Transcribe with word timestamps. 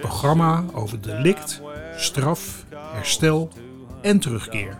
programma 0.00 0.64
over 0.72 1.00
delict, 1.00 1.60
straf, 1.96 2.64
herstel 2.92 3.48
en 4.02 4.18
terugkeer. 4.20 4.78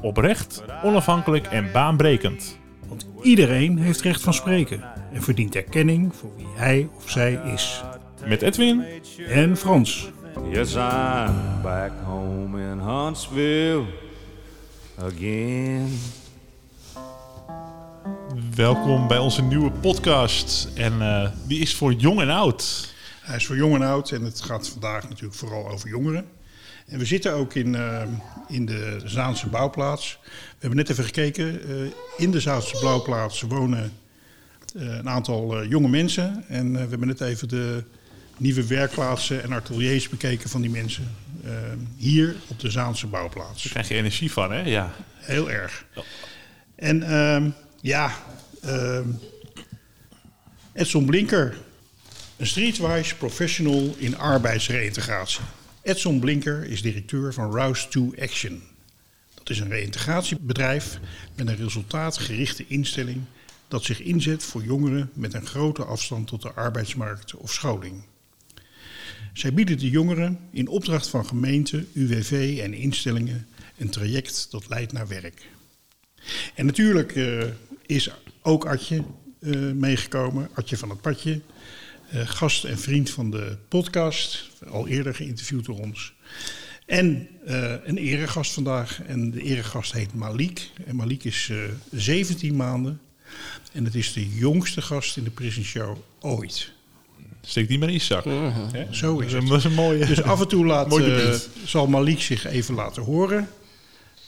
Oprecht, 0.00 0.62
onafhankelijk 0.82 1.46
en 1.46 1.72
baanbrekend. 1.72 2.58
Want 2.88 3.06
iedereen 3.22 3.78
heeft 3.78 4.00
recht 4.00 4.22
van 4.22 4.34
spreken 4.34 4.84
en 5.12 5.22
verdient 5.22 5.54
erkenning 5.54 6.14
voor 6.14 6.30
wie 6.36 6.46
hij 6.54 6.88
of 6.96 7.10
zij 7.10 7.40
is. 7.54 7.82
Met 8.26 8.42
Edwin 8.42 8.84
En 9.28 9.56
Frans. 9.56 10.10
Yes, 10.50 10.74
I'm 10.74 11.62
back 11.62 11.92
home 12.04 12.60
in 12.60 12.78
Huntsville 12.78 13.84
again. 14.98 15.98
welkom 18.54 19.08
bij 19.08 19.18
onze 19.18 19.42
nieuwe 19.42 19.70
podcast. 19.70 20.68
En 20.74 21.02
eh, 21.02 21.28
die 21.46 21.60
is 21.60 21.74
voor 21.74 21.92
jong 21.92 22.20
en 22.20 22.30
oud. 22.30 22.93
Hij 23.24 23.36
is 23.36 23.46
voor 23.46 23.56
jong 23.56 23.74
en 23.74 23.82
oud 23.82 24.10
en 24.10 24.22
het 24.22 24.40
gaat 24.40 24.68
vandaag 24.68 25.08
natuurlijk 25.08 25.34
vooral 25.34 25.68
over 25.68 25.88
jongeren. 25.88 26.26
En 26.86 26.98
we 26.98 27.04
zitten 27.04 27.32
ook 27.32 27.54
in, 27.54 27.74
eh, 27.74 28.02
in 28.48 28.66
de 28.66 29.00
Zaanse 29.04 29.48
bouwplaats. 29.48 30.18
We 30.22 30.56
hebben 30.58 30.78
net 30.78 30.90
even 30.90 31.04
gekeken. 31.04 31.60
eh, 31.68 31.90
in 32.16 32.30
de 32.30 32.40
Zaanse 32.40 32.78
bouwplaats 32.80 33.40
wonen 33.40 33.92
eh, 34.76 34.82
een 34.96 35.08
aantal 35.08 35.64
jonge 35.64 35.88
mensen. 35.88 36.44
En 36.48 36.72
we 36.72 36.78
hebben 36.78 37.06
net 37.06 37.20
even 37.20 37.48
de 37.48 37.84
nieuwe 38.36 38.66
werkplaatsen 38.66 39.42
en 39.42 39.52
ateliers 39.52 40.08
bekeken 40.08 40.50
van 40.50 40.60
die 40.60 40.70
mensen. 40.70 41.16
hier 41.96 42.36
op 42.46 42.60
de 42.60 42.70
Zaanse 42.70 43.06
bouwplaats. 43.06 43.62
Daar 43.62 43.72
krijg 43.72 43.88
je 43.88 43.94
energie 43.94 44.32
van, 44.32 44.52
hè? 44.52 44.60
Ja. 44.60 44.94
Heel 45.14 45.50
erg. 45.50 45.84
En 46.74 47.02
ehm, 47.02 47.50
ja, 47.80 48.12
ehm, 48.62 49.08
Edson 50.72 51.04
Blinker, 51.04 51.56
een 52.36 52.46
streetwise 52.46 53.16
professional 53.16 53.94
in 53.98 54.16
arbeidsreïntegratie. 54.16 55.40
Edson 55.82 56.20
Blinker 56.20 56.64
is 56.64 56.82
directeur 56.82 57.32
van 57.32 57.52
Rouse 57.52 57.88
to 57.88 58.14
Action. 58.20 58.62
Dat 59.34 59.50
is 59.50 59.58
een 59.58 59.68
reïntegratiebedrijf 59.68 60.98
met 61.34 61.48
een 61.48 61.56
resultaatgerichte 61.56 62.64
instelling 62.68 63.22
dat 63.68 63.84
zich 63.84 64.00
inzet 64.00 64.42
voor 64.42 64.64
jongeren 64.64 65.10
met 65.14 65.34
een 65.34 65.46
grote 65.46 65.84
afstand 65.84 66.26
tot 66.26 66.42
de 66.42 66.52
arbeidsmarkt 66.52 67.34
of 67.34 67.52
scholing. 67.52 68.04
Zij 69.32 69.54
bieden 69.54 69.78
de 69.78 69.90
jongeren 69.90 70.38
in 70.50 70.68
opdracht 70.68 71.08
van 71.08 71.26
gemeenten, 71.26 71.88
UWV 71.92 72.60
en 72.62 72.74
instellingen 72.74 73.46
een 73.78 73.90
traject 73.90 74.46
dat 74.50 74.68
leidt 74.68 74.92
naar 74.92 75.08
werk. 75.08 75.46
En 76.54 76.66
natuurlijk 76.66 77.16
eh, 77.16 77.44
is 77.86 78.10
ook 78.42 78.66
Adje 78.66 79.04
eh, 79.40 79.52
meegekomen, 79.72 80.48
Adje 80.54 80.76
van 80.76 80.90
het 80.90 81.00
Padje, 81.00 81.40
gast 82.14 82.64
en 82.64 82.78
vriend 82.78 83.10
van 83.10 83.30
de 83.30 83.56
podcast, 83.68 84.50
al 84.68 84.88
eerder 84.88 85.14
geïnterviewd 85.14 85.64
door 85.64 85.78
ons. 85.78 86.12
En 86.86 87.28
eh, 87.46 87.74
een 87.84 87.98
eregast 87.98 88.52
vandaag, 88.52 89.02
en 89.06 89.30
de 89.30 89.42
eregast 89.42 89.92
heet 89.92 90.14
Malik. 90.14 90.70
En 90.86 90.96
Malik 90.96 91.24
is 91.24 91.48
eh 91.50 91.58
17 91.90 92.56
maanden 92.56 93.00
en 93.72 93.84
het 93.84 93.94
is 93.94 94.12
de 94.12 94.28
jongste 94.28 94.82
gast 94.82 95.16
in 95.16 95.24
de 95.24 95.30
Prison 95.30 95.64
Show 95.64 95.96
ooit. 96.20 96.72
Steek 97.40 97.68
die 97.68 97.78
maar 97.78 97.88
in 97.88 97.94
je 97.94 98.00
zak. 98.00 98.24
Hè? 98.24 98.86
Zo 98.90 99.18
is 99.18 99.32
Dat 99.32 99.40
het. 99.40 99.50
Dat 99.50 99.58
is 99.58 99.64
een 99.64 99.74
mooie. 99.74 100.06
Dus 100.06 100.22
af 100.22 100.40
en 100.40 100.48
toe 100.48 100.64
laat, 100.64 100.98
eh, 100.98 101.34
zal 101.64 101.86
Malik 101.86 102.20
zich 102.20 102.46
even 102.46 102.74
laten 102.74 103.02
horen. 103.02 103.48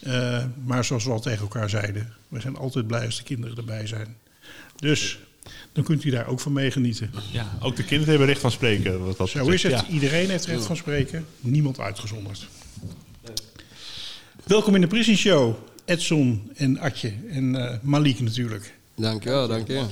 Eh, 0.00 0.44
maar 0.64 0.84
zoals 0.84 1.04
we 1.04 1.10
al 1.10 1.20
tegen 1.20 1.40
elkaar 1.40 1.70
zeiden, 1.70 2.12
we 2.28 2.40
zijn 2.40 2.56
altijd 2.56 2.86
blij 2.86 3.04
als 3.04 3.16
de 3.16 3.22
kinderen 3.22 3.56
erbij 3.56 3.86
zijn. 3.86 4.16
Dus 4.76 5.18
dan 5.76 5.84
kunt 5.84 6.04
u 6.04 6.10
daar 6.10 6.26
ook 6.26 6.40
van 6.40 6.52
meegenieten. 6.52 7.10
ja, 7.32 7.58
ook 7.60 7.76
de 7.76 7.82
kinderen 7.84 8.08
hebben 8.08 8.26
recht 8.28 8.40
van 8.40 8.50
spreken. 8.50 9.04
Wat 9.04 9.16
dat 9.16 9.28
Zo 9.28 9.38
betreft. 9.38 9.64
is 9.64 9.72
het. 9.72 9.80
Ja. 9.86 9.92
Iedereen 9.92 10.30
heeft 10.30 10.44
recht 10.44 10.64
van 10.64 10.76
spreken. 10.76 11.26
Niemand 11.40 11.80
uitgezonderd. 11.80 12.48
Welkom 14.44 14.74
in 14.74 14.80
de 14.80 14.86
Prison 14.86 15.16
Show. 15.16 15.54
Edson 15.84 16.50
en 16.56 16.78
Atje 16.78 17.12
en 17.30 17.54
eh, 17.70 17.78
Malik 17.82 18.20
natuurlijk. 18.20 18.74
Dankjewel, 18.96 19.48
dankjewel. 19.48 19.90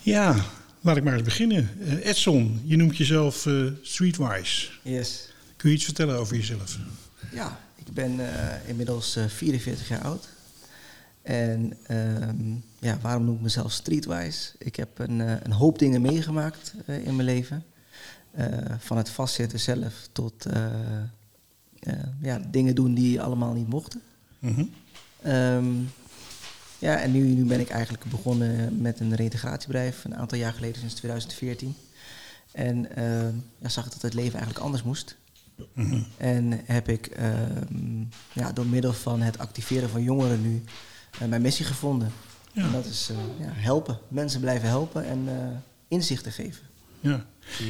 Ja, 0.00 0.44
laat 0.80 0.96
ik 0.96 1.04
maar 1.04 1.12
eens 1.14 1.22
beginnen. 1.22 1.70
Eh, 1.80 2.06
Edson, 2.06 2.60
je 2.64 2.76
noemt 2.76 2.96
jezelf 2.96 3.46
eh, 3.46 3.54
Streetwise. 3.82 4.68
Yes. 4.82 5.28
Kun 5.56 5.68
je 5.70 5.76
iets 5.76 5.84
vertellen 5.84 6.18
over 6.18 6.36
jezelf? 6.36 6.78
Ja, 7.32 7.60
ik 7.84 7.92
ben 7.92 8.34
eh, 8.36 8.68
inmiddels 8.68 9.16
eh, 9.16 9.24
44 9.28 9.88
jaar 9.88 10.02
oud. 10.02 10.28
En 11.22 11.76
ehm, 11.86 12.36
ja, 12.82 12.98
waarom 13.00 13.24
noem 13.24 13.34
ik 13.34 13.40
mezelf 13.40 13.72
streetwise? 13.72 14.52
Ik 14.58 14.76
heb 14.76 14.98
een, 14.98 15.20
eh, 15.20 15.34
een 15.42 15.52
hoop 15.52 15.78
dingen 15.78 16.02
meegemaakt 16.02 16.74
eh, 16.86 17.06
in 17.06 17.16
mijn 17.16 17.28
leven. 17.28 17.64
Eh, 18.30 18.46
van 18.78 18.96
het 18.96 19.10
vastzitten 19.10 19.60
zelf 19.60 20.08
tot 20.12 20.46
ja, 22.20 22.40
dingen 22.50 22.74
doen 22.74 22.94
die 22.94 23.20
allemaal 23.20 23.52
niet 23.52 23.68
mochten. 23.68 24.00
Mhm. 24.38 24.64
Ehm, 25.22 25.66
ja, 26.78 26.96
en 27.00 27.12
nu, 27.12 27.20
nu 27.20 27.44
ben 27.44 27.60
ik 27.60 27.68
eigenlijk 27.68 28.04
begonnen 28.04 28.80
met 28.80 29.00
een 29.00 29.14
reïntegratiebedrijf, 29.14 30.04
een 30.04 30.16
aantal 30.16 30.38
jaar 30.38 30.52
geleden, 30.52 30.78
sinds 30.78 30.94
2014. 30.94 31.74
En 32.52 32.96
ehm, 32.96 33.34
ja, 33.58 33.68
zag 33.68 33.86
ik 33.86 33.92
dat 33.92 34.02
het 34.02 34.14
leven 34.14 34.34
eigenlijk 34.34 34.64
anders 34.64 34.82
moest. 34.82 35.16
En 36.16 36.60
heb 36.64 36.88
ik 36.88 37.06
ehm, 37.06 38.00
ja, 38.32 38.52
door 38.52 38.66
middel 38.66 38.92
van 38.92 39.20
het 39.20 39.38
activeren 39.38 39.88
van 39.88 40.02
jongeren 40.02 40.42
nu 40.42 40.64
mijn 41.28 41.42
missie 41.42 41.66
gevonden. 41.66 42.12
Ja. 42.52 42.62
En 42.62 42.72
dat 42.72 42.84
is 42.84 43.08
eh, 43.10 43.16
ja, 43.46 43.52
helpen, 43.52 43.98
mensen 44.08 44.40
blijven 44.40 44.68
helpen 44.68 45.04
en 45.04 45.22
eh, 45.28 45.56
inzichten 45.88 46.32
geven. 46.32 46.62
Ja. 47.00 47.26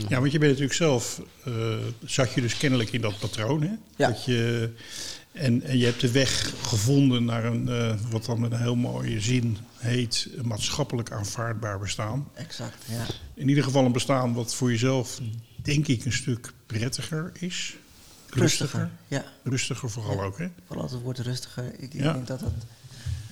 ja, 0.08 0.20
want 0.20 0.32
je 0.32 0.38
bent 0.38 0.50
natuurlijk 0.50 0.78
zelf, 0.78 1.22
eh, 1.44 1.52
zat 2.04 2.32
je 2.32 2.40
dus 2.40 2.56
kennelijk 2.56 2.92
in 2.92 3.00
dat 3.00 3.18
patroon. 3.18 3.62
Hè? 3.62 3.72
Ja. 3.96 4.08
Dat 4.08 4.24
je, 4.24 4.70
en, 5.32 5.62
en 5.62 5.78
je 5.78 5.84
hebt 5.84 6.00
de 6.00 6.10
weg 6.10 6.52
gevonden 6.68 7.24
naar 7.24 7.44
een, 7.44 7.98
wat 8.10 8.24
dan 8.24 8.40
met 8.40 8.52
een 8.52 8.60
heel 8.60 8.76
mooie 8.76 9.20
zin 9.20 9.56
heet, 9.76 10.28
een 10.36 10.46
maatschappelijk 10.46 11.10
aanvaardbaar 11.10 11.78
bestaan. 11.78 12.28
Exact, 12.34 12.84
ja. 12.88 13.06
In 13.34 13.48
ieder 13.48 13.64
geval 13.64 13.84
een 13.84 13.92
bestaan 13.92 14.34
wat 14.34 14.54
voor 14.54 14.70
jezelf, 14.70 15.20
denk 15.62 15.86
ik, 15.88 16.04
een 16.04 16.12
stuk 16.12 16.52
prettiger 16.66 17.32
is. 17.38 17.76
Rustiger, 18.30 18.90
ja. 19.08 19.24
Rustiger 19.42 19.90
vooral 19.90 20.22
ook, 20.22 20.38
hè? 20.38 20.46
Vooral 20.66 20.84
het 20.90 21.00
woord 21.02 21.18
rustiger. 21.18 21.64
Ik, 21.78 21.94
ik 21.94 22.00
Ja. 22.02 22.12
denk 22.12 22.26
dat, 22.26 22.40
dat, 22.40 22.52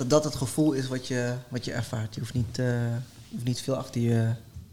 dat 0.00 0.11
dat 0.11 0.25
het 0.25 0.34
gevoel 0.34 0.72
is 0.72 0.88
wat 0.88 1.06
je, 1.06 1.34
wat 1.49 1.65
je 1.65 1.72
ervaart. 1.72 2.15
Je 2.15 2.21
hoeft 2.21 2.34
niet, 2.34 2.59
eh, 2.59 2.66
je 2.66 3.00
hoeft 3.31 3.44
niet 3.44 3.61
veel 3.61 3.77
achter 3.77 4.00
je, 4.00 4.33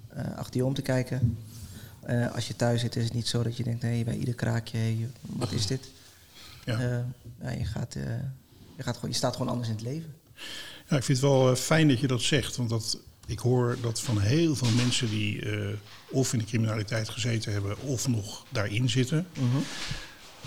eh, 0.09 0.38
achter 0.38 0.57
je 0.57 0.65
om 0.65 0.73
te 0.73 0.81
kijken. 0.81 1.38
Eh, 2.01 2.33
als 2.33 2.47
je 2.47 2.55
thuis 2.55 2.81
zit 2.81 2.95
is 2.95 3.03
het 3.03 3.13
niet 3.13 3.27
zo 3.27 3.43
dat 3.43 3.57
je 3.57 3.63
denkt, 3.63 3.81
nee, 3.81 4.03
bij 4.03 4.17
ieder 4.17 4.33
kraakje, 4.33 4.77
hey, 4.77 5.09
wat 5.21 5.51
is 5.51 5.67
dit? 5.67 5.89
Ja. 6.65 7.05
Ja, 7.41 7.49
je, 7.49 7.65
gaat, 7.65 7.93
je, 7.93 8.83
gaat 8.83 8.95
gewoon, 8.95 9.09
je 9.09 9.15
staat 9.15 9.35
gewoon 9.35 9.51
anders 9.51 9.69
in 9.69 9.75
het 9.75 9.83
leven. 9.83 10.13
Ja, 10.89 10.97
ik 10.97 11.03
vind 11.03 11.21
het 11.21 11.29
wel 11.29 11.55
fijn 11.55 11.88
dat 11.88 11.99
je 11.99 12.07
dat 12.07 12.21
zegt. 12.21 12.55
Want 12.55 12.69
dat, 12.69 12.97
ik 13.25 13.39
hoor 13.39 13.77
dat 13.81 14.01
van 14.01 14.19
heel 14.19 14.55
veel 14.55 14.71
mensen 14.71 15.09
die 15.09 15.44
of 16.09 16.33
in 16.33 16.39
de 16.39 16.45
criminaliteit 16.45 17.09
gezeten 17.09 17.51
hebben 17.51 17.81
of 17.81 18.07
nog 18.07 18.45
daarin 18.49 18.89
zitten. 18.89 19.27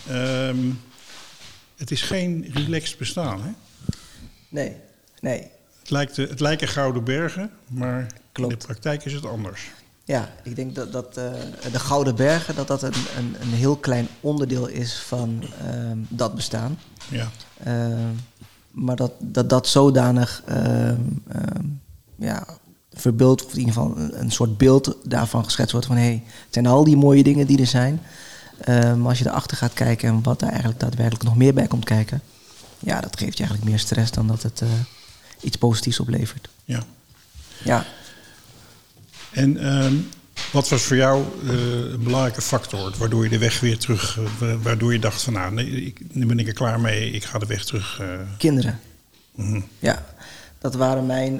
Ehm, 0.08 0.70
het 1.76 1.90
is 1.90 2.02
geen 2.02 2.50
relaxed 2.52 2.98
bestaan. 2.98 3.42
Hè? 3.42 3.50
Nee, 4.50 4.76
nee. 5.20 5.50
Het, 5.80 5.90
lijkt, 5.90 6.18
eh, 6.18 6.28
het 6.28 6.40
lijken 6.40 6.68
gouden 6.68 7.04
bergen, 7.04 7.50
maar 7.68 8.06
in 8.32 8.48
de 8.48 8.56
praktijk 8.56 9.04
is 9.04 9.12
het 9.12 9.26
anders. 9.26 9.70
Ja, 10.04 10.28
ik 10.42 10.56
denk 10.56 10.74
dat, 10.74 10.92
dat 10.92 11.16
eh, 11.16 11.32
de 11.72 11.78
Gouden 11.78 12.16
Bergen 12.16 12.54
dat 12.54 12.68
dat 12.68 12.82
een, 12.82 12.92
een, 13.16 13.36
een 13.40 13.52
heel 13.52 13.76
klein 13.76 14.08
onderdeel 14.20 14.66
is 14.66 14.98
van 14.98 15.44
ehm, 15.58 15.98
dat 16.08 16.34
bestaan. 16.34 16.78
Ja, 17.08 17.28
Ehm, 17.64 18.14
maar 18.70 18.96
dat 18.96 19.12
dat, 19.18 19.50
dat 19.50 19.66
zodanig 19.66 20.42
ehm, 20.46 21.00
ja, 22.16 22.46
verbeeld, 22.92 23.44
of 23.44 23.52
in 23.52 23.58
ieder 23.58 23.74
geval 23.74 23.96
een, 23.96 24.20
een 24.20 24.30
soort 24.30 24.58
beeld 24.58 24.96
daarvan 25.04 25.44
geschetst 25.44 25.72
wordt 25.72 25.86
van 25.86 25.96
hé, 25.96 26.02
hey, 26.02 26.22
het 26.26 26.54
zijn 26.54 26.66
al 26.66 26.84
die 26.84 26.96
mooie 26.96 27.22
dingen 27.22 27.46
die 27.46 27.60
er 27.60 27.66
zijn. 27.66 28.00
Maar 28.66 29.08
als 29.08 29.18
je 29.18 29.26
erachter 29.26 29.56
gaat 29.56 29.72
kijken 29.72 30.08
en 30.08 30.22
wat 30.22 30.40
daar 30.40 30.48
eigenlijk 30.48 30.80
daadwerkelijk 30.80 31.24
nog 31.24 31.36
meer 31.36 31.54
bij 31.54 31.66
komt 31.66 31.84
kijken, 31.84 32.22
ja, 32.80 33.00
dat 33.00 33.18
geeft 33.18 33.36
je 33.36 33.42
eigenlijk 33.44 33.70
meer 33.70 33.78
stress 33.80 34.10
dan 34.10 34.26
dat 34.26 34.42
het 34.42 34.60
eh, 34.62 34.68
iets 35.40 35.56
positiefs 35.56 36.00
oplevert. 36.00 36.48
ja. 36.64 36.82
Ja, 37.64 37.84
En 39.30 39.56
ehm, 39.58 39.94
Wat 40.52 40.68
was 40.68 40.82
voor 40.82 40.96
jou 40.96 41.24
eh, 41.46 41.52
een 41.92 42.02
belangrijke 42.02 42.40
factor 42.42 42.94
waardoor 42.98 43.24
je 43.24 43.30
de 43.30 43.38
weg 43.38 43.60
weer 43.60 43.78
terug, 43.78 44.18
eh, 44.18 44.24
wa- 44.38 44.58
waardoor 44.58 44.92
je 44.92 44.98
dacht 44.98 45.22
van 45.22 45.32
nou, 45.32 45.52
nee, 45.52 45.66
ik, 45.70 46.00
nu 46.12 46.26
ben 46.26 46.38
ik 46.38 46.46
er 46.46 46.52
klaar 46.52 46.80
mee, 46.80 47.10
ik 47.10 47.24
ga 47.24 47.38
de 47.38 47.46
weg 47.46 47.64
terug. 47.64 48.00
Kinderen. 48.38 48.80
mhm. 49.34 49.60
Ja, 49.78 50.06
dat, 50.58 50.74
waren 50.74 51.06
mijn, 51.06 51.36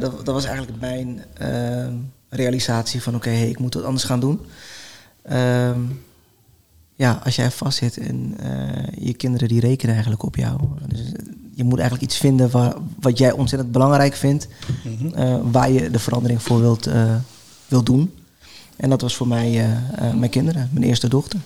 dat, 0.00 0.24
dat 0.24 0.34
was 0.34 0.44
eigenlijk 0.44 0.80
mijn 0.80 1.24
ehm, 1.34 1.94
realisatie 2.28 3.02
van 3.02 3.14
oké, 3.14 3.30
hey, 3.30 3.48
ik 3.48 3.58
moet 3.58 3.74
wat 3.74 3.84
anders 3.84 4.04
gaan 4.04 4.20
doen. 4.20 4.40
Ehm, 5.22 5.80
ja, 7.00 7.20
als 7.24 7.36
jij 7.36 7.50
vastzit 7.50 7.96
en 7.98 8.34
eh, 8.40 9.06
je 9.06 9.14
kinderen 9.14 9.48
die 9.48 9.60
rekenen 9.60 9.92
eigenlijk 9.94 10.22
op 10.24 10.36
jou. 10.36 10.60
Dus 10.86 11.00
eh, 11.00 11.12
je 11.54 11.64
moet 11.64 11.78
eigenlijk 11.78 12.10
iets 12.10 12.18
vinden 12.20 12.50
waar, 12.50 12.74
wat 13.00 13.18
jij 13.18 13.32
ontzettend 13.32 13.72
belangrijk 13.72 14.14
vindt. 14.14 14.48
eh, 15.14 15.36
waar 15.42 15.70
je 15.70 15.90
de 15.90 15.98
verandering 15.98 16.42
voor 16.42 16.60
wilt, 16.60 16.88
wilt 17.68 17.86
doen. 17.86 18.12
En 18.76 18.90
dat 18.90 19.00
was 19.00 19.16
voor 19.16 19.28
mij 19.28 19.66
mijn 20.14 20.30
kinderen, 20.30 20.68
mijn 20.72 20.84
eerste 20.86 21.08
dochter. 21.08 21.38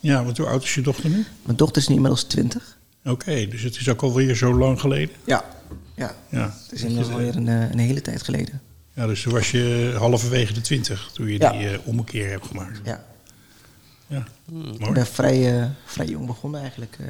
Ja, 0.00 0.24
want 0.24 0.36
hoe 0.38 0.46
oud 0.46 0.62
is 0.62 0.74
je 0.74 0.80
dochter 0.80 1.10
nu? 1.10 1.24
Mijn 1.42 1.56
dochter 1.56 1.82
is 1.82 1.88
nu 1.88 1.94
inmiddels 1.94 2.22
20. 2.24 2.78
Oké, 3.04 3.46
dus 3.48 3.62
het 3.62 3.76
is 3.76 3.88
ook 3.88 4.02
alweer 4.02 4.34
zo 4.36 4.54
lang 4.54 4.80
geleden. 4.80 5.14
Ja, 5.24 5.44
ja. 5.94 6.14
Ja, 6.28 6.54
Het 6.62 6.72
is 6.72 6.82
inmiddels 6.82 7.10
alweer 7.10 7.36
een, 7.36 7.46
een 7.46 7.78
hele 7.78 8.00
tijd 8.00 8.22
geleden. 8.22 8.60
ja 8.94 9.06
dus 9.06 9.22
toen 9.22 9.32
was 9.32 9.50
je 9.50 9.94
halverwege 9.98 10.52
de 10.52 10.60
twintig 10.60 11.10
toen 11.14 11.26
je 11.28 11.38
Ja. 11.38 11.52
die 11.52 11.68
ommekeer 11.84 12.30
hebt 12.30 12.46
gemaakt. 12.46 12.80
Ja. 12.84 13.04
Ja, 14.12 14.24
Ik 14.72 14.78
mooi. 14.80 14.92
ben 14.92 15.06
vrij, 15.06 15.60
eh, 15.60 15.66
vrij 15.84 16.06
jong 16.06 16.26
begonnen 16.26 16.60
eigenlijk. 16.60 16.96
eh. 17.00 17.06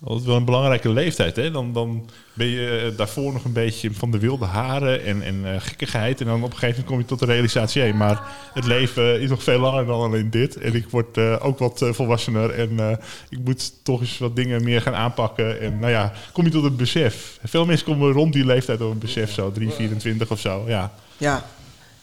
Dat 0.00 0.20
is 0.20 0.26
wel 0.26 0.36
een 0.36 0.44
belangrijke 0.44 0.88
leeftijd. 0.92 1.36
Hè? 1.36 1.50
Dan, 1.50 1.72
dan 1.72 2.10
ben 2.32 2.46
je 2.46 2.88
eh, 2.90 2.96
daarvoor 2.96 3.32
nog 3.32 3.44
een 3.44 3.52
beetje 3.52 3.92
van 3.94 4.10
de 4.10 4.18
wilde 4.18 4.44
haren 4.44 5.04
en, 5.04 5.22
en 5.22 5.40
eh, 5.54 5.60
gekkigheid. 5.60 6.20
En 6.20 6.26
dan 6.26 6.36
op 6.42 6.50
een 6.52 6.58
gegeven 6.58 6.68
moment 6.68 6.86
kom 6.86 6.98
je 6.98 7.04
tot 7.04 7.18
de 7.18 7.26
realisatie... 7.34 7.82
hé, 7.82 7.92
maar 7.92 8.22
het 8.54 8.64
leven 8.66 9.20
is 9.20 9.28
nog 9.28 9.42
veel 9.42 9.58
langer 9.58 9.86
dan 9.86 10.00
alleen 10.00 10.30
dit. 10.30 10.56
En 10.56 10.74
ik 10.74 10.88
word 10.90 11.16
eh, 11.16 11.36
ook 11.40 11.58
wat 11.58 11.82
volwassener. 11.90 12.50
En 12.50 12.80
eh, 12.80 12.96
ik 13.28 13.38
moet 13.44 13.72
toch 13.84 14.00
eens 14.00 14.18
wat 14.18 14.36
dingen 14.36 14.64
meer 14.64 14.82
gaan 14.82 14.94
aanpakken. 14.94 15.60
En 15.60 15.78
nou 15.78 15.92
ja, 15.92 16.12
kom 16.32 16.44
je 16.44 16.50
tot 16.50 16.64
het 16.64 16.76
besef. 16.76 17.38
Veel 17.44 17.64
mensen 17.66 17.86
komen 17.86 18.12
rond 18.12 18.32
die 18.32 18.44
leeftijd 18.46 18.80
op 18.80 18.90
een 18.90 18.98
besef 18.98 19.32
zo. 19.32 19.52
3, 19.52 19.70
24 19.70 20.30
of 20.30 20.40
zo, 20.40 20.64
ja. 20.66 20.92
Ja. 21.16 21.44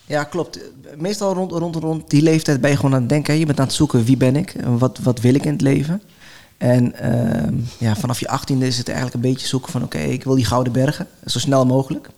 Ja, 0.07 0.23
klopt. 0.23 0.59
Meestal 0.97 1.33
rond, 1.33 1.51
rond, 1.51 1.75
rond 1.75 2.09
die 2.09 2.21
leeftijd 2.21 2.61
ben 2.61 2.69
je 2.69 2.75
gewoon 2.75 2.93
aan 2.93 2.99
het 2.99 3.09
denken. 3.09 3.33
hè. 3.33 3.39
Je 3.39 3.45
bent 3.45 3.59
aan 3.59 3.65
het 3.65 3.75
zoeken 3.75 4.03
wie 4.03 4.17
ben 4.17 4.35
ik 4.35 4.53
en 4.53 4.77
wat, 4.77 4.99
wat 5.03 5.19
wil 5.19 5.33
ik 5.33 5.45
in 5.45 5.51
het 5.51 5.61
leven. 5.61 6.01
En 6.57 6.93
ehm, 6.99 7.53
ja, 7.77 7.95
vanaf 7.95 8.19
je 8.19 8.27
achttiende 8.27 8.67
is 8.67 8.77
het 8.77 8.87
eigenlijk 8.87 9.15
een 9.15 9.31
beetje 9.31 9.47
zoeken 9.47 9.71
van... 9.71 9.83
oké, 9.83 9.97
ik 9.97 10.23
wil 10.23 10.35
die 10.35 10.45
gouden 10.45 10.73
bergen, 10.73 11.07
zo 11.25 11.39
snel 11.39 11.65
mogelijk. 11.65 12.09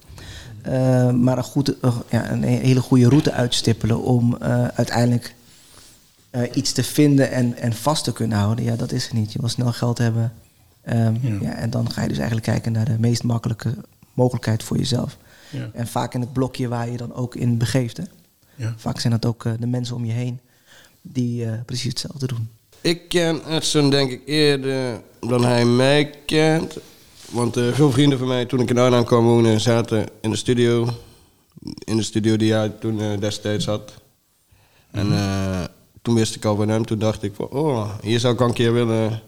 Eh, 0.62 1.12
maar 1.12 1.38
een, 1.38 1.44
goed, 1.44 1.80
eh, 1.80 1.95
ja, 2.10 2.31
een 2.31 2.44
hele 2.44 2.81
goede 2.81 3.10
route 3.10 3.31
uitstippelen 3.31 4.01
om 4.04 4.38
eh, 4.38 4.68
uiteindelijk 4.68 5.36
eh, 6.30 6.42
iets 6.54 6.72
te 6.72 6.83
vinden 6.83 7.31
en, 7.31 7.57
en 7.57 7.74
vast 7.74 8.04
te 8.04 8.13
kunnen 8.13 8.38
houden. 8.38 8.66
Ja, 8.66 8.75
dat 8.75 8.92
is 8.92 9.04
het 9.04 9.13
niet. 9.13 9.33
Je 9.33 9.40
wil 9.40 9.50
snel 9.50 9.72
geld 9.72 9.98
hebben. 9.98 10.33
Ehm, 10.83 11.16
Ja. 11.22 11.38
ja. 11.42 11.54
en 11.56 11.69
dan 11.69 11.92
ga 11.92 12.01
je 12.01 12.07
dus 12.07 12.18
eigenlijk 12.18 12.48
kijken 12.48 12.72
naar 12.72 12.86
de 12.86 12.95
meest 13.00 13.24
makkelijke 13.24 13.75
mogelijkheid 14.13 14.63
voor 14.63 14.78
jezelf. 14.78 15.18
Ja. 15.50 15.70
En 15.74 15.88
vaak 15.88 16.14
in 16.14 16.22
het 16.22 16.34
blokje 16.34 16.68
waar 16.68 16.90
je 16.90 16.98
dan 16.98 17.14
ook 17.14 17.36
in 17.36 17.58
begeeft. 17.58 17.98
Hè? 17.98 18.04
Ja. 18.56 18.74
Vaak 18.78 19.00
zijn 19.00 19.14
dat 19.14 19.26
ook 19.26 19.46
eh, 19.46 19.54
de 19.60 19.68
mensen 19.68 19.96
om 19.96 20.06
je 20.06 20.12
heen 20.12 20.40
die 21.02 21.46
eh, 21.46 21.52
precies 21.66 21.90
hetzelfde 21.90 22.28
doen. 22.28 22.50
Ik 22.82 23.10
ken 23.10 23.54
Edson 23.54 23.90
denk 23.90 24.12
ik 24.12 24.22
eerder 24.26 25.02
dan 25.20 25.44
hij 25.44 25.66
mij 25.66 26.14
kent. 26.26 26.78
Want 27.32 27.58
eh, 27.58 27.74
veel 27.74 27.92
vrienden 27.92 28.18
van 28.18 28.28
mij, 28.28 28.46
toen 28.46 28.60
ik 28.60 28.70
in 28.70 28.78
Arnhem 28.78 29.06
kwam 29.06 29.26
wonen, 29.26 29.62
zaten 29.62 30.06
in 30.22 30.30
de 30.30 30.38
studio. 30.38 30.88
In 31.80 31.98
de 31.98 32.04
studio 32.04 32.36
die 32.36 32.54
hij 32.54 32.70
toen 32.70 33.20
destijds 33.20 33.66
had. 33.66 33.94
En 34.92 35.12
eh, 35.12 35.64
toen 36.02 36.16
wist 36.16 36.36
ik 36.36 36.46
al 36.46 36.56
van 36.56 36.70
hem. 36.70 36.86
Toen 36.86 37.00
dacht 37.00 37.24
ik 37.24 37.34
van, 37.36 37.50
oh, 37.50 37.90
hier 38.02 38.20
zou 38.20 38.34
ik 38.34 38.42
al 38.42 38.48
een 38.48 38.54
keer 38.54 38.74
willen... 38.74 39.22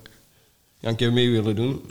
Ja, 0.80 0.90
een 0.90 0.96
keer 0.96 1.14
mee 1.14 1.32
willen 1.32 1.56
doen. 1.56 1.82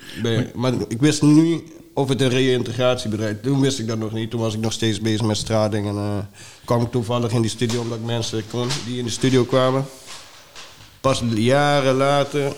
Maar 0.55 0.73
ik 0.89 1.01
wist 1.01 1.23
nu 1.23 1.63
of 1.99 2.09
het 2.09 2.21
een 2.21 2.29
reïntegratiebedrijf... 2.29 3.41
Toen 3.41 3.61
wist 3.61 3.79
ik 3.79 3.87
dat 3.87 3.99
nog 3.99 4.13
niet. 4.13 4.31
Toen 4.31 4.41
was 4.41 4.55
ik 4.55 4.61
nog 4.61 4.73
steeds 4.73 5.01
bezig 5.01 5.27
met 5.27 5.37
strating. 5.37 5.87
En 5.87 5.97
eh, 5.97 6.19
kwam 6.65 6.83
ik 6.83 6.91
toevallig 6.91 7.33
in 7.33 7.41
die 7.41 7.51
studio 7.51 7.81
omdat 7.81 8.01
mensen 8.05 8.43
kon 8.51 8.69
die 8.87 8.99
in 8.99 9.05
de 9.05 9.11
studio 9.11 9.45
kwamen. 9.45 9.85
Pas 11.01 11.23
jaren 11.35 11.95
later, 11.95 12.53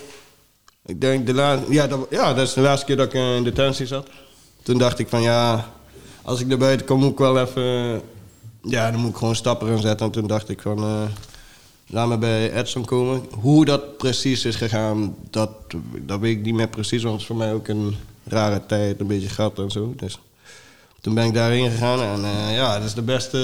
ik 0.86 1.00
denk 1.00 1.26
de 1.26 1.58
ja, 1.68 1.86
dat, 1.86 2.06
ja, 2.10 2.34
dat 2.34 2.46
is 2.46 2.52
de 2.52 2.60
laatste 2.60 2.86
keer 2.86 2.96
dat 2.96 3.06
ik 3.06 3.14
eh, 3.14 3.36
in 3.36 3.44
detentie 3.44 3.86
zat. 3.86 4.08
Toen 4.62 4.78
dacht 4.78 4.98
ik 4.98 5.08
van 5.08 5.22
ja, 5.22 5.70
als 6.22 6.40
ik 6.40 6.50
er 6.50 6.58
buiten 6.58 6.86
kom 6.86 6.98
moet 6.98 7.12
ik 7.12 7.18
wel 7.18 7.40
even, 7.40 8.00
ja, 8.62 8.90
dan 8.90 9.00
moet 9.00 9.10
ik 9.10 9.16
gewoon 9.16 9.36
stappen 9.36 9.80
zetten. 9.80 10.06
En 10.06 10.12
toen 10.12 10.26
dacht 10.26 10.48
ik 10.48 10.60
van, 10.60 10.78
eh, 10.78 11.02
laat 11.86 12.08
me 12.08 12.18
bij 12.18 12.52
Edson 12.52 12.84
komen. 12.84 13.22
Hoe 13.30 13.64
dat 13.64 13.96
precies 13.96 14.44
is 14.44 14.56
gegaan, 14.56 15.14
dat, 15.30 15.50
dat 16.00 16.20
weet 16.20 16.36
ik 16.36 16.44
niet 16.44 16.54
meer 16.54 16.68
precies, 16.68 17.02
want 17.02 17.12
het 17.12 17.22
is 17.22 17.26
voor 17.26 17.36
mij 17.36 17.52
ook 17.52 17.68
een 17.68 17.96
rare 18.32 18.66
tijd, 18.66 19.00
een 19.00 19.06
beetje 19.06 19.28
gat 19.28 19.58
en 19.58 19.70
zo. 19.70 19.92
Dus 19.96 20.18
toen 21.00 21.14
ben 21.14 21.24
ik 21.26 21.34
daarheen 21.34 21.70
gegaan 21.70 22.00
en 22.00 22.24
eh, 22.24 22.54
ja, 22.54 22.78
dat 22.78 22.86
is 22.86 22.94
de 22.94 23.02
beste 23.02 23.38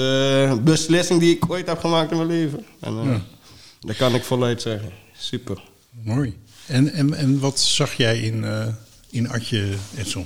eh, 0.51 0.63
beslissing 0.63 1.19
die 1.19 1.35
ik 1.35 1.49
ooit 1.51 1.67
heb 1.67 1.79
gemaakt 1.79 2.11
in 2.11 2.17
mijn 2.17 2.29
leven. 2.29 2.65
En, 2.79 2.97
eh, 2.99 3.05
Ja. 3.05 3.21
Dat 3.79 3.95
kan 3.95 4.15
ik 4.15 4.23
voluit 4.23 4.61
zeggen. 4.61 4.89
Super. 5.17 5.61
Mooi. 6.03 6.37
En, 6.65 6.91
en, 6.93 7.13
en 7.13 7.39
wat 7.39 7.59
zag 7.59 7.93
jij 7.93 8.19
in, 8.19 8.43
eh 8.43 8.65
in 9.09 9.29
Adje, 9.29 9.73
Edson? 9.97 10.25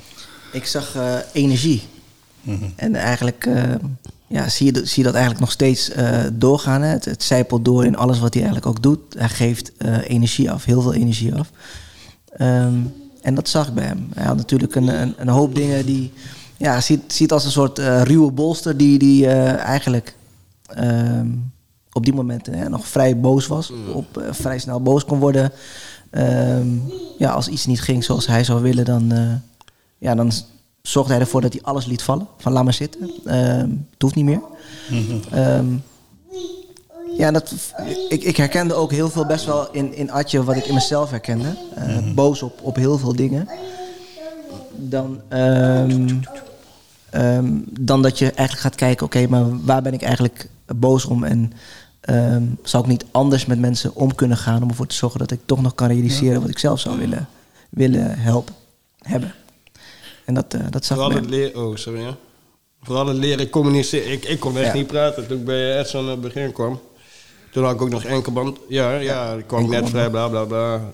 Ik 0.51 0.65
zag 0.65 0.95
eh, 0.95 1.15
energie. 1.33 1.81
En 2.75 2.95
eigenlijk 2.95 3.45
eh, 3.45 3.63
ja, 4.27 4.49
zie, 4.49 4.65
je, 4.65 4.71
dat- 4.71 4.87
zie 4.87 4.97
je 4.97 5.03
dat 5.03 5.13
eigenlijk 5.13 5.39
nog 5.43 5.51
steeds 5.51 5.89
eh, 5.89 6.23
doorgaan. 6.33 6.81
Hè? 6.81 6.87
Het, 6.87 7.05
het 7.05 7.23
zijpelt 7.23 7.65
door 7.65 7.85
in 7.85 7.95
alles 7.95 8.19
wat 8.19 8.33
hij 8.33 8.43
eigenlijk 8.43 8.75
ook 8.75 8.83
doet. 8.83 8.99
Hij 9.17 9.29
geeft 9.29 9.71
eh, 9.77 10.09
energie 10.09 10.51
af, 10.51 10.65
heel 10.65 10.81
veel 10.81 10.93
energie 10.93 11.35
af. 11.35 11.49
Ehm, 12.37 12.73
en 13.21 13.35
dat 13.35 13.49
zag 13.49 13.67
ik 13.67 13.73
bij 13.73 13.85
hem. 13.85 14.09
Hij 14.13 14.25
had 14.25 14.37
natuurlijk 14.37 14.75
een, 14.75 15.01
een, 15.01 15.13
een 15.17 15.27
hoop 15.27 15.55
dingen 15.55 15.85
die... 15.85 16.11
Ja, 16.57 16.81
ziet, 16.81 17.13
ziet 17.13 17.31
als 17.31 17.45
een 17.45 17.51
soort 17.51 17.79
eh, 17.79 18.01
ruwe 18.01 18.31
bolster 18.31 18.77
die, 18.77 18.99
die 18.99 19.27
eh, 19.27 19.55
eigenlijk 19.55 20.15
ehm, 20.65 21.27
op 21.91 22.03
die 22.03 22.13
momenten 22.13 22.53
hè, 22.53 22.69
nog 22.69 22.87
vrij 22.87 23.19
boos 23.19 23.47
was. 23.47 23.71
Op, 23.93 24.17
eh, 24.17 24.27
vrij 24.31 24.59
snel 24.59 24.81
boos 24.81 25.05
kon 25.05 25.19
worden. 25.19 25.51
Ehm, 26.09 26.67
ja, 27.17 27.31
als 27.31 27.47
iets 27.47 27.65
niet 27.65 27.81
ging 27.81 28.03
zoals 28.03 28.27
hij 28.27 28.43
zou 28.43 28.61
willen, 28.61 28.85
dan, 28.85 29.11
ja, 29.97 30.15
dan 30.15 30.31
zorgde 30.81 31.11
hij 31.13 31.21
ervoor 31.21 31.41
dat 31.41 31.53
hij 31.53 31.61
alles 31.61 31.85
liet 31.85 32.01
vallen. 32.01 32.27
Van 32.37 32.51
laat 32.51 32.63
maar 32.63 32.73
zitten. 32.73 33.11
Ehm, 33.25 33.69
het 33.69 34.01
hoeft 34.01 34.15
niet 34.15 34.25
meer. 34.25 34.41
ja, 37.21 37.31
dat, 37.31 37.53
ik, 38.09 38.23
ik 38.23 38.37
herkende 38.37 38.73
ook 38.73 38.91
heel 38.91 39.09
veel 39.09 39.25
best 39.25 39.45
wel 39.45 39.71
in, 39.71 39.93
in 39.93 40.11
Atje 40.11 40.43
wat 40.43 40.55
ik 40.55 40.65
in 40.65 40.73
mezelf 40.73 41.09
herkende. 41.09 41.55
Eh, 41.75 41.97
Boos 42.13 42.41
op, 42.41 42.59
op 42.61 42.75
heel 42.75 42.97
veel 42.97 43.15
dingen. 43.15 43.47
Dan, 44.75 45.21
ehm, 45.27 46.07
ehm, 47.09 47.49
dan 47.65 48.01
dat 48.01 48.19
je 48.19 48.25
eigenlijk 48.25 48.59
gaat 48.59 48.75
kijken, 48.75 49.05
oké, 49.05 49.27
maar 49.27 49.65
waar 49.65 49.81
ben 49.81 49.93
ik 49.93 50.01
eigenlijk 50.01 50.49
boos 50.75 51.05
om? 51.05 51.23
En 51.23 51.53
ehm, 52.01 52.43
zou 52.63 52.83
ik 52.83 52.89
niet 52.89 53.05
anders 53.11 53.45
met 53.45 53.59
mensen 53.59 53.95
om 53.95 54.15
kunnen 54.15 54.37
gaan 54.37 54.63
om 54.63 54.69
ervoor 54.69 54.87
te 54.87 54.95
zorgen 54.95 55.19
dat 55.19 55.31
ik 55.31 55.39
toch 55.45 55.61
nog 55.61 55.75
kan 55.75 55.87
realiseren 55.87 56.41
wat 56.41 56.49
ik 56.49 56.59
zelf 56.59 56.79
zou 56.79 56.97
willen, 56.97 57.27
willen 57.69 58.19
helpen, 58.19 58.55
hebben. 58.97 59.33
En 60.25 60.33
dat, 60.33 60.53
eh, 60.53 60.61
dat 60.69 60.85
zag 60.85 60.97
ik 60.97 61.03
Vooral 61.03 61.21
het 61.21 61.29
leren... 61.29 61.67
Oh, 61.67 61.75
sorry. 61.75 62.01
Ja. 62.01 62.15
Vooral 62.81 63.07
het 63.07 63.17
leren 63.17 63.49
communiceren. 63.49 64.11
Ik, 64.11 64.25
ik 64.25 64.39
kon 64.39 64.57
echt 64.57 64.67
Ja. 64.67 64.73
niet 64.73 64.87
praten 64.87 65.27
toen 65.27 65.37
ik 65.37 65.45
bij 65.45 65.79
Edson 65.79 66.01
aan 66.03 66.09
het 66.09 66.21
begin 66.21 66.51
kwam. 66.51 66.79
Toen 67.51 67.63
had 67.63 67.73
ik 67.73 67.81
ook 67.81 67.89
nog 67.89 68.03
enkelband. 68.03 68.57
Ja, 68.67 68.95
ja, 68.95 69.33
ik 69.33 69.47
kwam 69.47 69.69
net 69.69 69.89
vrij, 69.89 70.09
bla 70.09 70.27
bla 70.27 70.43
bla. 70.43 70.91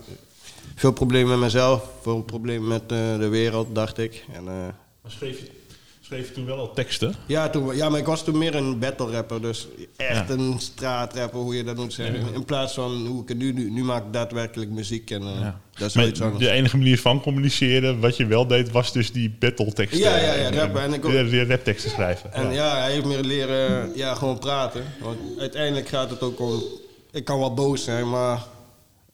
Veel 0.74 0.92
problemen 0.92 1.30
met 1.30 1.38
mezelf. 1.38 1.90
Veel 2.02 2.22
problemen 2.22 2.68
met 2.68 2.82
eh, 2.82 3.18
de 3.18 3.28
wereld, 3.28 3.74
dacht 3.74 3.98
ik. 3.98 4.24
En, 4.32 4.48
eh, 4.48 4.54
Maar 5.02 5.10
schreef 5.12 5.38
je, 5.38 5.50
schreef 6.08 6.28
je 6.28 6.34
toen 6.34 6.44
wel 6.46 6.58
al 6.58 6.72
teksten? 6.72 7.14
ja, 7.26 7.48
toen, 7.48 7.76
ja, 7.76 7.88
maar 7.88 7.98
ik 8.00 8.06
was 8.06 8.24
toen 8.24 8.38
meer 8.38 8.54
een 8.54 8.78
battle 8.78 9.10
rapper. 9.10 9.42
Dus 9.42 9.68
echt 9.96 10.28
Ja. 10.28 10.34
een 10.34 10.54
straatrapper, 10.58 11.40
hoe 11.40 11.56
je 11.56 11.64
dat 11.64 11.76
moet 11.76 11.92
zeggen. 11.92 12.34
In 12.34 12.44
plaats 12.44 12.74
van 12.74 13.06
hoe 13.06 13.22
ik 13.22 13.28
het 13.28 13.38
nu, 13.38 13.52
nu, 13.52 13.70
nu 13.70 13.84
maak 13.84 14.06
ik 14.06 14.12
daadwerkelijk 14.12 14.70
muziek. 14.70 15.10
En 15.10 15.22
eh, 15.22 15.28
dat 15.78 15.88
is 15.94 15.96
iets 15.96 16.18
Maar 16.18 16.28
anders. 16.28 16.44
de 16.44 16.50
enige 16.50 16.76
manier 16.76 16.98
van 17.00 17.20
communiceren, 17.20 18.00
wat 18.00 18.16
je 18.16 18.26
wel 18.26 18.46
deed, 18.46 18.70
was 18.70 18.92
dus 18.92 19.12
die 19.12 19.36
battle-teksten. 19.38 19.98
Ja, 20.00 20.16
ja, 20.16 20.34
ja, 20.34 20.50
rappen. 20.50 20.82
En 20.82 20.92
ik 20.92 21.04
ook- 21.04 21.12
Ja, 21.12 21.22
die 21.22 21.44
rapteksten 21.46 21.90
schrijven. 21.90 22.32
En 22.32 22.52
ja, 22.52 22.76
hij 22.80 22.92
heeft 22.92 23.04
me 23.04 23.24
leren 23.24 23.90
ja, 23.94 24.14
gewoon 24.14 24.38
praten. 24.38 24.82
Want 25.00 25.18
uiteindelijk 25.38 25.88
gaat 25.88 26.10
het 26.10 26.22
ook 26.22 26.40
om... 26.40 26.62
Ik 27.12 27.24
kan 27.24 27.38
wel 27.38 27.54
boos 27.54 27.84
zijn, 27.84 28.10
maar... 28.10 28.42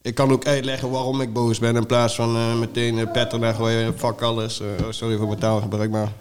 Ik 0.02 0.14
kan 0.14 0.30
ook 0.32 0.46
uitleggen 0.46 0.90
waarom 0.90 1.20
ik 1.20 1.32
boos 1.32 1.58
ben. 1.58 1.76
In 1.76 1.86
plaats 1.86 2.14
van 2.14 2.36
eh, 2.36 2.58
meteen 2.58 2.98
uh, 2.98 3.10
petten 3.12 3.40
naar 3.40 3.54
gooien. 3.54 3.98
Fuck 3.98 4.20
alles. 4.22 4.60
eh, 4.60 4.66
oh, 4.84 4.90
sorry 4.90 5.16
voor 5.16 5.26
mijn 5.26 5.38
taalgebruik, 5.38 5.90
maar... 5.90 6.12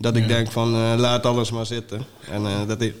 Dat 0.00 0.16
ik 0.16 0.28
denk 0.28 0.50
van, 0.50 0.74
eh, 0.74 0.94
laat 0.96 1.26
alles 1.26 1.50
maar 1.50 1.66
zitten. 1.66 2.04
En, 2.30 2.46
eh, 2.46 2.66
dat 2.66 2.80
heeft, 2.80 2.96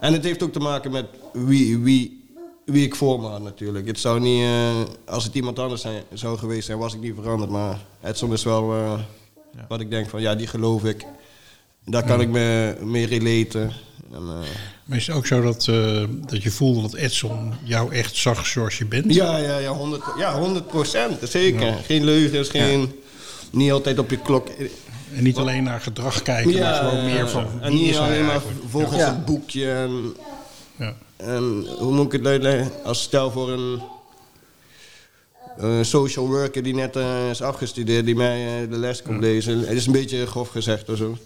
en 0.00 0.12
het 0.12 0.24
heeft 0.24 0.42
ook 0.42 0.52
te 0.52 0.58
maken 0.58 0.90
met 0.90 1.06
wie, 1.32 1.78
wie, 1.78 2.24
wie 2.64 2.84
ik 2.84 2.94
voor 2.94 3.20
me 3.20 3.26
had 3.26 3.42
natuurlijk. 3.42 3.86
Het 3.86 3.98
zou 4.00 4.20
niet... 4.20 4.42
eh, 4.42 4.70
als 5.06 5.24
het 5.24 5.34
iemand 5.34 5.58
anders 5.58 5.80
zijn, 5.80 6.02
zou 6.12 6.38
geweest 6.38 6.66
zijn, 6.66 6.78
was 6.78 6.94
ik 6.94 7.00
niet 7.00 7.14
veranderd. 7.14 7.50
Maar 7.50 7.78
het 8.00 8.18
soms 8.18 8.32
is 8.32 8.44
wel... 8.44 8.74
Wat 9.68 9.80
ik 9.80 9.90
denk 9.90 10.08
van, 10.08 10.20
ja, 10.20 10.34
die 10.34 10.46
geloof 10.46 10.84
ik. 10.84 11.04
Daar 11.84 12.04
kan 12.04 12.20
ik 12.20 12.28
me 12.28 12.76
mee 12.82 13.06
relaten. 13.06 13.72
En, 14.12 14.24
Maar 14.84 14.96
is 14.96 15.06
het 15.06 15.16
ook 15.16 15.26
zo 15.26 15.40
dat, 15.40 15.64
dat 16.26 16.42
je 16.42 16.50
voelde 16.50 16.80
dat 16.80 16.94
Edson 16.94 17.52
jou 17.62 17.92
echt 17.92 18.16
zag 18.16 18.46
zoals 18.46 18.78
je 18.78 18.86
bent? 18.86 19.14
ja, 19.14 19.36
ja, 19.36 19.58
ja, 19.58 19.72
100, 19.72 20.02
ja, 20.18 20.38
100 20.38 20.66
procent. 20.66 21.28
Zeker. 21.28 21.72
Geen 21.72 22.04
leugens, 22.04 22.48
geen... 22.48 22.92
Niet 23.50 23.72
altijd 23.72 23.98
op 23.98 24.10
je 24.10 24.18
klok. 24.18 24.48
En 25.16 25.22
niet 25.22 25.36
alleen 25.36 25.62
naar 25.62 25.80
gedrag 25.80 26.22
kijken, 26.22 26.58
maar 26.60 26.74
gewoon 26.74 27.04
meer 27.04 27.28
van 27.28 27.46
En 27.60 27.72
wie 27.72 27.82
niet 27.82 27.96
alleen 27.96 28.24
maar 28.26 28.40
volgens 28.68 28.96
Ja. 28.98 29.06
het 29.14 29.24
boekje. 29.24 29.70
En, 29.72 30.14
Ja. 30.78 30.94
en 31.16 31.66
hoe 31.78 31.92
moet 31.92 32.06
ik 32.06 32.12
het 32.12 32.26
uitleggen? 32.26 32.72
Als 32.84 33.02
stel 33.02 33.30
voor 33.30 33.50
een 33.50 33.80
eh, 35.58 35.78
social 35.82 36.26
worker 36.26 36.62
die 36.62 36.74
net 36.74 36.96
eh, 36.96 37.30
is 37.30 37.42
afgestudeerd, 37.42 38.04
die 38.04 38.14
mij 38.16 38.62
eh, 38.62 38.70
de 38.70 38.76
les 38.78 39.02
komt 39.02 39.20
lezen. 39.20 39.58
Het 39.58 39.68
is 39.76 39.86
een 39.86 39.92
beetje 39.92 40.26
grof 40.26 40.48
gezegd 40.48 40.88
of 40.88 40.96
zo. 40.96 41.16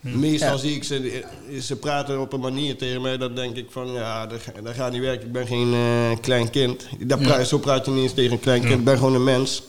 Meestal 0.00 0.48
Ja. 0.52 0.56
zie 0.56 0.74
ik 0.74 0.84
ze, 0.84 1.24
eh, 1.50 1.60
ze 1.60 1.76
praten 1.76 2.20
op 2.20 2.32
een 2.32 2.40
manier 2.40 2.76
tegen 2.76 3.02
mij, 3.02 3.16
dan 3.16 3.34
denk 3.34 3.56
ik 3.56 3.66
van 3.70 3.92
ja, 3.92 4.26
dat, 4.26 4.40
ga- 4.40 4.60
dat 4.62 4.74
gaat 4.74 4.92
niet 4.92 5.00
werken. 5.00 5.26
Ik 5.26 5.32
ben 5.32 5.46
geen 5.46 5.72
eh, 5.74 6.10
klein 6.20 6.50
kind. 6.50 6.86
Dat 7.00 7.18
Ja. 7.20 7.26
praat- 7.26 7.48
Zo 7.48 7.58
praat 7.58 7.84
je 7.86 7.90
niet 7.90 8.02
eens 8.02 8.14
tegen 8.14 8.32
een 8.32 8.40
klein 8.40 8.60
kind. 8.60 8.72
Ik 8.78 8.84
ben 8.84 8.98
gewoon 8.98 9.14
een 9.14 9.24
mens 9.24 9.62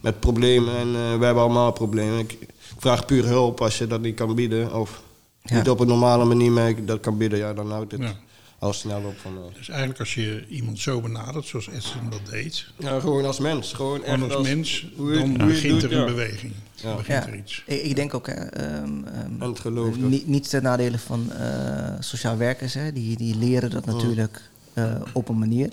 met 0.00 0.20
problemen 0.20 0.76
en 0.76 0.86
eh, 0.88 1.18
we 1.18 1.24
hebben 1.24 1.42
allemaal 1.42 1.72
problemen. 1.72 2.18
Ik 2.18 2.38
vraag 2.78 3.04
puur 3.06 3.24
hulp 3.26 3.60
als 3.60 3.78
je 3.78 3.86
dat 3.86 4.00
niet 4.00 4.14
kan 4.16 4.34
bieden. 4.34 4.74
Of 4.74 5.02
Ja. 5.42 5.56
niet 5.56 5.68
op 5.70 5.80
een 5.80 5.86
normale 5.86 6.24
manier 6.24 6.50
mij 6.52 6.84
dat 6.84 7.00
kan 7.00 7.16
bieden, 7.18 7.38
ja, 7.38 7.54
dan 7.54 7.70
houdt 7.70 7.92
het 7.92 8.00
Ja. 8.00 8.14
al 8.58 8.72
snel 8.72 9.02
op 9.04 9.18
van. 9.18 9.36
eh, 9.36 9.54
Dus 9.54 9.68
eigenlijk 9.68 10.00
als 10.00 10.14
je 10.14 10.46
iemand 10.48 10.78
zo 10.78 11.00
benadert, 11.00 11.46
zoals 11.46 11.68
Edson 11.68 12.10
dat 12.10 12.20
deed, 12.30 12.66
ja, 12.78 13.00
gewoon 13.00 13.24
als 13.24 13.38
mens. 13.38 13.72
Gewoon 13.72 14.04
echt 14.04 14.34
als 14.34 14.46
mens, 14.48 14.86
hoe 14.96 15.12
je- 15.12 15.18
dan 15.18 15.28
hoe 15.28 15.38
begint 15.48 15.80
doet, 15.80 15.82
er 15.82 15.92
een 15.92 15.98
ja. 15.98 16.04
beweging. 16.04 16.52
Ja. 16.74 16.82
Dan 16.88 16.96
begint 16.96 17.24
Ja, 17.24 17.30
er 17.30 17.36
iets. 17.38 17.62
ik, 17.66 17.82
ik 17.82 17.96
denk 17.96 18.14
ook, 18.14 18.26
hè, 18.26 18.32
ehm, 18.34 19.04
ehm, 19.40 19.54
geloof. 19.54 19.96
eh, 19.96 20.02
niet, 20.02 20.26
niet 20.26 20.48
ten 20.48 20.62
nadele 20.62 20.98
van 20.98 21.32
eh, 21.32 21.92
sociaal 22.00 22.36
werkers, 22.36 22.74
hè, 22.74 22.92
die, 22.92 23.16
die 23.16 23.36
leren 23.36 23.70
dat 23.70 23.84
natuurlijk 23.86 24.42
eh, 24.74 24.94
op 25.12 25.28
een 25.28 25.38
manier. 25.38 25.68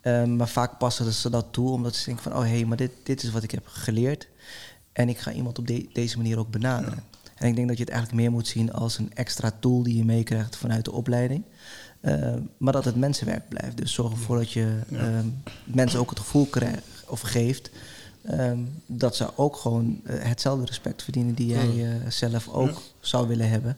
Ehm, 0.00 0.36
maar 0.36 0.48
vaak 0.48 0.78
passen 0.78 1.12
ze 1.12 1.30
dat 1.30 1.46
toe 1.50 1.70
omdat 1.70 1.94
ze 1.96 2.04
denken 2.04 2.22
van, 2.22 2.32
oh 2.32 2.40
hé, 2.42 2.48
hey, 2.48 2.64
maar 2.64 2.76
dit, 2.76 2.90
dit 3.02 3.22
is 3.22 3.30
wat 3.30 3.42
ik 3.42 3.50
heb 3.50 3.62
geleerd. 3.66 4.26
En 4.92 5.08
ik 5.08 5.18
ga 5.18 5.32
iemand 5.32 5.58
op 5.58 5.66
de- 5.66 5.88
deze 5.92 6.16
manier 6.16 6.38
ook 6.38 6.50
benaderen. 6.50 7.04
En 7.36 7.48
ik 7.48 7.54
denk 7.56 7.68
dat 7.68 7.76
je 7.76 7.84
het 7.84 7.92
eigenlijk 7.92 8.22
meer 8.22 8.30
moet 8.32 8.46
zien 8.46 8.72
als 8.72 8.98
een 8.98 9.10
extra 9.14 9.52
tool 9.60 9.82
die 9.82 9.96
je 9.96 10.04
meekrijgt 10.04 10.56
vanuit 10.56 10.84
de 10.84 10.92
opleiding. 10.92 11.42
Ehm, 12.00 12.40
maar 12.56 12.72
dat 12.72 12.84
het 12.84 12.96
mensenwerk 12.96 13.48
blijft. 13.48 13.76
Dus 13.76 13.92
zorg 13.92 14.12
ervoor 14.12 14.36
dat 14.36 14.52
je 14.52 14.80
ehm, 14.92 15.26
mensen 15.64 16.00
ook 16.00 16.10
het 16.10 16.18
gevoel 16.18 16.46
krijgt 16.46 16.84
of 17.06 17.20
geeft 17.20 17.70
ehm, 18.22 18.58
dat 18.86 19.16
ze 19.16 19.36
ook 19.38 19.56
gewoon 19.56 20.00
eh, 20.04 20.22
hetzelfde 20.22 20.64
respect 20.66 21.02
verdienen 21.02 21.34
die 21.34 21.46
jij 21.46 21.90
eh, 22.00 22.10
zelf 22.10 22.48
ook 22.48 22.82
zou 23.00 23.28
willen 23.28 23.48
hebben. 23.48 23.76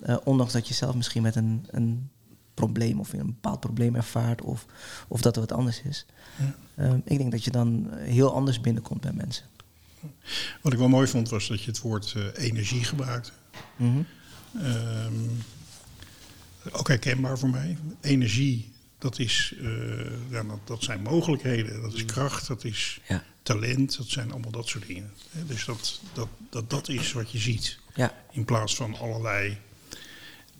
Eh, 0.00 0.16
ondanks 0.24 0.52
dat 0.52 0.68
je 0.68 0.74
zelf 0.74 0.94
misschien 0.94 1.22
met 1.22 1.36
een, 1.36 1.66
een 1.70 2.08
probleem 2.54 3.00
of 3.00 3.12
een 3.12 3.26
bepaald 3.26 3.60
probleem 3.60 3.94
ervaart 3.94 4.42
of, 4.42 4.66
of 5.08 5.20
dat 5.20 5.34
er 5.34 5.40
wat 5.40 5.52
anders 5.52 5.82
is. 5.82 6.06
Ehm, 6.76 6.98
ik 7.04 7.18
denk 7.18 7.30
dat 7.30 7.44
je 7.44 7.50
dan 7.50 7.88
heel 7.98 8.34
anders 8.34 8.60
binnenkomt 8.60 9.00
bij 9.00 9.12
mensen. 9.12 9.44
Wat 10.60 10.72
ik 10.72 10.78
wel 10.78 10.88
mooi 10.88 11.06
vond 11.06 11.28
was 11.28 11.48
dat 11.48 11.62
je 11.62 11.70
het 11.70 11.80
woord 11.80 12.14
eh, 12.16 12.44
energie 12.44 12.84
gebruikte. 12.84 13.30
Mhm. 13.76 14.02
Ehm, 14.58 15.14
ook 16.70 16.88
herkenbaar 16.88 17.38
voor 17.38 17.48
mij. 17.50 17.76
Energie, 18.00 18.72
dat, 18.98 19.18
is, 19.18 19.54
eh, 19.60 20.30
ja, 20.30 20.42
dat, 20.42 20.58
dat 20.64 20.82
zijn 20.82 21.02
mogelijkheden, 21.02 21.82
dat 21.82 21.94
is 21.94 22.04
kracht, 22.04 22.46
dat 22.46 22.64
is 22.64 23.00
Ja. 23.08 23.24
talent, 23.42 23.96
dat 23.96 24.06
zijn 24.08 24.30
allemaal 24.30 24.50
dat 24.50 24.68
soort 24.68 24.86
dingen. 24.86 25.10
Dus 25.46 25.64
dat, 25.64 26.00
dat, 26.12 26.28
dat, 26.50 26.70
dat 26.70 26.88
is 26.88 27.12
wat 27.12 27.30
je 27.30 27.38
ziet. 27.38 27.78
Ja. 27.94 28.14
In 28.32 28.44
plaats 28.44 28.74
van 28.74 28.98
allerlei 28.98 29.58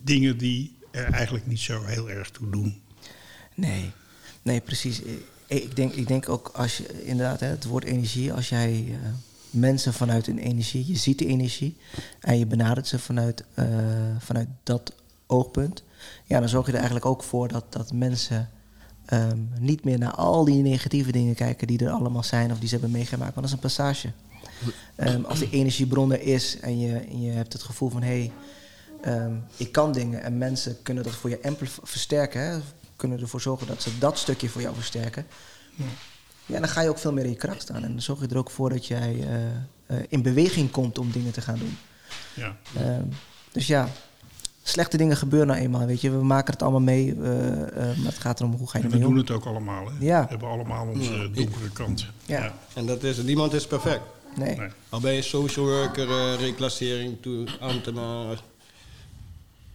dingen 0.03 0.37
die 0.37 0.75
er 0.91 1.05
eigenlijk 1.11 1.47
niet 1.47 1.59
zo 1.59 1.83
heel 1.83 2.09
erg 2.09 2.29
toe 2.29 2.49
doen. 2.49 2.81
Nee, 3.55 3.91
nee, 4.41 4.61
precies. 4.61 4.99
Ik 5.01 5.25
ik 5.51 5.75
denk, 5.75 5.93
ik 5.93 6.07
denk 6.07 6.29
ook 6.29 6.47
als 6.53 6.77
je 6.77 7.03
inderdaad 7.03 7.39
hè, 7.39 7.47
het 7.47 7.65
woord 7.65 7.83
energie, 7.83 8.33
als 8.33 8.49
jij 8.49 8.85
eh, 8.87 9.09
mensen 9.51 9.93
vanuit 9.93 10.25
hun 10.25 10.37
energie, 10.37 10.87
je 10.87 10.97
ziet 10.97 11.19
de 11.19 11.25
energie 11.25 11.77
en 12.19 12.39
je 12.39 12.45
benadert 12.45 12.87
ze 12.87 12.99
vanuit, 12.99 13.43
eh, 13.53 13.65
vanuit 14.19 14.47
dat 14.63 14.93
oogpunt, 15.27 15.83
ja, 16.25 16.39
dan 16.39 16.49
zorg 16.49 16.65
je 16.65 16.71
er 16.71 16.77
eigenlijk 16.77 17.05
ook 17.05 17.23
voor 17.23 17.47
dat, 17.47 17.65
dat 17.69 17.93
mensen 17.93 18.49
ehm, 19.05 19.37
niet 19.59 19.83
meer 19.83 19.97
naar 19.97 20.15
al 20.15 20.45
die 20.45 20.61
negatieve 20.61 21.11
dingen 21.11 21.35
kijken 21.35 21.67
die 21.67 21.85
er 21.85 21.91
allemaal 21.91 22.23
zijn 22.23 22.51
of 22.51 22.59
die 22.59 22.67
ze 22.67 22.73
hebben 22.73 22.91
meegemaakt. 22.91 23.35
Want 23.35 23.35
dat 23.35 23.45
is 23.45 23.51
een 23.51 23.59
passage. 23.59 24.11
Ehm, 24.95 25.23
als 25.23 25.39
de 25.39 25.49
energiebron 25.49 26.11
er 26.11 26.21
is 26.21 26.59
en 26.59 26.79
je, 26.79 26.97
en 26.97 27.21
je 27.21 27.31
hebt 27.31 27.53
het 27.53 27.63
gevoel 27.63 27.89
van 27.89 28.01
hé, 28.01 28.07
hey, 28.07 28.31
Ehm, 29.01 29.35
ik 29.57 29.71
kan 29.71 29.91
dingen 29.91 30.23
en 30.23 30.37
mensen 30.37 30.81
kunnen 30.81 31.03
dat 31.03 31.13
voor 31.13 31.29
je 31.29 31.55
versterken. 31.83 32.41
Hè? 32.41 32.59
Kunnen 32.95 33.19
ervoor 33.19 33.41
zorgen 33.41 33.67
dat 33.67 33.81
ze 33.81 33.97
dat 33.97 34.17
stukje 34.17 34.49
voor 34.49 34.61
jou 34.61 34.75
versterken. 34.75 35.25
Ja, 35.75 35.85
dan 36.59 36.69
ga 36.69 36.81
je 36.81 36.89
ook 36.89 36.97
veel 36.97 37.13
meer 37.13 37.23
in 37.23 37.29
je 37.29 37.35
kracht 37.35 37.61
staan. 37.61 37.83
En 37.83 37.91
dan 37.91 38.01
zorg 38.01 38.19
je 38.21 38.27
er 38.27 38.37
ook 38.37 38.49
voor 38.51 38.69
dat 38.69 38.85
jij 38.87 39.15
eh, 39.19 39.45
eh, 39.97 40.05
in 40.09 40.21
beweging 40.21 40.71
komt 40.71 40.97
om 40.97 41.11
dingen 41.11 41.31
te 41.31 41.41
gaan 41.41 41.57
doen. 41.59 41.77
Ja. 42.33 42.55
Ehm, 42.77 43.03
dus 43.51 43.67
ja, 43.67 43.89
slechte 44.63 44.97
dingen 44.97 45.17
gebeuren 45.17 45.47
nou 45.47 45.59
eenmaal. 45.59 45.85
Weet 45.85 46.01
je, 46.01 46.11
we 46.11 46.23
maken 46.23 46.53
het 46.53 46.61
allemaal 46.61 46.79
mee. 46.81 47.15
eh, 47.21 47.61
eh, 47.61 47.97
maar 47.97 48.05
het 48.11 48.17
gaat 48.19 48.39
erom 48.39 48.53
hoe 48.53 48.69
ga 48.69 48.77
je 48.77 48.83
En 48.83 48.89
we 48.89 48.99
doen 48.99 49.17
het 49.17 49.31
ook 49.31 49.45
allemaal. 49.45 49.85
Hè? 49.85 49.91
Ja. 50.05 50.21
We 50.23 50.29
hebben 50.29 50.47
allemaal 50.49 50.87
onze 50.87 51.31
donkere 51.31 51.69
kant. 51.73 52.05
Ja. 52.25 52.53
En 52.73 52.85
dat 52.85 53.03
is, 53.03 53.17
niemand 53.17 53.53
is 53.53 53.67
perfect. 53.67 54.01
Nee. 54.35 54.55
Nee. 54.57 54.69
Al 54.89 54.99
ben 54.99 55.13
je 55.13 55.21
social 55.21 55.65
worker, 55.65 56.09
eh, 56.09 56.39
reclassering, 56.39 57.17
ambtenaar. 57.59 58.41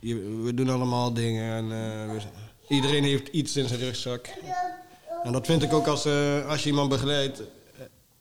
Je- 0.00 0.40
we 0.44 0.54
doen 0.54 0.68
allemaal 0.68 1.12
dingen 1.12 1.54
en 1.56 1.64
eh, 1.64 2.12
we- 2.14 2.74
iedereen 2.74 3.04
heeft 3.04 3.28
iets 3.28 3.56
in 3.56 3.68
zijn 3.68 3.80
rugzak. 3.80 4.28
En 5.26 5.32
dat 5.32 5.46
vind 5.46 5.62
ik 5.62 5.72
ook 5.72 5.86
als, 5.86 6.04
eh, 6.04 6.48
als 6.48 6.62
je 6.62 6.68
iemand 6.68 6.88
begeleidt 6.88 7.40
eh, 7.40 7.46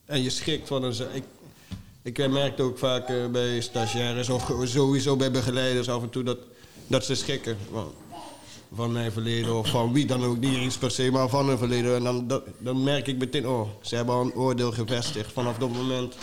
en 0.05 0.23
je 0.23 0.29
schrikt 0.29 0.67
van 0.67 0.83
een... 0.83 0.95
Ik, 1.13 1.23
ik 2.03 2.29
merk 2.29 2.59
ook 2.59 2.77
vaak 2.77 3.09
eh, 3.09 3.15
bij 3.31 3.61
stagiaires 3.61 4.29
of 4.29 4.51
sowieso 4.63 5.15
bij 5.15 5.31
begeleiders 5.31 5.89
af 5.89 6.01
en 6.01 6.09
toe 6.09 6.23
dat, 6.23 6.37
dat 6.87 7.05
ze 7.05 7.15
schrikken. 7.15 7.57
Van, 7.71 7.91
van 8.75 8.91
mijn 8.91 9.11
verleden 9.11 9.57
of 9.57 9.69
van 9.69 9.93
wie 9.93 10.05
dan 10.05 10.23
ook, 10.23 10.39
niet 10.39 10.57
eens 10.57 10.77
per 10.77 10.91
se, 10.91 11.11
maar 11.11 11.29
van 11.29 11.47
hun 11.47 11.57
verleden. 11.57 11.95
En 11.95 12.03
dan, 12.03 12.27
dat, 12.27 12.43
dan 12.57 12.83
merk 12.83 13.07
ik 13.07 13.17
meteen, 13.17 13.47
oh, 13.47 13.69
ze 13.81 13.95
hebben 13.95 14.15
al 14.15 14.21
een 14.21 14.33
oordeel 14.33 14.71
gevestigd. 14.71 15.31
Vanaf 15.31 15.57
dat 15.57 15.69
moment 15.69 16.15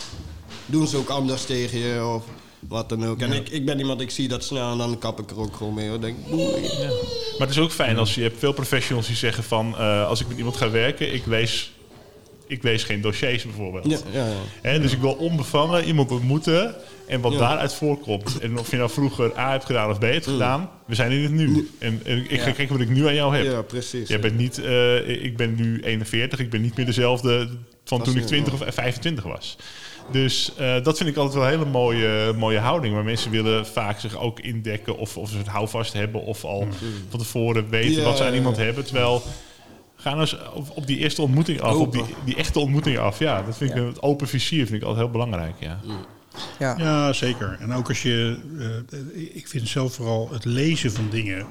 doen 0.65 0.87
ze 0.87 0.97
ook 0.97 1.09
anders 1.09 1.45
tegen 1.45 1.79
je 1.79 2.05
of 2.05 2.25
wat 2.59 2.89
dan 2.89 3.05
ook. 3.05 3.19
En 3.19 3.31
ik, 3.31 3.49
ik 3.49 3.65
ben 3.65 3.79
iemand, 3.79 4.01
ik 4.01 4.11
zie 4.11 4.27
dat 4.27 4.43
snel 4.43 4.71
en 4.71 4.77
dan 4.77 4.97
kap 4.97 5.19
ik 5.19 5.31
er 5.31 5.39
ook 5.39 5.55
gewoon 5.55 5.73
mee. 5.73 5.89
hoor. 5.89 6.01
denk, 6.01 6.29
boei. 6.29 7.22
Maar 7.37 7.47
het 7.47 7.57
is 7.57 7.63
ook 7.63 7.71
fijn 7.71 7.97
als 7.97 8.15
je 8.15 8.21
hebt 8.21 8.39
veel 8.39 8.53
professionals 8.53 9.07
die 9.07 9.15
zeggen 9.15 9.43
van 9.43 9.75
eh, 9.77 10.07
als 10.07 10.21
ik 10.21 10.27
met 10.27 10.37
iemand 10.37 10.57
ga 10.57 10.69
werken, 10.69 11.13
ik 11.13 11.25
lees, 11.25 11.71
ik 12.47 12.63
lees 12.63 12.83
geen 12.83 13.01
dossiers 13.01 13.43
bijvoorbeeld. 13.43 13.89
Ja, 13.89 13.97
ja, 14.11 14.27
ja. 14.27 14.33
Hè, 14.61 14.79
dus 14.79 14.91
ik 14.91 14.99
wil 14.99 15.13
onbevangen 15.13 15.83
iemand 15.83 16.11
ontmoeten 16.11 16.75
en 17.07 17.21
wat 17.21 17.37
daaruit 17.37 17.73
voorkomt. 17.73 18.39
En 18.39 18.57
of 18.59 18.71
je 18.71 18.77
nou 18.77 18.89
vroeger 18.89 19.37
A 19.37 19.51
hebt 19.51 19.65
gedaan 19.65 19.89
of 19.89 19.97
B 19.99 20.01
hebt 20.01 20.25
gedaan, 20.27 20.69
we 20.85 20.95
zijn 20.95 21.11
in 21.11 21.23
het 21.23 21.31
nu. 21.31 21.69
En, 21.79 22.01
en 22.05 22.25
ik 22.31 22.41
ga 22.41 22.51
kijken 22.51 22.77
wat 22.77 22.87
ik 22.87 22.89
nu 22.93 23.07
aan 23.07 23.15
jou 23.15 23.35
heb. 23.35 23.45
ja 23.45 23.61
precies. 23.61 24.07
Jij 24.07 24.19
bent 24.19 24.37
niet, 24.37 24.57
eh, 24.63 25.23
ik 25.23 25.37
ben 25.37 25.55
nu 25.55 25.81
41, 25.81 26.39
ik 26.39 26.49
ben 26.49 26.61
niet 26.61 26.75
meer 26.77 26.85
dezelfde 26.85 27.49
van 27.85 28.01
toen 28.03 28.13
ik 28.15 28.21
je- 28.21 28.27
20 28.27 28.53
of 28.53 28.61
25 28.73 29.23
was. 29.23 29.57
Dus 30.11 30.55
eh, 30.55 30.83
dat 30.83 30.97
vind 30.97 31.09
ik 31.09 31.15
altijd 31.15 31.35
wel 31.35 31.43
een 31.43 31.49
hele 31.59 31.69
mooie, 31.71 32.33
mooie 32.37 32.59
houding. 32.59 32.93
Maar 32.93 33.03
mensen 33.03 33.31
willen 33.31 33.65
vaak 33.67 33.99
zich 33.99 34.17
ook 34.17 34.39
indekken 34.39 34.97
of, 34.97 35.17
of 35.17 35.29
ze 35.29 35.37
het 35.37 35.47
houvast 35.47 35.93
hebben 35.93 36.21
of 36.23 36.43
al 36.43 36.67
van 37.09 37.19
tevoren 37.19 37.69
weten 37.69 37.91
Ja, 38.01 38.03
wat 38.03 38.17
ze 38.17 38.23
aan 38.25 38.33
iemand 38.33 38.57
ja. 38.57 38.63
hebben. 38.63 38.85
Terwijl 38.85 39.21
ga 39.95 40.09
nou 40.09 40.21
eens 40.21 40.37
op, 40.53 40.69
op 40.73 40.87
die 40.87 40.97
eerste 40.97 41.21
ontmoeting 41.21 41.61
af, 41.61 41.75
op 41.75 41.91
die, 41.91 42.03
die 42.25 42.35
echte 42.35 42.59
ontmoeting 42.59 42.97
af. 42.97 43.19
Ja, 43.19 43.41
dat 43.41 43.57
vind 43.57 43.69
ik 43.69 43.75
Ja. 43.77 43.83
het 43.83 44.01
open 44.01 44.27
vizier 44.27 44.65
vind 44.65 44.81
ik 44.81 44.87
altijd 44.87 45.03
heel 45.03 45.11
belangrijk. 45.11 45.55
Ja. 45.59 45.79
Ja. 46.59 46.75
Ja, 46.77 47.13
zeker. 47.13 47.57
En 47.59 47.73
ook 47.73 47.87
als 47.87 48.01
je, 48.01 48.37
eh, 48.59 49.35
ik 49.35 49.47
vind 49.47 49.67
zelf 49.67 49.93
vooral 49.93 50.29
het 50.31 50.45
lezen 50.45 50.91
van 50.91 51.07
dingen, 51.09 51.45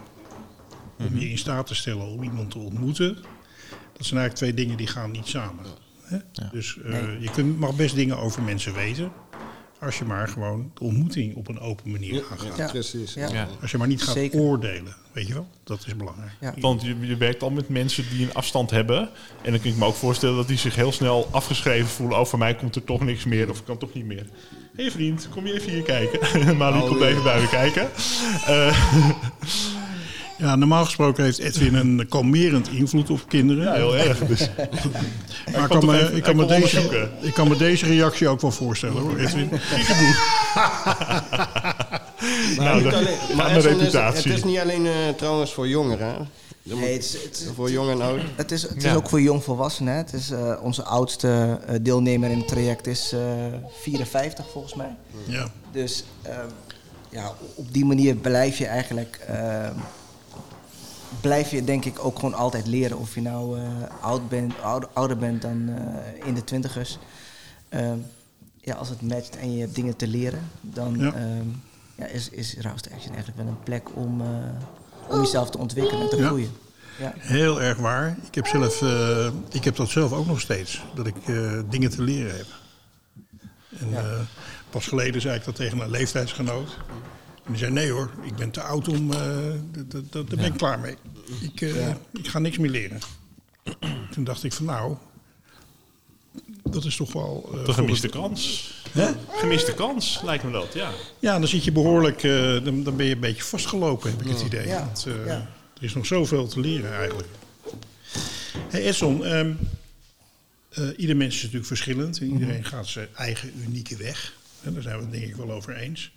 om 0.98 1.18
je 1.18 1.30
in 1.30 1.38
staat 1.38 1.66
te 1.66 1.74
stellen 1.74 2.06
om 2.06 2.22
iemand 2.22 2.50
te 2.50 2.58
ontmoeten, 2.58 3.14
dat 3.96 4.06
zijn 4.06 4.20
eigenlijk 4.20 4.34
twee 4.34 4.54
dingen 4.54 4.76
die 4.76 4.86
gaan 4.86 5.10
niet 5.10 5.26
samen. 5.26 5.64
Hè? 6.12 6.46
Dus 6.52 6.78
eh, 6.84 6.90
Nee. 6.90 7.20
je 7.20 7.30
kunt, 7.30 7.58
mag 7.58 7.76
best 7.76 7.94
dingen 7.94 8.18
over 8.18 8.42
mensen 8.42 8.74
weten, 8.74 9.12
als 9.80 9.98
je 9.98 10.04
maar 10.04 10.28
gewoon 10.28 10.70
de 10.74 10.84
ontmoeting 10.84 11.34
op 11.36 11.48
een 11.48 11.58
open 11.60 11.90
manier 11.90 12.14
Ja, 12.14 12.20
aangaat. 12.30 12.56
ja, 12.56 12.68
precies. 12.70 13.14
Ja. 13.14 13.48
Als 13.60 13.70
je 13.70 13.78
maar 13.78 13.86
niet 13.86 14.02
gaat 14.02 14.14
Zeker. 14.14 14.40
oordelen, 14.40 14.96
weet 15.12 15.26
je 15.26 15.34
wel? 15.34 15.48
Dat 15.64 15.84
is 15.86 15.96
belangrijk. 15.96 16.32
Ja. 16.40 16.54
Want 16.60 16.82
je, 16.82 16.96
je 17.00 17.16
werkt 17.16 17.42
al 17.42 17.50
met 17.50 17.68
mensen 17.68 18.04
die 18.10 18.22
een 18.26 18.34
afstand 18.34 18.70
hebben. 18.70 18.98
En 19.42 19.50
dan 19.52 19.60
kan 19.60 19.70
ik 19.70 19.76
me 19.76 19.84
ook 19.84 19.94
voorstellen 19.94 20.36
dat 20.36 20.48
die 20.48 20.58
zich 20.58 20.74
heel 20.74 20.92
snel 20.92 21.28
afgeschreven 21.30 21.88
voelen. 21.88 22.18
Oh, 22.18 22.24
voor 22.26 22.38
mij 22.38 22.54
komt 22.54 22.76
er 22.76 22.84
toch 22.84 23.00
niks 23.04 23.24
meer 23.24 23.50
of 23.50 23.58
ik 23.58 23.64
kan 23.64 23.78
toch 23.78 23.94
niet 23.94 24.04
meer. 24.06 24.26
Hé 24.76 24.82
hey 24.82 24.90
vriend, 24.90 25.28
kom 25.28 25.46
je 25.46 25.52
even 25.54 25.70
hier 25.72 25.82
kijken? 25.82 26.20
maar 26.56 26.72
die 26.72 26.82
komt 26.82 27.00
even 27.02 27.22
bij 27.22 27.40
me 27.40 27.48
kijken. 27.48 27.90
Eh, 28.46 28.92
Ja, 30.42 30.56
normaal 30.56 30.84
gesproken 30.84 31.24
heeft 31.24 31.38
Edwin 31.38 31.74
een 31.74 32.06
kalmerend 32.08 32.68
invloed 32.70 33.10
op 33.10 33.20
kinderen. 33.28 33.64
ja, 33.64 33.72
heel 33.72 33.96
erg. 33.96 34.18
Dus. 34.32 34.50
maar 35.52 35.68
kan, 35.68 35.80
toch 35.80 35.90
me, 35.90 36.00
even- 36.02 36.16
ik, 36.16 36.22
kan 36.22 36.36
me 36.36 36.46
deze, 36.46 37.08
ik 37.20 37.34
kan 37.34 37.48
me 37.48 37.56
deze 37.56 37.86
reactie 37.86 38.28
ook 38.28 38.40
wel 38.40 38.50
voorstellen 38.50 39.02
hoor, 39.02 39.18
Edwin. 39.18 39.48
Dat- 42.56 42.92
is- 43.56 43.64
reputatie. 43.64 44.28
het 44.30 44.38
is 44.38 44.44
niet 44.44 44.58
alleen 44.58 44.86
eh, 44.86 44.92
trouwens 45.16 45.52
voor 45.52 45.68
jongeren. 45.68 46.28
Er 46.70 46.76
Nee, 46.76 46.92
het 46.92 47.04
is, 47.04 47.12
het 47.12 47.40
is, 47.40 47.46
voor 47.54 47.70
jong 47.70 47.90
en 47.90 48.00
oud. 48.02 48.20
het 48.36 48.50
is, 48.52 48.62
het 48.62 48.82
Ja. 48.82 48.90
is 48.90 48.96
ook 48.96 49.08
voor 49.08 49.20
jongvolwassenen. 49.20 49.92
hè. 49.92 49.98
Het 49.98 50.12
is, 50.12 50.30
eh, 50.30 50.54
onze 50.62 50.82
oudste 50.82 51.58
eh, 51.66 51.74
deelnemer 51.82 52.30
in 52.30 52.38
het 52.38 52.48
traject 52.48 52.86
is 52.86 53.12
eh 53.12 53.20
54 53.80 54.44
volgens 54.52 54.74
mij. 54.74 54.94
Ja. 55.24 55.50
Dus 55.72 56.04
ehm, 56.22 56.36
ja, 57.10 57.32
op 57.54 57.72
die 57.72 57.84
manier 57.84 58.14
blijf 58.14 58.58
je 58.58 58.66
eigenlijk... 58.66 59.18
blijf 61.20 61.50
je 61.50 61.64
denk 61.64 61.84
ik 61.84 62.04
ook 62.04 62.18
gewoon 62.18 62.34
altijd 62.34 62.66
leren. 62.66 62.98
Of 62.98 63.14
je 63.14 63.20
nou 63.20 63.58
eh, 63.58 63.66
oud 64.00 64.28
bent, 64.28 64.62
ouder, 64.62 64.88
ouder 64.92 65.16
bent 65.16 65.42
dan 65.42 65.68
eh, 65.68 66.26
in 66.26 66.34
de 66.34 66.44
twintigers. 66.44 66.98
Ehm, 67.68 67.98
ja, 68.60 68.74
als 68.74 68.88
het 68.88 69.02
matcht 69.02 69.36
en 69.36 69.54
je 69.54 69.60
hebt 69.60 69.74
dingen 69.74 69.96
te 69.96 70.06
leren... 70.06 70.50
dan 70.60 70.98
Ja. 70.98 71.12
ehm, 71.12 71.46
ja, 71.94 72.06
is, 72.06 72.28
is 72.28 72.56
Action 72.64 72.90
eigenlijk 73.14 73.36
wel 73.36 73.46
een 73.46 73.62
plek 73.62 73.96
om, 73.96 74.20
eh, 74.20 74.26
om 75.08 75.20
jezelf 75.20 75.50
te 75.50 75.58
ontwikkelen 75.58 76.02
en 76.02 76.08
te 76.08 76.24
groeien. 76.24 76.50
Ja. 76.98 77.12
Heel 77.16 77.62
erg 77.62 77.78
waar. 77.78 78.16
Ik 78.26 78.34
heb, 78.34 78.46
zelf, 78.46 78.82
ik 79.50 79.64
heb 79.64 79.76
dat 79.76 79.88
zelf 79.88 80.12
ook 80.12 80.26
nog 80.26 80.40
steeds. 80.40 80.82
Dat 80.94 81.06
ik 81.06 81.14
dingen 81.70 81.90
te 81.90 82.02
leren 82.02 82.36
heb. 82.36 82.46
En 83.78 83.88
pas 84.70 84.86
geleden 84.86 85.20
zei 85.20 85.36
ik 85.36 85.44
dat 85.44 85.54
tegen 85.54 85.80
een 85.80 85.90
leeftijdsgenoot. 85.90 86.78
En 87.44 87.48
die 87.52 87.56
zei, 87.58 87.72
nee 87.72 87.90
hoor, 87.90 88.10
ik 88.22 88.34
ben 88.36 88.50
te 88.50 88.62
oud 88.62 88.88
om... 88.88 89.12
eh, 89.12 89.18
d- 89.88 90.12
daar 90.12 90.24
ben 90.24 90.44
ik 90.44 90.52
klaar 90.56 90.78
mee. 90.78 90.96
Ik, 91.40 91.60
eh, 91.60 91.88
ik 92.12 92.28
ga 92.28 92.38
niks 92.38 92.58
meer 92.58 92.70
leren. 92.70 92.98
Toen 94.10 94.24
dacht 94.24 94.44
ik 94.44 94.52
van 94.52 94.64
nou... 94.66 94.96
Dat 96.62 96.84
is 96.84 96.96
toch 96.96 97.12
wel... 97.12 97.50
eh, 97.54 97.60
een 97.66 97.74
gemiste 97.74 98.06
het- 98.06 98.14
kans. 98.16 98.72
Hè? 98.90 99.10
Gemiste 99.28 99.74
kans, 99.74 100.20
lijkt 100.24 100.44
me 100.44 100.50
dat, 100.50 100.74
ja. 100.74 100.90
Ja, 101.18 101.38
dan 101.38 101.48
zit 101.48 101.64
je 101.64 101.72
behoorlijk... 101.72 102.22
eh, 102.22 102.64
dan, 102.64 102.82
dan 102.82 102.96
ben 102.96 103.06
je 103.06 103.14
een 103.14 103.20
beetje 103.20 103.42
vastgelopen, 103.42 104.10
heb 104.10 104.20
ik 104.20 104.28
het 104.28 104.42
idee. 104.42 104.66
Ja, 104.66 104.84
Want, 104.84 105.06
eh, 105.06 105.26
ja. 105.26 105.48
Er 105.76 105.82
is 105.88 105.94
nog 105.94 106.06
zoveel 106.06 106.46
te 106.46 106.60
leren 106.60 106.92
eigenlijk. 106.92 107.28
Hey 108.68 108.86
Esson, 108.86 109.24
ehm, 109.24 109.52
eh, 110.68 110.88
ieder 110.96 111.16
mens 111.16 111.34
is 111.34 111.40
natuurlijk 111.40 111.66
verschillend. 111.66 112.18
En 112.20 112.32
iedereen 112.32 112.64
gaat 112.64 112.86
zijn 112.86 113.08
eigen 113.16 113.52
unieke 113.60 113.96
weg. 113.96 114.32
En 114.62 114.72
daar 114.74 114.82
zijn 114.82 114.96
we 114.96 115.02
het 115.02 115.12
denk 115.12 115.24
ik 115.24 115.36
wel 115.36 115.50
over 115.52 115.76
eens. 115.76 116.12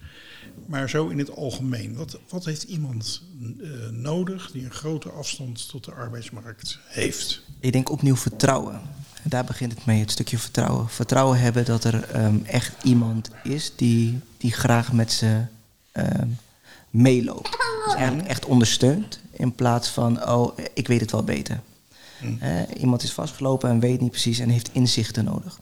Maar 0.66 0.90
zo 0.90 1.08
in 1.08 1.18
het 1.18 1.36
algemeen, 1.36 1.96
wat, 1.96 2.20
wat 2.30 2.46
heeft 2.46 2.64
iemand 2.64 3.22
eh, 3.62 3.70
nodig 3.92 4.52
die 4.52 4.64
een 4.64 4.72
grote 4.72 5.10
afstand 5.10 5.70
tot 5.70 5.84
de 5.84 5.92
arbeidsmarkt 5.92 6.80
heeft? 6.88 7.42
Ik 7.60 7.72
denk 7.72 7.92
opnieuw 7.92 8.16
vertrouwen. 8.16 8.82
En 9.24 9.30
daar 9.30 9.46
begint 9.46 9.72
het 9.72 9.86
mee, 9.86 10.00
het 10.00 10.12
stukje 10.12 10.38
vertrouwen. 10.38 10.90
Vertrouwen 10.90 11.40
hebben 11.40 11.66
dat 11.66 11.84
er 11.84 12.04
ehm, 12.04 12.38
echt 12.44 12.84
iemand 12.84 13.30
is 13.44 13.76
die, 13.76 14.20
die 14.38 14.52
graag 14.52 14.94
met 14.94 15.12
ze 15.12 15.42
ehm, 15.92 16.28
meeloopt. 16.90 17.58
Dus 17.86 17.96
eigenlijk 17.96 18.28
echt 18.28 18.46
ondersteunt 18.46 19.20
in 19.32 19.56
plaats 19.56 19.90
van, 19.90 20.30
oh, 20.30 20.58
ik 20.74 20.88
weet 20.88 21.02
het 21.02 21.12
wel 21.12 21.24
beter. 21.24 21.62
Eh, 22.40 22.62
iemand 22.78 23.04
is 23.04 23.14
vastgelopen 23.14 23.70
en 23.70 23.80
weet 23.80 24.02
niet 24.02 24.12
precies 24.12 24.40
en 24.40 24.50
heeft 24.50 24.70
inzichten 24.74 25.24
nodig. 25.24 25.60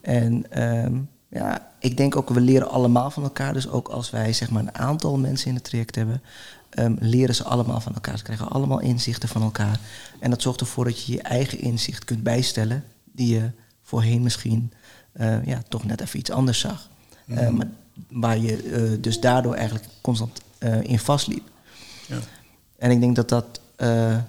En 0.00 0.50
ehm, 0.50 0.94
ja, 1.28 1.72
ik 1.78 1.96
denk 1.96 2.16
ook, 2.16 2.30
we 2.30 2.40
leren 2.40 2.68
allemaal 2.70 3.10
van 3.10 3.22
elkaar. 3.22 3.52
Dus 3.52 3.68
ook 3.68 3.88
als 3.88 4.10
wij 4.10 4.32
zeg 4.32 4.50
maar 4.50 4.62
een 4.62 4.74
aantal 4.74 5.18
mensen 5.18 5.48
in 5.48 5.54
het 5.54 5.64
traject 5.64 5.94
hebben, 5.94 6.22
ehm, 6.70 6.96
leren 6.98 7.34
ze 7.34 7.44
allemaal 7.44 7.80
van 7.80 7.94
elkaar. 7.94 8.18
Ze 8.18 8.24
krijgen 8.24 8.48
allemaal 8.48 8.80
inzichten 8.80 9.28
van 9.28 9.42
elkaar. 9.42 9.80
En 10.20 10.30
dat 10.30 10.42
zorgt 10.42 10.60
ervoor 10.60 10.84
dat 10.84 11.04
je 11.04 11.12
je 11.12 11.22
eigen 11.22 11.60
inzicht 11.60 12.04
kunt 12.04 12.22
bijstellen, 12.22 12.84
die 13.04 13.34
je 13.34 13.50
voorheen 13.82 14.22
misschien 14.22 14.72
eh, 15.12 15.46
ja, 15.46 15.62
toch 15.68 15.84
net 15.84 16.00
even 16.00 16.18
iets 16.18 16.30
anders 16.30 16.58
zag. 16.58 16.88
Eh, 17.26 17.48
maar 17.48 17.68
waar 18.08 18.38
je 18.38 18.62
eh, 18.62 19.02
dus 19.02 19.20
daardoor 19.20 19.54
eigenlijk 19.54 19.86
constant 20.00 20.40
in 20.82 20.98
vastliep. 20.98 21.48
Ja. 22.06 22.18
En 22.78 22.90
ik 22.90 23.00
denk 23.00 23.16
dat 23.16 23.28
dat, 23.28 23.60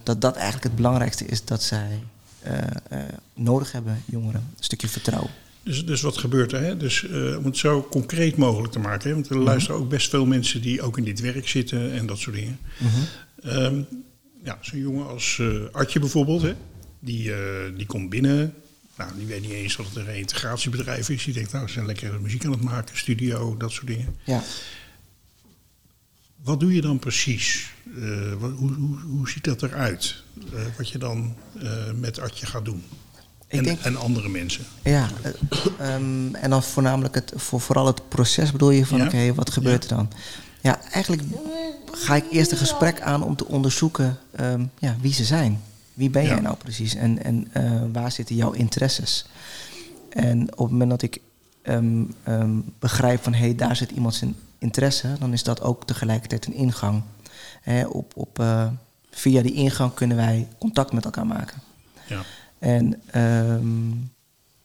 dat 0.03 0.21
dat 0.21 0.35
eigenlijk 0.35 0.63
het 0.63 0.75
belangrijkste 0.75 1.25
is 1.25 1.45
dat 1.45 1.63
zij 1.63 2.03
nodig 3.33 3.71
hebben, 3.71 4.03
jongeren. 4.05 4.41
Een 4.57 4.63
stukje 4.63 4.87
vertrouwen. 4.87 5.31
Dus, 5.67 5.85
dus 5.85 6.01
wat 6.01 6.17
gebeurt 6.17 6.51
er? 6.51 6.61
Hè? 6.61 6.77
Dus, 6.77 7.07
eh, 7.07 7.37
om 7.37 7.45
het 7.45 7.57
zo 7.57 7.87
concreet 7.89 8.37
mogelijk 8.37 8.73
te 8.73 8.79
maken. 8.79 9.09
Hè? 9.09 9.13
Want 9.13 9.29
er 9.29 9.37
luisteren 9.37 9.79
ook 9.79 9.89
best 9.89 10.09
veel 10.09 10.25
mensen 10.25 10.61
die 10.61 10.81
ook 10.81 10.97
in 10.97 11.03
dit 11.03 11.19
werk 11.19 11.47
zitten 11.47 11.91
en 11.91 12.05
dat 12.05 12.17
soort 12.17 12.35
dingen. 12.35 12.59
Ehm, 13.41 13.81
ja, 14.43 14.57
zo'n 14.61 14.79
jongen 14.79 15.07
als 15.07 15.37
eh 15.39 15.47
Artje 15.71 15.99
bijvoorbeeld, 15.99 16.41
hè? 16.41 16.53
Die, 16.99 17.33
eh, 17.33 17.77
die 17.77 17.85
komt 17.85 18.09
binnen. 18.09 18.53
Nou, 18.97 19.11
die 19.17 19.25
weet 19.25 19.41
niet 19.41 19.51
eens 19.51 19.75
dat 19.75 19.85
het 19.85 19.95
een 19.95 20.05
reïntegratiebedrijf 20.05 21.09
is. 21.09 21.23
Die 21.23 21.33
denkt, 21.33 21.51
nou, 21.51 21.67
ze 21.67 21.73
zijn 21.73 21.85
lekker 21.85 22.21
muziek 22.21 22.45
aan 22.45 22.51
het 22.51 22.61
maken, 22.61 22.97
studio, 22.97 23.57
dat 23.57 23.71
soort 23.71 23.87
dingen. 23.87 24.15
Ja. 24.23 24.43
Wat 26.43 26.59
doe 26.59 26.73
je 26.73 26.81
dan 26.81 26.99
precies? 26.99 27.71
Hoe, 28.39 28.51
hoe, 28.51 28.99
hoe 28.99 29.29
ziet 29.29 29.43
dat 29.43 29.63
eruit? 29.63 30.23
Eh, 30.53 30.59
wat 30.77 30.89
je 30.89 30.97
dan 30.97 31.35
met 31.95 32.19
Artje 32.19 32.45
gaat 32.45 32.65
doen? 32.65 32.83
En, 33.47 33.63
denk- 33.63 33.79
en 33.79 33.95
andere 33.97 34.29
mensen. 34.29 34.65
Ja, 34.83 35.07
eh, 35.21 35.31
ehm, 35.93 36.35
en 36.35 36.49
dan 36.49 36.63
voornamelijk 36.63 37.15
het, 37.15 37.33
voor, 37.35 37.61
vooral 37.61 37.85
het 37.85 38.09
proces 38.09 38.51
bedoel 38.51 38.69
je 38.69 38.85
van 38.85 38.97
Ja. 38.97 39.05
oké, 39.05 39.33
wat 39.33 39.49
gebeurt 39.49 39.83
er 39.83 39.89
dan? 39.89 40.11
Ja, 40.61 40.79
eigenlijk 40.91 41.23
ga 41.91 42.15
ik 42.15 42.25
eerst 42.31 42.51
een 42.51 42.57
gesprek 42.57 43.01
aan 43.01 43.23
om 43.23 43.35
te 43.35 43.47
onderzoeken 43.47 44.17
ehm, 44.35 44.65
ja, 44.79 44.95
wie 45.01 45.13
ze 45.13 45.23
zijn. 45.23 45.61
Wie 45.93 46.09
ben 46.09 46.23
jij 46.25 46.39
nou 46.39 46.55
precies 46.55 46.95
en, 46.95 47.23
en 47.23 47.47
eh, 47.51 47.81
waar 47.91 48.11
zitten 48.11 48.35
jouw 48.35 48.51
interesses? 48.51 49.25
En 50.09 50.41
op 50.51 50.57
het 50.57 50.71
moment 50.71 50.89
dat 50.89 51.01
ik 51.01 51.19
ehm, 51.61 52.03
begrijp 52.79 53.23
van 53.23 53.33
hé, 53.33 53.39
hey, 53.39 53.55
daar 53.55 53.75
zit 53.75 53.91
iemand 53.91 54.15
zijn 54.15 54.35
interesse, 54.59 55.15
dan 55.19 55.33
is 55.33 55.43
dat 55.43 55.61
ook 55.61 55.85
tegelijkertijd 55.85 56.45
een 56.45 56.53
ingang. 56.53 57.01
Hè, 57.61 57.85
op, 57.85 58.11
op, 58.15 58.39
eh, 58.39 58.67
via 59.11 59.41
die 59.41 59.53
ingang 59.53 59.93
kunnen 59.93 60.17
wij 60.17 60.47
contact 60.57 60.91
met 60.93 61.05
elkaar 61.05 61.27
maken. 61.27 61.61
Ja. 62.07 62.21
En 62.59 63.01
ehm, 63.11 63.91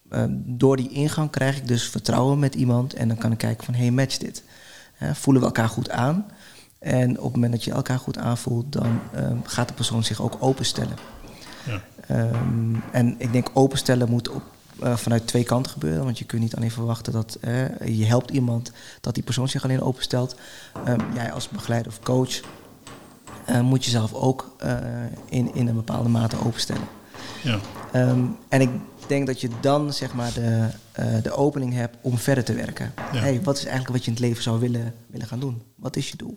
ehm, 0.08 0.30
door 0.34 0.76
die 0.76 0.88
ingang 0.88 1.30
krijg 1.30 1.56
ik 1.56 1.68
dus 1.68 1.88
vertrouwen 1.88 2.38
met 2.38 2.54
iemand. 2.54 2.94
En 2.94 3.08
dan 3.08 3.16
kan 3.16 3.32
ik 3.32 3.38
kijken 3.38 3.64
van, 3.64 3.74
hey, 3.74 3.90
match 3.90 4.18
dit. 4.18 4.42
Voelen 5.12 5.42
we 5.42 5.48
elkaar 5.48 5.68
goed 5.68 5.90
aan? 5.90 6.26
En 6.78 7.10
op 7.18 7.24
het 7.24 7.34
moment 7.34 7.52
dat 7.52 7.64
je 7.64 7.72
elkaar 7.72 7.98
goed 7.98 8.18
aanvoelt, 8.18 8.72
dan 8.72 9.00
ehm, 9.14 9.36
gaat 9.44 9.68
de 9.68 9.74
persoon 9.74 10.04
zich 10.04 10.22
ook 10.22 10.36
openstellen. 10.40 10.96
Ja. 11.66 11.82
En 12.90 13.14
ik 13.18 13.32
denk 13.32 13.50
openstellen 13.52 14.10
moet 14.10 14.28
op, 14.28 14.42
eh, 14.80 14.96
vanuit 14.96 15.26
twee 15.26 15.44
kanten 15.44 15.72
gebeuren. 15.72 16.04
Want 16.04 16.18
je 16.18 16.24
kunt 16.24 16.42
niet 16.42 16.56
alleen 16.56 16.70
verwachten 16.70 17.12
dat 17.12 17.38
je 17.84 18.04
helpt 18.04 18.30
iemand, 18.30 18.72
dat 19.00 19.14
die 19.14 19.22
persoon 19.22 19.48
zich 19.48 19.64
alleen 19.64 19.82
openstelt. 19.82 20.36
Jij 21.14 21.32
als 21.32 21.48
begeleider 21.48 21.92
of 21.92 22.00
coach 22.00 22.40
eh, 23.44 23.60
moet 23.60 23.84
jezelf 23.84 24.14
ook 24.14 24.54
eh, 24.58 24.76
in, 25.28 25.54
in 25.54 25.68
een 25.68 25.74
bepaalde 25.74 26.08
mate 26.08 26.44
openstellen. 26.44 26.88
Ja. 27.42 27.58
Ehm, 27.92 28.24
en 28.48 28.60
ik 28.60 28.70
denk 29.06 29.26
dat 29.26 29.40
je 29.40 29.48
dan 29.60 29.92
zeg 29.92 30.14
maar 30.14 30.32
de, 30.32 30.68
eh, 30.92 31.06
de 31.22 31.32
opening 31.32 31.72
hebt 31.72 31.96
om 32.00 32.18
verder 32.18 32.44
te 32.44 32.52
werken. 32.54 32.92
Ja. 33.12 33.18
Hey, 33.20 33.42
wat 33.42 33.56
is 33.56 33.64
eigenlijk 33.64 33.94
wat 33.94 34.04
je 34.04 34.06
in 34.10 34.16
het 34.16 34.22
leven 34.26 34.42
zou 34.42 34.60
willen, 34.60 34.94
willen 35.06 35.26
gaan 35.26 35.40
doen? 35.40 35.62
Wat 35.76 35.96
is 35.96 36.08
je 36.08 36.16
doel? 36.16 36.34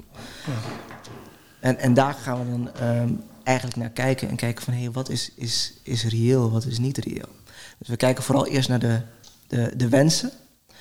En, 1.59 1.79
en 1.79 1.93
daar 1.93 2.13
gaan 2.13 2.39
we 2.39 2.49
dan 2.49 2.73
ehm, 2.75 3.09
eigenlijk 3.43 3.77
naar 3.77 3.89
kijken 3.89 4.29
en 4.29 4.35
kijken 4.35 4.63
van 4.63 4.73
hey, 4.73 4.91
wat 4.91 5.09
is, 5.09 5.31
is, 5.35 5.73
is 5.83 6.03
reëel, 6.03 6.51
wat 6.51 6.65
is 6.65 6.77
niet 6.79 6.97
reëel. 6.97 7.29
Dus 7.77 7.87
we 7.87 7.95
kijken 7.95 8.23
vooral 8.23 8.47
eerst 8.47 8.69
naar 8.69 8.79
de, 8.79 8.99
de, 9.47 9.73
de 9.77 9.89
wensen, 9.89 10.31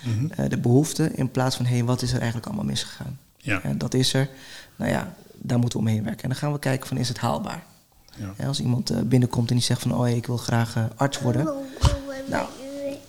Mhm. 0.04 0.26
eh, 0.30 0.48
de 0.48 0.58
behoeften, 0.58 1.16
in 1.16 1.30
plaats 1.30 1.56
van 1.56 1.64
hey, 1.66 1.84
wat 1.84 2.02
is 2.02 2.10
er 2.12 2.16
eigenlijk 2.16 2.46
allemaal 2.46 2.64
misgegaan? 2.64 3.18
Ja. 3.36 3.62
En 3.62 3.78
dat 3.78 3.94
is 3.94 4.14
er. 4.14 4.28
Nou 4.76 4.90
ja, 4.90 5.14
daar 5.34 5.58
moeten 5.58 5.78
we 5.80 5.84
omheen 5.86 6.04
werken. 6.04 6.22
En 6.22 6.28
dan 6.28 6.38
gaan 6.38 6.52
we 6.52 6.58
kijken 6.58 6.88
van 6.88 6.96
is 6.96 7.08
het 7.08 7.18
haalbaar? 7.18 7.62
Ja. 8.36 8.46
Als 8.46 8.60
iemand 8.60 8.90
eh, 8.90 9.00
binnenkomt 9.00 9.48
en 9.48 9.56
die 9.56 9.64
zegt 9.64 9.82
van 9.82 9.94
oh 9.94 10.08
ik 10.08 10.26
wil 10.26 10.36
graag 10.36 10.76
eh, 10.76 10.84
arts 10.96 11.20
worden. 11.20 11.48
Nou, 12.26 12.46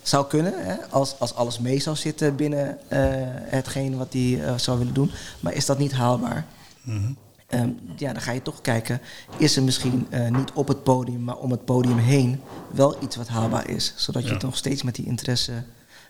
zou 0.08 0.28
kunnen, 0.28 0.65
hè, 0.65 0.76
als, 0.89 1.20
als 1.20 1.36
alles 1.36 1.60
mee 1.60 1.80
zou 1.80 1.96
zitten 1.96 2.36
binnen 2.36 2.89
eh, 2.89 3.00
hetgeen 3.28 3.98
wat 3.98 4.13
hij 4.13 4.44
eh, 4.44 4.58
zou 4.58 4.78
willen 4.78 4.94
doen. 4.94 5.12
Maar 5.39 5.54
is 5.54 5.65
dat 5.65 5.78
niet 5.78 5.91
haalbaar? 5.91 6.46
Mhm. 6.82 7.12
Ehm, 7.48 7.70
ja, 7.96 8.13
dan 8.13 8.22
ga 8.22 8.32
je 8.32 8.41
toch 8.41 8.62
kijken, 8.62 9.02
is 9.38 9.56
er 9.56 9.63
misschien 9.63 10.08
eh, 10.10 10.30
niet 10.30 10.52
op 10.52 10.68
het 10.68 10.84
podium, 10.84 11.24
maar 11.24 11.38
om 11.38 11.52
het 11.52 11.65
podium 11.65 11.98
heen 11.98 12.41
wel 12.72 13.04
iets 13.04 13.15
wat 13.15 13.28
haalbaar 13.28 13.70
is. 13.70 13.94
Zodat 13.96 14.28
je 14.28 14.38
nog 14.39 14.58
steeds 14.58 14.84
met 14.84 14.96
die 14.96 15.06
interesse, 15.06 15.63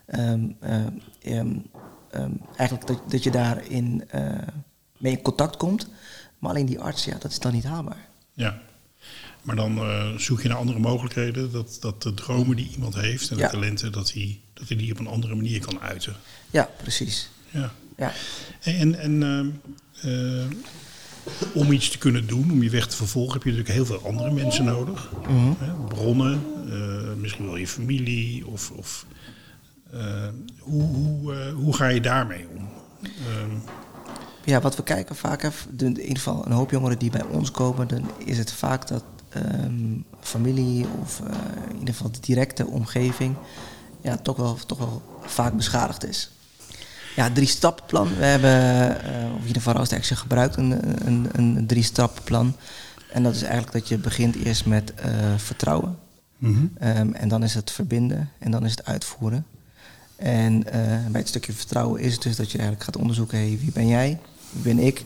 ehm, 0.05 0.49
ehm, 1.21 1.57
eigenlijk 2.55 2.87
dat, 2.87 2.99
dat 3.07 3.23
je 3.23 3.31
daarin 3.31 4.03
eh, 4.09 4.21
mee 4.97 5.11
in 5.11 5.21
contact 5.21 5.57
komt. 5.57 5.87
Maar 6.39 6.49
alleen 6.49 6.65
die 6.65 6.79
arts, 6.79 7.05
ja, 7.05 7.17
dat 7.19 7.31
is 7.31 7.39
dan 7.39 7.53
niet 7.53 7.63
haalbaar. 7.63 8.07
Ja. 8.33 8.59
Maar 9.45 9.55
dan 9.55 9.77
eh, 9.77 10.15
zoek 10.17 10.41
je 10.41 10.47
naar 10.47 10.57
andere 10.57 10.79
mogelijkheden. 10.79 11.51
Dat, 11.51 11.77
dat 11.79 12.01
de 12.01 12.13
dromen 12.13 12.55
die 12.55 12.69
iemand 12.73 12.95
heeft 12.95 13.29
en 13.29 13.37
Ja. 13.37 13.45
de 13.45 13.51
talenten, 13.51 13.91
dat 13.91 14.13
hij, 14.13 14.39
dat 14.53 14.67
hij 14.67 14.77
die 14.77 14.91
op 14.91 14.99
een 14.99 15.07
andere 15.07 15.35
manier 15.35 15.59
kan 15.59 15.79
uiten. 15.81 16.15
Ja, 16.49 16.69
precies. 16.81 17.29
Ja. 17.49 17.71
Ja. 17.97 18.11
En, 18.61 18.99
en 18.99 19.23
ehm, 19.23 19.49
eh, 20.01 20.45
om 21.53 21.71
iets 21.71 21.89
te 21.89 21.97
kunnen 21.97 22.27
doen, 22.27 22.51
om 22.51 22.63
je 22.63 22.69
weg 22.69 22.87
te 22.87 22.95
vervolgen, 22.95 23.33
heb 23.33 23.43
je 23.43 23.49
natuurlijk 23.49 23.75
heel 23.75 23.85
veel 23.99 24.07
andere 24.09 24.31
mensen 24.31 24.65
nodig. 24.65 25.11
Hè, 25.59 25.73
bronnen, 25.87 26.43
eh, 26.69 27.13
misschien 27.17 27.45
wel 27.45 27.55
je 27.55 27.67
familie. 27.67 28.47
Of, 28.47 28.71
of, 28.71 29.05
eh, 29.91 30.27
hoe, 30.59 30.83
hoe, 30.83 31.33
eh, 31.35 31.53
hoe 31.53 31.75
ga 31.75 31.87
je 31.87 32.01
daarmee 32.01 32.47
om? 32.57 32.69
Ja, 34.45 34.61
wat 34.61 34.75
we 34.75 34.83
kijken 34.83 35.15
vaak, 35.15 35.43
in 35.77 35.99
ieder 35.99 36.15
geval 36.17 36.45
een 36.45 36.51
hoop 36.51 36.71
jongeren 36.71 36.99
die 36.99 37.09
bij 37.11 37.23
ons 37.23 37.51
komen, 37.51 37.87
dan 37.87 38.09
is 38.25 38.37
het 38.37 38.51
vaak 38.51 38.87
dat 38.87 39.03
ehm, 39.35 39.99
familie 40.19 40.85
of 41.01 41.19
eh, 41.19 41.35
in 41.69 41.79
ieder 41.79 41.93
geval 41.93 42.11
de 42.11 42.19
directe 42.19 42.67
omgeving 42.67 43.35
ja, 44.01 44.17
toch, 44.17 44.37
wel, 44.37 44.57
toch 44.65 44.77
wel 44.77 45.01
vaak 45.21 45.53
beschadigd 45.53 46.05
is. 46.05 46.31
Ja, 47.15 47.31
drie 47.31 47.47
stappenplan. 47.47 48.15
We 48.17 48.25
hebben, 48.25 49.03
eh, 49.03 49.33
of 49.33 49.41
in 49.41 49.47
ieder 49.47 49.61
geval 49.61 49.79
Action 49.79 50.17
gebruikt 50.17 50.55
een, 50.55 51.07
een, 51.07 51.29
een 51.31 51.67
drie 51.67 51.83
stappenplan. 51.83 52.55
En 53.11 53.23
dat 53.23 53.35
is 53.35 53.41
eigenlijk 53.41 53.73
dat 53.73 53.87
je 53.87 53.97
begint 53.97 54.35
eerst 54.35 54.65
met 54.65 54.93
eh, 54.93 55.11
vertrouwen. 55.37 55.97
Mhm. 56.37 56.65
Ehm, 56.77 57.13
en 57.13 57.27
dan 57.27 57.43
is 57.43 57.53
het 57.53 57.71
verbinden 57.71 58.29
en 58.39 58.51
dan 58.51 58.65
is 58.65 58.71
het 58.71 58.85
uitvoeren. 58.85 59.45
En 60.15 60.63
bij 61.11 61.21
het 61.21 61.27
stukje 61.27 61.53
vertrouwen 61.53 62.01
is 62.01 62.13
het 62.13 62.21
dus 62.21 62.35
dat 62.35 62.51
je 62.51 62.57
eigenlijk 62.57 62.85
gaat 62.85 62.97
onderzoeken: 62.97 63.37
hey, 63.37 63.57
wie 63.61 63.71
ben 63.71 63.87
jij, 63.87 64.19
wie 64.49 64.75
ben 64.75 64.79
ik 64.79 65.05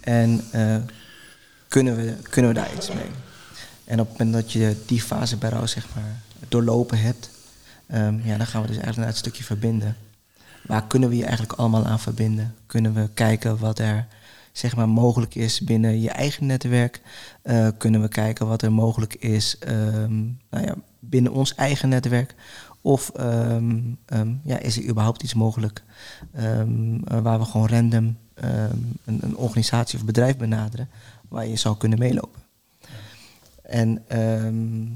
en 0.00 0.44
kunnen, 1.68 1.96
we, 1.96 2.14
kunnen 2.30 2.54
we 2.54 2.60
daar 2.60 2.74
iets 2.74 2.88
mee? 2.88 3.10
En 3.84 4.00
op 4.00 4.08
het 4.08 4.18
moment 4.18 4.36
dat 4.42 4.52
je 4.52 4.76
die 4.86 5.02
fase 5.02 5.36
bij 5.36 5.50
rouw 5.50 5.66
zeg 5.66 5.86
maar, 5.94 6.20
doorlopen 6.48 6.98
hebt, 6.98 7.30
ehm, 7.86 8.18
ja, 8.24 8.36
dan 8.36 8.46
gaan 8.46 8.60
we 8.60 8.66
dus 8.66 8.76
eigenlijk 8.76 8.96
naar 8.96 9.06
het 9.06 9.16
stukje 9.16 9.44
verbinden. 9.44 9.96
Waar 10.66 10.86
kunnen 10.86 11.08
we 11.08 11.16
je 11.16 11.24
eigenlijk 11.24 11.52
allemaal 11.52 11.84
aan 11.84 12.00
verbinden? 12.00 12.54
Kunnen 12.66 12.94
we 12.94 13.08
kijken 13.14 13.58
wat 13.58 13.78
er 13.78 14.06
zeg 14.52 14.76
maar, 14.76 14.88
mogelijk 14.88 15.34
is 15.34 15.60
binnen 15.60 16.00
je 16.00 16.10
eigen 16.10 16.46
netwerk? 16.46 17.00
Eh, 17.42 17.68
kunnen 17.78 18.00
we 18.00 18.08
kijken 18.08 18.46
wat 18.46 18.62
er 18.62 18.72
mogelijk 18.72 19.14
is 19.14 19.58
ehm, 19.58 20.20
nou 20.50 20.64
ja, 20.66 20.74
binnen 20.98 21.32
ons 21.32 21.54
eigen 21.54 21.88
netwerk? 21.88 22.34
Of 22.80 23.08
ehm, 23.08 23.80
ja, 24.44 24.58
is 24.58 24.76
er 24.76 24.88
überhaupt 24.88 25.22
iets 25.22 25.34
mogelijk 25.34 25.82
waar 27.04 27.38
we 27.38 27.44
gewoon 27.44 27.68
random 27.68 28.16
een, 28.34 29.18
een 29.20 29.36
organisatie 29.36 29.98
of 29.98 30.04
bedrijf 30.04 30.36
benaderen 30.36 30.88
waar 31.28 31.46
je 31.46 31.56
zou 31.56 31.76
kunnen 31.76 31.98
meelopen? 31.98 32.41
En 33.72 34.04
ehm, 34.08 34.86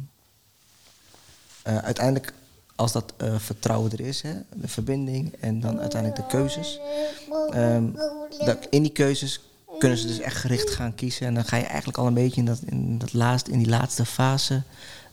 eh, 1.62 1.78
uiteindelijk, 1.78 2.32
als 2.74 2.92
dat 2.92 3.12
eh, 3.16 3.34
vertrouwen 3.38 3.92
er 3.92 4.00
is, 4.00 4.22
hè, 4.22 4.32
de 4.54 4.68
verbinding 4.68 5.34
en 5.40 5.60
dan 5.60 5.80
uiteindelijk 5.80 6.22
de 6.22 6.36
keuzes. 6.36 6.80
ehm, 7.50 7.84
dat, 8.44 8.66
in 8.70 8.82
die 8.82 8.92
keuzes 8.92 9.40
kunnen 9.78 9.98
ze 9.98 10.06
dus 10.06 10.18
echt 10.18 10.36
gericht 10.36 10.70
gaan 10.70 10.94
kiezen. 10.94 11.26
En 11.26 11.34
dan 11.34 11.44
ga 11.44 11.56
je 11.56 11.64
eigenlijk 11.64 11.98
al 11.98 12.06
een 12.06 12.14
beetje 12.14 12.40
in, 12.40 12.46
dat, 12.46 12.60
in, 12.66 12.98
dat 12.98 13.12
laatste, 13.12 13.50
in 13.50 13.58
die 13.58 13.68
laatste 13.68 14.04
fase 14.04 14.62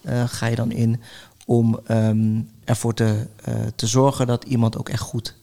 eh, 0.02 0.24
ga 0.28 0.46
je 0.46 0.56
dan 0.56 0.72
in 0.72 1.02
om 1.46 1.80
ehm, 1.86 2.42
ervoor 2.64 2.94
te, 2.94 3.28
te 3.76 3.88
zorgen 3.88 4.28
dat 4.28 4.44
iemand 4.44 4.78
ook 4.78 4.90
echt 4.90 5.02
goed 5.02 5.36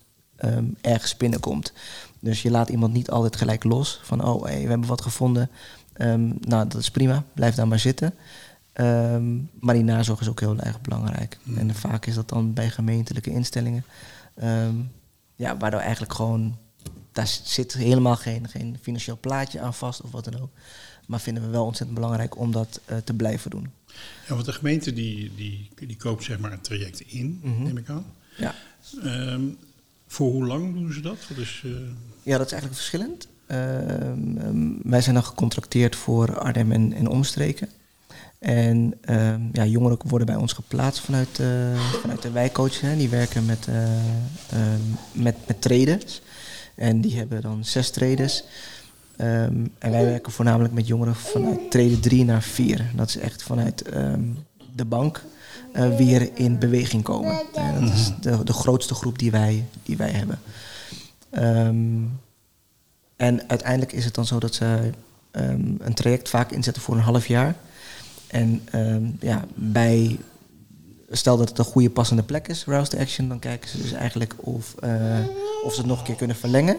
ergens 0.81 1.17
binnenkomt. 1.17 1.73
Dus 2.21 2.43
je 2.43 2.51
laat 2.51 2.69
iemand 2.69 2.93
niet 2.93 3.11
altijd 3.11 3.37
gelijk 3.37 3.65
los 3.65 4.01
van 4.03 4.25
oh 4.25 4.43
we 4.43 4.51
hebben 4.51 4.87
wat 4.87 5.01
gevonden. 5.01 5.51
Ehm, 6.01 6.27
nou, 6.41 6.69
dat 6.69 6.75
is 6.81 6.91
prima, 6.91 7.25
blijf 7.35 7.55
daar 7.55 7.69
maar 7.69 7.79
zitten. 7.79 8.15
Ehm, 8.73 9.37
maar 9.61 9.75
die 9.75 9.85
nazorg 9.85 10.21
is 10.21 10.29
ook 10.29 10.41
heel 10.41 10.59
erg 10.59 10.81
belangrijk. 10.81 11.39
En 11.57 11.75
vaak 11.75 12.07
is 12.07 12.15
dat 12.15 12.29
dan 12.29 12.53
bij 12.53 12.71
gemeentelijke 12.71 13.31
instellingen. 13.31 13.85
ehm, 14.35 14.75
ja, 15.35 15.57
waardoor 15.57 15.81
eigenlijk 15.81 16.13
gewoon... 16.15 16.57
Daar 17.13 17.27
zit 17.45 17.73
helemaal 17.73 18.17
geen, 18.17 18.49
geen 18.49 18.77
financieel 18.83 19.19
plaatje 19.21 19.61
aan 19.61 19.75
vast 19.75 20.01
of 20.01 20.11
wat 20.11 20.25
dan 20.25 20.41
ook. 20.41 20.51
Maar 21.07 21.21
vinden 21.21 21.43
we 21.43 21.49
wel 21.49 21.65
ontzettend 21.65 21.99
belangrijk 21.99 22.39
om 22.39 22.53
dat 22.53 22.81
eh, 22.85 22.97
te 22.97 23.15
blijven 23.15 23.51
doen. 23.51 23.71
Ja, 24.29 24.35
want 24.35 24.45
de 24.45 24.53
gemeente 24.53 24.93
die, 24.93 25.35
die, 25.35 25.71
die 25.87 25.97
koopt 25.97 26.25
zeg 26.25 26.39
maar 26.39 26.53
een 26.53 26.61
traject 26.61 27.01
in, 27.01 27.41
Mhm. 27.43 27.63
neem 27.63 27.77
ik 27.77 27.89
aan. 27.89 28.05
Ja. 28.37 28.55
Voor 30.07 30.31
hoe 30.31 30.47
lang 30.47 30.75
doen 30.75 30.93
ze 30.93 31.01
dat? 31.01 31.17
Wat 31.29 31.39
is, 31.39 31.63
eh, 31.65 31.71
Ja, 32.23 32.37
dat 32.39 32.47
is 32.47 32.53
eigenlijk 32.53 32.75
verschillend. 32.75 33.29
Ehm, 33.51 34.39
ehm, 34.39 34.69
wij 34.83 35.01
zijn 35.01 35.15
dan 35.15 35.25
gecontracteerd 35.25 35.97
voor 35.97 36.39
Arnhem 36.39 36.73
en, 36.73 36.93
en 36.93 37.09
omstreken. 37.09 37.69
En 38.39 38.95
ehm, 39.01 39.41
ja, 39.53 39.65
jongeren 39.65 39.99
worden 40.05 40.27
bij 40.27 40.37
ons 40.37 40.53
geplaatst 40.53 41.05
vanuit, 41.05 41.39
eh, 41.39 41.47
vanuit 42.01 42.23
de 42.23 42.31
wijkcoach. 42.31 42.81
Hè. 42.81 42.97
Die 42.97 43.09
werken 43.09 43.45
met, 43.45 43.67
ehm, 43.69 44.81
met, 45.13 45.37
traders. 45.59 46.23
En 46.75 47.01
die 47.01 47.17
hebben 47.17 47.43
dan 47.43 47.65
zes 47.65 47.91
traders. 47.91 48.45
En 49.17 49.73
wij 49.79 50.05
werken 50.05 50.33
voornamelijk 50.33 50.75
met 50.75 50.87
jongeren 50.87 51.15
vanuit 51.15 51.71
treden 51.71 52.01
3 52.01 52.25
naar 52.25 52.43
4. 52.43 52.91
Dat 52.95 53.09
is 53.09 53.17
echt 53.17 53.43
vanuit 53.43 53.85
de 54.75 54.85
bank 54.85 55.25
eh, 55.73 55.97
weer 55.97 56.31
in 56.35 56.59
beweging 56.59 57.03
komen. 57.03 57.43
En 57.55 57.85
dat 57.85 57.95
is 57.95 58.13
de, 58.21 58.45
de 58.45 58.53
grootste 58.53 58.95
groep 58.95 59.19
die 59.19 59.31
wij, 59.31 59.65
die 59.83 59.97
wij 59.97 60.11
hebben. 60.11 60.39
En 63.21 63.49
uiteindelijk 63.49 63.93
is 63.93 64.05
het 64.05 64.15
dan 64.15 64.27
zo 64.27 64.39
dat 64.39 64.55
ze 64.55 64.91
ehm, 65.31 65.75
een 65.79 65.95
traject 65.95 66.29
vaak 66.29 66.51
inzetten 66.51 66.83
voor 66.83 66.95
een 66.95 67.01
half 67.01 67.27
jaar. 67.27 67.55
En 68.27 68.63
ehm, 68.71 69.05
ja, 69.21 69.45
bij, 69.55 70.19
stel 71.11 71.37
dat 71.37 71.49
het 71.49 71.59
een 71.59 71.65
goede 71.65 71.91
passende 71.91 72.23
plek 72.23 72.49
is, 72.49 72.65
Rouse 72.65 72.91
to 72.91 72.99
Action, 72.99 73.29
dan 73.29 73.39
kijken 73.39 73.71
ze 73.71 73.83
dus 73.83 73.93
eigenlijk 73.93 74.35
of, 74.37 74.75
eh, 74.75 75.19
of 75.65 75.73
ze 75.73 75.79
het 75.79 75.89
nog 75.89 75.99
een 75.99 76.05
keer 76.05 76.15
kunnen 76.15 76.37
verlengen. 76.37 76.77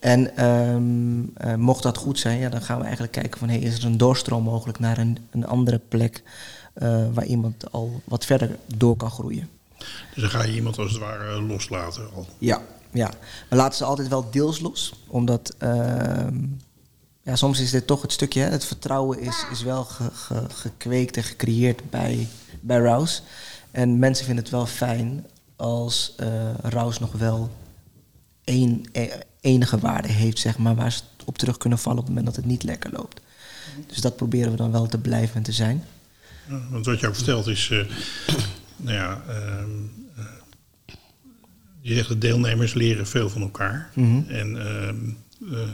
En 0.00 0.36
ehm, 0.36 1.48
eh, 1.48 1.54
mocht 1.54 1.82
dat 1.82 1.96
goed 1.96 2.18
zijn, 2.18 2.38
ja, 2.38 2.48
dan 2.48 2.62
gaan 2.62 2.78
we 2.78 2.84
eigenlijk 2.84 3.12
kijken 3.12 3.38
van 3.38 3.48
hey, 3.48 3.58
is 3.58 3.78
er 3.78 3.84
een 3.84 3.98
doorstroom 3.98 4.42
mogelijk 4.42 4.78
naar 4.78 4.98
een, 4.98 5.18
een 5.30 5.46
andere 5.46 5.80
plek 5.88 6.22
eh, 6.72 7.06
waar 7.12 7.26
iemand 7.26 7.72
al 7.72 8.02
wat 8.04 8.24
verder 8.24 8.56
door 8.76 8.96
kan 8.96 9.10
groeien. 9.10 9.48
dus 10.14 10.22
dan 10.22 10.30
ga 10.30 10.44
je 10.44 10.54
iemand 10.54 10.78
als 10.78 10.90
het 10.90 11.00
ware 11.00 11.42
loslaten 11.42 12.14
al. 12.14 12.26
Ja, 12.38 12.62
ja. 12.92 13.10
We 13.48 13.56
laten 13.56 13.76
ze 13.78 13.84
altijd 13.84 14.08
wel 14.08 14.30
deels 14.30 14.60
los. 14.60 14.92
Omdat 15.06 15.54
ehm, 15.58 16.44
ja, 17.22 17.36
soms 17.36 17.60
is 17.60 17.70
dit 17.70 17.86
toch 17.86 18.02
het 18.02 18.12
stukje, 18.12 18.40
hè, 18.40 18.48
het 18.50 18.64
vertrouwen 18.64 19.20
is, 19.20 19.44
is 19.52 19.62
wel 19.62 19.84
ge- 19.84 20.10
ge- 20.12 20.46
gekweekt 20.48 21.16
en 21.16 21.22
gecreëerd 21.22 21.90
bij, 21.90 22.28
bij 22.60 22.78
Rouse. 22.78 23.20
En 23.70 23.98
mensen 23.98 24.24
vinden 24.26 24.44
het 24.44 24.52
wel 24.52 24.66
fijn 24.66 25.26
als 25.56 26.14
eh 26.16 26.54
Rouse 26.62 27.00
nog 27.00 27.12
wel 27.12 27.50
één, 28.44 28.84
e- 28.92 29.08
enige 29.40 29.78
waarde 29.78 30.08
heeft, 30.08 30.38
zeg 30.38 30.58
maar, 30.58 30.74
waar 30.74 30.92
ze 30.92 31.02
op 31.24 31.38
terug 31.38 31.56
kunnen 31.56 31.78
vallen 31.78 31.98
op 31.98 32.04
het 32.06 32.14
moment 32.14 32.34
dat 32.34 32.44
het 32.44 32.52
niet 32.52 32.62
lekker 32.62 32.92
loopt. 32.92 33.20
Dus 33.86 34.00
dat 34.00 34.16
proberen 34.16 34.50
we 34.50 34.56
dan 34.56 34.72
wel 34.72 34.86
te 34.86 34.98
blijven 34.98 35.36
en 35.36 35.42
te 35.42 35.52
zijn. 35.52 35.84
Want 36.70 36.86
wat 36.86 37.00
je 37.00 37.08
ook 37.08 37.14
vertelt 37.14 37.46
is, 37.46 37.70
eh, 37.70 37.78
nou 38.76 38.96
ja, 38.96 39.22
ehm, 39.28 39.60
eh, 39.60 40.05
je 41.88 41.94
zegt 41.94 42.08
de 42.08 42.18
deelnemers 42.18 42.74
leren 42.74 43.06
veel 43.06 43.28
van 43.30 43.42
elkaar. 43.42 43.90
Mhm. 43.94 44.20
En 44.28 44.58
ehm, 44.66 44.96
eh, 45.54 45.68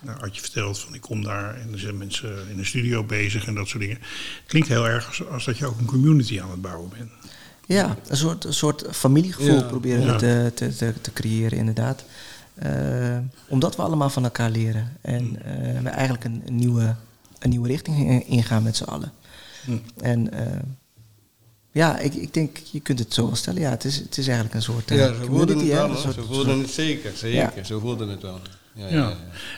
nou, 0.00 0.18
had 0.20 0.34
je 0.34 0.40
verteld 0.40 0.78
van 0.78 0.94
ik 0.94 1.00
kom 1.00 1.22
daar 1.22 1.54
en 1.54 1.72
er 1.72 1.78
zijn 1.78 1.98
mensen 1.98 2.36
in 2.50 2.58
een 2.58 2.66
studio 2.66 3.04
bezig 3.04 3.46
en 3.46 3.54
dat 3.54 3.68
soort 3.68 3.82
dingen. 3.82 3.98
Klinkt 4.46 4.68
heel 4.68 4.88
erg 4.88 5.06
als, 5.06 5.26
als 5.28 5.44
dat 5.44 5.58
je 5.58 5.66
ook 5.66 5.78
een 5.78 5.84
community 5.84 6.40
aan 6.40 6.50
het 6.50 6.62
bouwen 6.62 6.90
bent. 6.98 7.10
Ja, 7.66 7.96
een 8.08 8.16
soort, 8.16 8.44
een 8.44 8.54
soort 8.54 8.84
familiegevoel 8.90 9.54
Ja. 9.56 9.62
proberen 9.62 10.00
we 10.00 10.06
Ja. 10.12 10.16
te, 10.18 10.52
te, 10.54 10.76
te, 10.76 10.94
te 11.00 11.12
creëren, 11.12 11.58
inderdaad. 11.58 12.04
Eh, 12.54 13.18
omdat 13.48 13.76
we 13.76 13.82
allemaal 13.82 14.10
van 14.10 14.24
elkaar 14.24 14.50
leren. 14.50 14.96
En 15.00 15.42
eh, 15.44 15.80
we 15.82 15.88
eigenlijk 15.88 16.24
een, 16.24 16.42
een 16.46 16.56
nieuwe, 16.56 16.94
een 17.38 17.50
nieuwe 17.50 17.68
richting 17.68 17.96
in- 18.10 18.26
ingaan 18.26 18.62
met 18.62 18.76
z'n 18.76 18.84
allen. 18.84 19.12
Hm. 19.64 19.76
En 20.00 20.30
ja, 21.74 21.98
ik, 21.98 22.14
ik 22.14 22.34
denk, 22.34 22.56
je 22.70 22.80
kunt 22.80 22.98
het 22.98 23.14
zo 23.14 23.26
wel 23.26 23.36
stellen. 23.36 23.60
Ja, 23.60 23.70
het 23.70 23.84
is, 23.84 23.96
het 23.96 24.18
is 24.18 24.26
eigenlijk 24.26 24.54
een 24.56 24.62
soort 24.62 24.90
eh, 24.90 24.98
Ja, 24.98 25.06
ze 25.14 25.24
voelden 25.24 25.58
het 25.58 25.66
wel. 25.68 25.84
een 25.84 25.90
hoor. 25.90 25.98
soort- 26.00 26.14
Ze 26.14 26.22
voelden 26.22 26.58
het 26.60 26.70
zeker, 26.70 27.10
zeker. 27.14 27.52
Ja. 27.56 27.64
Ze 27.64 27.80
voelden 27.80 28.08
het 28.08 28.22
wel. 28.22 28.40
Ja, 28.72 28.86
Ja. 28.88 28.94
ja, 28.94 29.08
ja. 29.08 29.08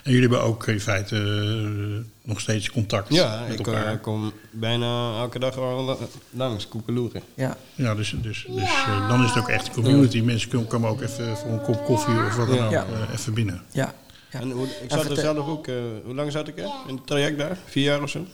En 0.03 0.13
jullie 0.13 0.21
hebben 0.21 0.43
ook 0.43 0.67
in 0.67 0.81
feite 0.81 1.17
eh, 1.17 2.29
nog 2.29 2.41
steeds 2.41 2.71
contact 2.71 3.15
Ja, 3.15 3.45
met 3.49 3.61
ik 3.61 3.67
elkaar. 3.67 3.87
eh, 3.93 4.01
kom 4.01 4.33
bijna 4.51 5.19
elke 5.19 5.39
dag 5.39 5.55
wel 5.55 5.83
la- 5.83 5.97
langs, 6.31 6.69
koekeloeren. 6.69 7.23
ja, 7.35 7.57
Ja, 7.75 7.95
dus, 7.95 8.15
dus, 8.23 8.47
dus 8.49 8.71
dan 9.09 9.23
is 9.25 9.29
het 9.31 9.39
ook 9.39 9.49
echt 9.49 9.71
community. 9.71 10.21
Mensen 10.21 10.51
komen- 10.51 10.67
komen 10.67 10.89
ook 10.91 11.01
even 11.03 11.37
voor 11.37 11.51
een 11.51 11.63
kop 11.63 11.85
koffie 11.85 12.15
of 12.15 12.37
wat 12.37 12.47
dan 12.49 12.57
Ja. 12.57 12.65
ook 12.65 12.71
Ja. 12.73 12.85
eh, 12.85 13.13
even 13.15 13.35
binnen. 13.35 13.63
ja, 13.73 13.95
ja. 14.31 14.41
En 14.41 14.51
hoe, 14.51 14.67
ik 14.67 14.91
zat 14.91 15.11
er 15.11 15.17
zelf 15.17 15.47
ook, 15.49 15.67
eh, 15.67 15.75
hoe 16.05 16.15
lang 16.15 16.33
zat 16.33 16.49
ik 16.49 16.59
er 16.59 16.69
in 16.89 16.95
het 16.95 17.07
traject 17.07 17.39
daar? 17.39 17.57
Vier 17.67 17.85
jaar 17.85 18.03
of 18.03 18.11
zo? 18.11 18.27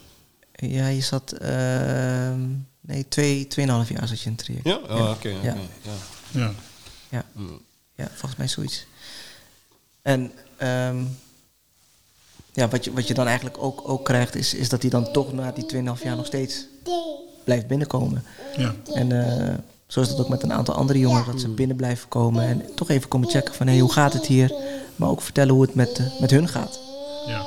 Ja, 0.70 0.86
je 0.86 1.00
zat... 1.00 1.32
ehm, 1.32 2.40
nee, 2.80 3.08
twee, 3.08 3.46
tweeënhalf 3.46 3.88
jaar 3.88 4.08
zat 4.08 4.20
je 4.20 4.26
in 4.30 4.32
het 4.36 4.44
traject. 4.44 4.66
Ja? 4.66 4.76
Oh, 4.76 5.10
oké. 5.10 5.10
oké, 5.10 5.28
Ja. 5.28 5.54
ja. 5.82 5.92
Ja. 6.30 6.52
Ja. 7.08 7.24
Mm. 7.32 7.60
Ja, 7.94 8.08
volgens 8.08 8.36
mij 8.36 8.48
zoiets. 8.48 8.86
En 10.02 10.32
ehm, 10.56 11.02
ja, 12.52 12.68
wat, 12.68 12.84
je, 12.84 12.92
wat 12.92 13.08
je 13.08 13.14
dan 13.14 13.26
eigenlijk 13.26 13.56
ook, 13.58 13.88
ook 13.88 14.04
krijgt, 14.04 14.34
is, 14.34 14.54
is 14.54 14.68
dat 14.68 14.82
hij 14.82 14.90
dan 14.90 15.12
toch 15.12 15.32
na 15.32 15.52
die 15.52 15.66
2,5 15.96 16.02
jaar 16.02 16.16
nog 16.16 16.26
steeds 16.26 16.66
blijft 17.44 17.66
binnenkomen. 17.66 18.24
Ja. 18.56 18.74
En 18.92 19.12
eh, 19.48 19.54
zo 19.86 20.00
is 20.00 20.08
dat 20.08 20.18
ook 20.20 20.28
met 20.28 20.42
een 20.42 20.52
aantal 20.52 20.74
andere 20.74 20.98
jongeren, 20.98 21.32
dat 21.32 21.40
ze 21.40 21.48
binnen 21.48 21.76
blijven 21.76 22.08
komen 22.08 22.44
en 22.44 22.74
toch 22.74 22.88
even 22.88 23.08
komen 23.08 23.28
checken 23.30 23.54
van 23.54 23.66
hé, 23.66 23.78
hoe 23.78 23.92
gaat 23.92 24.12
het 24.12 24.26
hier? 24.26 24.52
Maar 24.96 25.08
ook 25.08 25.22
vertellen 25.22 25.54
hoe 25.54 25.62
het 25.62 25.74
met, 25.74 25.98
eh, 25.98 26.20
met 26.20 26.30
hun 26.30 26.48
gaat. 26.48 26.80
Ja. 27.26 27.46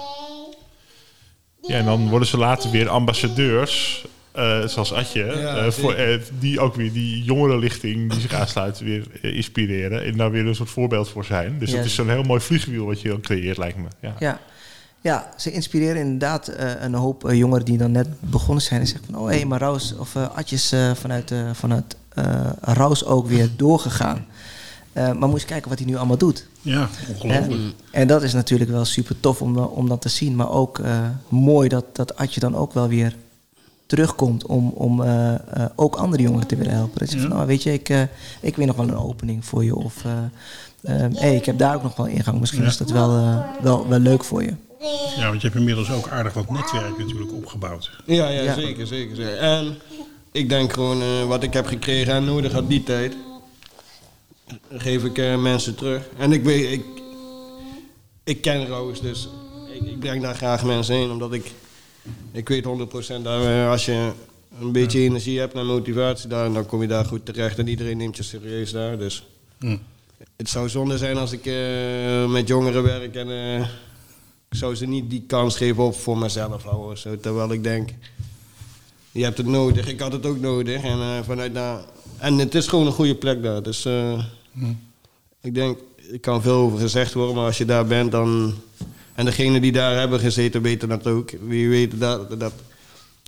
Ja, 1.67 1.77
en 1.77 1.85
dan 1.85 2.09
worden 2.09 2.27
ze 2.27 2.37
later 2.37 2.71
weer 2.71 2.89
ambassadeurs 2.89 4.05
eh, 4.35 4.67
zoals 4.67 4.93
Atje, 4.93 5.25
Ja, 5.25 5.57
eh, 5.57 5.71
voor, 5.71 5.93
eh, 5.93 6.19
die 6.39 6.59
ook 6.59 6.75
weer 6.75 6.93
die 6.93 7.23
jongerenlichting 7.23 8.11
die 8.11 8.19
zich 8.19 8.33
aansluit 8.33 8.79
weer 8.79 9.07
inspireren. 9.21 10.05
En 10.05 10.17
daar 10.17 10.31
weer 10.31 10.45
een 10.45 10.55
soort 10.55 10.69
voorbeeld 10.69 11.09
voor 11.09 11.25
zijn. 11.25 11.59
Dus 11.59 11.71
dat 11.71 11.85
is 11.85 11.95
zo'n 11.95 12.09
heel 12.09 12.23
mooi 12.23 12.41
vliegwiel 12.41 12.85
wat 12.85 13.01
je 13.01 13.09
dan 13.09 13.21
creëert, 13.21 13.57
lijkt 13.57 13.77
me. 13.77 13.87
Ja. 13.99 14.15
Ja. 14.19 14.39
ja, 15.01 15.33
ze 15.37 15.51
inspireren 15.51 16.01
inderdaad 16.01 16.47
eh, 16.47 16.71
een 16.79 16.93
hoop 16.93 17.31
jongeren 17.31 17.65
die 17.65 17.77
dan 17.77 17.91
net 17.91 18.07
begonnen 18.19 18.63
zijn 18.63 18.79
en 18.79 18.87
zeggen 18.87 19.05
van... 19.05 19.21
oh 19.21 19.27
hé, 19.27 19.35
hey, 19.35 19.45
maar 19.45 19.59
Raus 19.59 19.95
of 19.97 20.15
eh 20.15 20.35
Atjes 20.35 20.71
eh, 20.71 20.91
vanuit, 20.95 21.31
eh 21.31 21.49
vanuit 21.53 21.95
eh 22.09 22.51
Raus 22.61 23.05
ook 23.05 23.27
weer 23.27 23.49
doorgegaan. 23.55 24.25
Eh, 24.95 25.11
maar 25.11 25.29
moet 25.29 25.41
je 25.41 25.47
kijken 25.47 25.69
wat 25.69 25.79
hij 25.79 25.87
nu 25.87 25.95
allemaal 25.95 26.17
doet. 26.17 26.47
Ja, 26.61 26.89
ongelooflijk. 27.13 27.61
En 27.91 28.07
dat 28.07 28.23
is 28.23 28.33
natuurlijk 28.33 28.69
wel 28.71 28.85
super 28.85 29.19
tof 29.19 29.41
om, 29.41 29.57
om 29.57 29.87
dat 29.89 30.01
te 30.01 30.09
zien. 30.09 30.35
Maar 30.35 30.49
ook 30.51 30.79
eh, 30.79 30.99
mooi 31.29 31.69
dat, 31.69 31.85
dat 31.93 32.15
Atje 32.17 32.39
dan 32.39 32.55
ook 32.55 32.73
wel 32.73 32.87
weer 32.87 33.15
terugkomt 33.85 34.45
om, 34.45 34.69
om 34.69 35.01
eh, 35.03 35.33
eh, 35.33 35.39
ook 35.75 35.95
andere 35.95 36.23
jongeren 36.23 36.47
te 36.47 36.55
willen 36.55 36.73
helpen. 36.73 36.99
Dat 36.99 37.07
je 37.11 37.15
zegt 37.15 37.27
van, 37.27 37.35
nou, 37.35 37.47
weet 37.47 37.63
je, 37.63 37.73
ik, 37.73 37.89
eh, 37.89 38.01
ik 38.41 38.55
weet 38.55 38.67
nog 38.67 38.75
wel 38.75 38.87
een 38.87 38.97
opening 38.97 39.45
voor 39.45 39.63
je. 39.63 39.75
Of, 39.75 40.03
hey, 41.13 41.35
ik 41.35 41.45
heb 41.45 41.57
daar 41.57 41.75
ook 41.75 41.83
nog 41.83 41.95
wel 41.95 42.05
ingang. 42.05 42.39
Misschien 42.39 42.61
Ja. 42.61 42.67
is 42.67 42.77
dat 42.77 42.91
wel, 42.91 43.09
eh, 43.17 43.39
wel, 43.61 43.87
wel 43.87 43.99
leuk 43.99 44.23
voor 44.23 44.43
je. 44.43 44.53
Ja, 45.17 45.27
want 45.27 45.41
je 45.41 45.47
hebt 45.47 45.59
inmiddels 45.59 45.91
ook 45.91 46.07
aardig 46.07 46.33
wat 46.33 46.49
netwerk 46.51 46.97
natuurlijk 46.97 47.33
opgebouwd. 47.33 47.91
Ja, 48.05 48.29
ja, 48.29 48.41
Ja. 48.41 48.53
Zeker, 48.53 48.87
zeker, 48.87 49.15
zeker. 49.15 49.37
En 49.37 49.75
ik 50.31 50.49
denk 50.49 50.73
gewoon 50.73 51.01
eh, 51.01 51.25
wat 51.27 51.43
ik 51.43 51.53
heb 51.53 51.65
gekregen 51.67 52.13
en 52.13 52.25
nodig 52.25 52.51
had 52.51 52.69
die 52.69 52.83
tijd, 52.83 53.15
geef 54.71 55.03
ik 55.03 55.39
mensen 55.39 55.75
terug. 55.75 56.09
En 56.17 56.31
ik 56.31 56.43
weet, 56.43 56.71
ik, 56.71 56.85
ik 58.23 58.41
ken 58.41 58.67
Roos, 58.67 59.01
dus 59.01 59.29
ik, 59.73 59.87
ik 59.87 59.99
breng 59.99 60.21
daar 60.21 60.35
graag 60.35 60.63
mensen 60.63 60.95
heen, 60.95 61.11
omdat 61.11 61.33
ik, 61.33 61.51
ik 62.31 62.49
weet 62.49 62.65
100% 62.65 62.67
dat 63.21 63.67
als 63.69 63.85
je 63.85 64.11
een 64.59 64.71
beetje 64.71 64.99
energie 64.99 65.39
hebt 65.39 65.53
en 65.53 65.65
motivatie 65.65 66.29
daar, 66.29 66.53
dan 66.53 66.65
kom 66.65 66.81
je 66.81 66.87
daar 66.87 67.05
goed 67.05 67.25
terecht 67.25 67.59
en 67.59 67.67
iedereen 67.67 67.97
neemt 67.97 68.17
je 68.17 68.23
serieus 68.23 68.71
daar. 68.71 68.97
Dus 68.97 69.23
het 70.35 70.49
zou 70.49 70.69
zonde 70.69 70.97
zijn 70.97 71.17
als 71.17 71.31
ik 71.31 71.45
eh, 71.45 72.31
met 72.31 72.47
jongeren 72.47 72.83
werk 72.83 73.15
en 73.15 73.29
eh, 73.29 73.59
ik 74.49 74.57
zou 74.57 74.75
ze 74.75 74.85
niet 74.85 75.09
die 75.09 75.23
kans 75.27 75.57
geven 75.57 75.83
op 75.83 75.95
voor 75.95 76.17
mezelf 76.17 76.63
houden. 76.63 76.97
Zo, 76.97 77.17
terwijl 77.19 77.51
ik 77.51 77.63
denk, 77.63 77.89
je 79.11 79.23
hebt 79.23 79.37
het 79.37 79.47
nodig, 79.47 79.87
ik 79.87 79.99
had 79.99 80.11
het 80.11 80.25
ook 80.25 80.39
nodig. 80.39 80.83
En, 80.83 80.99
eh, 80.99 81.23
vanuit 81.23 81.53
daar, 81.53 81.83
en 82.17 82.37
het 82.37 82.55
is 82.55 82.67
gewoon 82.67 82.85
een 82.85 82.91
goede 82.91 83.15
plek 83.15 83.43
daar. 83.43 83.63
Dus 83.63 83.85
eh, 83.85 84.23
ik 85.41 85.53
denk, 85.53 85.77
er 86.11 86.19
kan 86.19 86.41
veel 86.41 86.55
over 86.55 86.79
gezegd 86.79 87.13
worden, 87.13 87.35
maar 87.35 87.45
als 87.45 87.57
je 87.57 87.65
daar 87.65 87.85
bent 87.85 88.11
dan... 88.11 88.53
En 89.15 89.25
degenen 89.25 89.61
die 89.61 89.71
daar 89.71 89.97
hebben 89.97 90.19
gezeten 90.19 90.61
weten 90.61 90.89
dat 90.89 91.07
ook. 91.07 91.31
Wie 91.47 91.69
weet 91.69 91.99
dat, 91.99 92.39
dat 92.39 92.53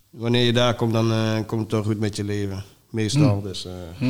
wanneer 0.09 0.45
je 0.45 0.53
daar 0.53 0.75
komt, 0.75 0.93
dan 0.93 1.11
eh, 1.11 1.39
komt 1.45 1.61
het 1.61 1.69
toch 1.69 1.85
goed 1.85 1.99
met 1.99 2.15
je 2.15 2.23
leven. 2.23 2.63
Meestal. 2.89 3.41
Dus, 3.41 3.65
eh, 3.65 4.07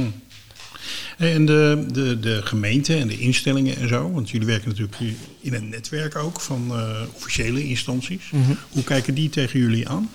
Hey, 1.17 1.33
En 1.33 1.45
de, 1.45 1.85
de, 1.91 2.19
de 2.19 2.41
gemeente 2.43 2.95
en 2.95 3.07
de 3.07 3.17
instellingen 3.19 3.77
en 3.77 3.87
zo, 3.87 4.11
want 4.11 4.29
jullie 4.29 4.47
werken 4.47 4.69
natuurlijk 4.69 4.97
in 5.41 5.53
een 5.53 5.69
netwerk 5.69 6.15
ook 6.15 6.39
van 6.39 6.71
officiële 7.15 7.67
instanties. 7.67 8.31
Hoe 8.69 8.83
kijken 8.83 9.13
die 9.13 9.29
tegen 9.29 9.59
jullie 9.59 9.87
aan? 9.89 10.09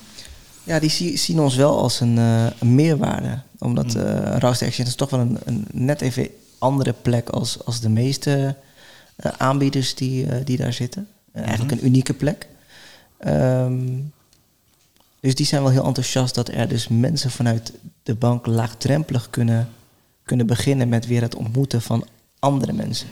Ja, 0.64 0.79
die 0.79 0.90
zie- 0.90 1.16
zien 1.16 1.40
ons 1.40 1.57
wel 1.57 1.79
als 1.79 2.01
een, 2.01 2.18
eh, 2.18 2.46
een 2.59 2.75
meerwaarde. 2.75 3.38
Omdat 3.59 3.94
eh 3.94 4.37
Rouse 4.38 4.64
Action 4.64 4.87
is 4.87 4.94
toch 4.94 5.11
wel 5.11 5.20
een, 5.20 5.38
een 5.44 5.66
net 5.72 6.01
even 6.01 6.29
andere 6.59 6.92
plek 7.03 7.29
als, 7.29 7.64
als 7.64 7.81
de 7.81 7.88
meeste 7.88 8.57
eh, 9.16 9.33
aanbieders 9.37 9.94
die, 9.94 10.27
eh, 10.27 10.44
die 10.44 10.57
daar 10.57 10.72
zitten. 10.72 11.09
En 11.33 11.42
eigenlijk 11.44 11.72
een 11.81 11.87
unieke 11.87 12.14
plek. 12.14 12.46
Ehm, 13.18 13.88
dus 15.20 15.35
die 15.35 15.46
zijn 15.46 15.62
wel 15.62 15.70
heel 15.70 15.85
enthousiast 15.85 16.35
dat 16.35 16.48
er 16.48 16.68
dus 16.68 16.88
mensen 16.88 17.31
vanuit 17.31 17.72
de 18.03 18.14
bank 18.14 18.46
laagdrempelig 18.46 19.31
kunnen, 19.31 19.68
kunnen 20.25 20.46
beginnen 20.46 20.88
met 20.88 21.07
weer 21.07 21.22
het 21.22 21.35
ontmoeten 21.35 21.83
van 21.83 22.07
andere 22.38 22.72
mensen. 22.72 23.09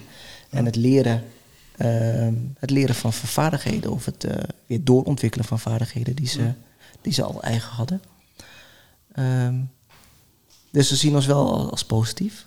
En 0.50 0.64
het 0.64 0.76
leren, 0.76 1.22
ehm, 1.76 2.34
het 2.58 2.70
leren 2.70 2.94
van, 2.94 3.12
vaardigheden 3.12 3.90
of 3.92 4.04
het 4.04 4.26
weer 4.66 4.84
doorontwikkelen 4.84 5.46
van 5.46 5.58
vaardigheden 5.58 6.14
die 6.14 6.28
ze, 6.28 6.52
die 7.02 7.12
ze 7.12 7.22
al 7.22 7.42
eigen 7.42 7.70
hadden. 7.70 8.02
Ehm, 9.12 9.54
dus 10.70 10.88
ze 10.88 10.96
zien 10.96 11.14
ons 11.14 11.26
wel 11.26 11.70
als, 11.70 11.84
positief. 11.84 12.44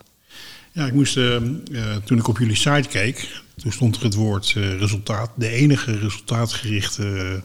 Ja, 0.71 0.85
ik 0.85 0.93
moest, 0.93 1.17
eh, 1.17 1.35
eh, 1.35 1.43
toen 2.03 2.17
ik 2.17 2.27
op 2.27 2.37
jullie 2.37 2.55
site 2.55 2.87
keek, 2.89 3.41
toen 3.55 3.71
stond 3.71 3.95
er 3.95 4.03
het 4.03 4.13
woord 4.13 4.53
eh, 4.55 4.77
resultaat, 4.77 5.31
de 5.35 5.49
enige 5.49 5.97
resultaatgerichte 5.97 7.41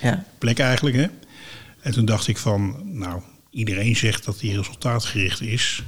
Ja, 0.00 0.24
plek 0.38 0.58
eigenlijk. 0.58 0.96
Hè? 0.96 1.06
En 1.80 1.92
toen 1.92 2.04
dacht 2.04 2.28
ik 2.28 2.38
van, 2.38 2.80
nou, 2.98 3.22
iedereen 3.50 3.96
zegt 3.96 4.24
dat 4.24 4.38
die 4.38 4.56
resultaatgericht 4.56 5.40
is. 5.40 5.82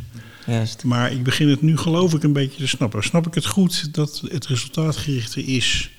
juist. 0.46 0.84
Maar 0.84 1.12
ik 1.12 1.22
begin 1.22 1.48
het 1.48 1.62
nu 1.62 1.76
geloof 1.76 2.14
ik 2.14 2.22
een 2.22 2.32
beetje 2.32 2.58
te 2.58 2.68
snappen. 2.68 3.02
Snap 3.02 3.26
ik 3.26 3.34
het 3.34 3.46
goed 3.46 3.94
dat 3.94 4.22
het 4.28 4.46
resultaatgerichte 4.46 5.44
is 5.44 5.90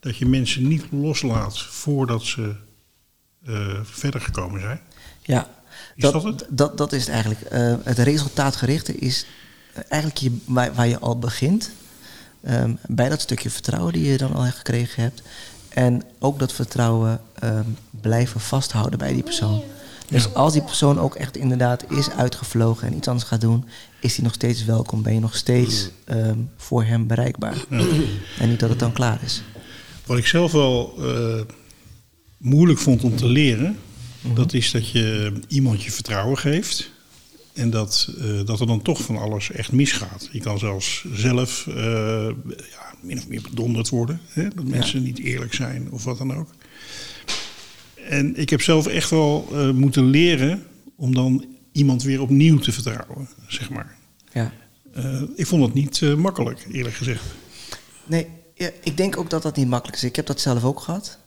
dat 0.00 0.16
je 0.16 0.26
mensen 0.26 0.68
niet 0.68 0.84
loslaat 0.90 1.62
voordat 1.62 2.22
ze 2.24 2.42
eh, 2.42 2.48
verder 3.82 4.20
gekomen 4.20 4.60
zijn? 4.60 4.80
Ja, 5.22 5.48
Is 5.94 6.02
dat, 6.02 6.12
dat 6.12 6.22
het? 6.22 6.46
Dat, 6.48 6.78
dat 6.78 6.92
is 6.92 7.00
het 7.00 7.10
eigenlijk. 7.10 7.40
Eh, 7.40 7.74
het 7.82 7.98
resultaatgerichte 7.98 8.94
is 8.94 9.26
eh, 9.72 9.82
eigenlijk 9.88 10.22
je, 10.22 10.36
waar, 10.44 10.74
waar 10.74 10.88
je 10.88 10.98
al 10.98 11.18
begint. 11.18 11.70
Ehm, 12.42 12.72
bij 12.86 13.08
dat 13.08 13.20
stukje 13.20 13.50
vertrouwen 13.50 13.92
die 13.92 14.10
je 14.10 14.16
dan 14.16 14.34
al 14.34 14.42
gekregen 14.42 15.02
hebt. 15.02 15.22
En 15.68 16.02
ook 16.18 16.38
dat 16.38 16.52
vertrouwen 16.52 17.20
ehm, 17.34 17.64
blijven 17.90 18.40
vasthouden 18.40 18.98
bij 18.98 19.12
die 19.12 19.22
persoon. 19.22 19.62
Dus 20.08 20.34
als 20.34 20.52
die 20.52 20.62
persoon 20.62 20.98
ook 20.98 21.14
echt 21.14 21.36
inderdaad 21.36 21.84
is 21.90 22.10
uitgevlogen 22.10 22.86
en 22.86 22.96
iets 22.96 23.08
anders 23.08 23.28
gaat 23.28 23.40
doen, 23.40 23.64
is 24.00 24.16
hij 24.16 24.24
nog 24.24 24.34
steeds 24.34 24.64
welkom. 24.64 25.02
Ben 25.02 25.14
je 25.14 25.20
nog 25.20 25.36
steeds 25.36 25.90
ehm, 26.04 26.38
voor 26.56 26.84
hem 26.84 27.06
bereikbaar. 27.06 27.64
En 28.38 28.48
niet 28.48 28.60
dat 28.60 28.68
het 28.68 28.78
dan 28.78 28.92
klaar 28.92 29.18
is. 29.24 29.42
Wat 30.06 30.18
ik 30.18 30.26
zelf 30.26 30.52
wel 30.52 30.94
eh, 30.98 31.40
moeilijk 32.36 32.78
vond 32.78 33.04
om 33.04 33.16
te 33.16 33.26
leren, 33.26 33.76
Mhm. 34.20 34.34
dat 34.34 34.52
is 34.52 34.70
dat 34.70 34.90
je 34.90 35.32
iemand 35.48 35.82
je 35.82 35.90
vertrouwen 35.90 36.38
geeft. 36.38 36.90
En 37.52 37.70
dat, 37.70 38.14
eh, 38.18 38.44
dat 38.44 38.60
er 38.60 38.66
dan 38.66 38.82
toch 38.82 39.02
van 39.02 39.16
alles 39.16 39.50
echt 39.50 39.72
misgaat. 39.72 40.28
Je 40.32 40.40
kan 40.40 40.58
zelfs 40.58 41.04
zelf 41.12 41.66
eh, 41.66 41.74
ja, 42.46 42.94
min 43.00 43.18
of 43.18 43.28
meer 43.28 43.42
bedonderd 43.42 43.88
worden. 43.88 44.20
Hè? 44.28 44.48
Dat 44.48 44.64
mensen 44.64 45.02
niet 45.02 45.18
eerlijk 45.18 45.54
zijn 45.54 45.90
of 45.90 46.04
wat 46.04 46.18
dan 46.18 46.34
ook. 46.34 46.48
En 48.08 48.36
ik 48.36 48.50
heb 48.50 48.60
zelf 48.62 48.86
echt 48.86 49.10
wel 49.10 49.48
eh, 49.52 49.70
moeten 49.70 50.04
leren 50.04 50.62
om 50.96 51.14
dan 51.14 51.44
iemand 51.72 52.02
weer 52.02 52.20
opnieuw 52.20 52.58
te 52.58 52.72
vertrouwen, 52.72 53.28
zeg 53.46 53.70
maar. 53.70 53.96
Ja. 54.32 54.52
Ik 55.36 55.46
vond 55.46 55.62
het 55.62 55.74
niet 55.74 56.16
makkelijk, 56.16 56.66
eerlijk 56.72 56.94
gezegd. 56.94 57.22
Nee, 58.06 58.26
ja, 58.54 58.70
ik 58.82 58.96
denk 58.96 59.16
ook 59.18 59.30
dat 59.30 59.42
dat 59.42 59.56
niet 59.56 59.68
makkelijk 59.68 59.96
is. 59.96 60.04
Ik 60.04 60.16
heb 60.16 60.26
dat 60.26 60.40
zelf 60.40 60.64
ook 60.64 60.80
gehad 60.80 61.18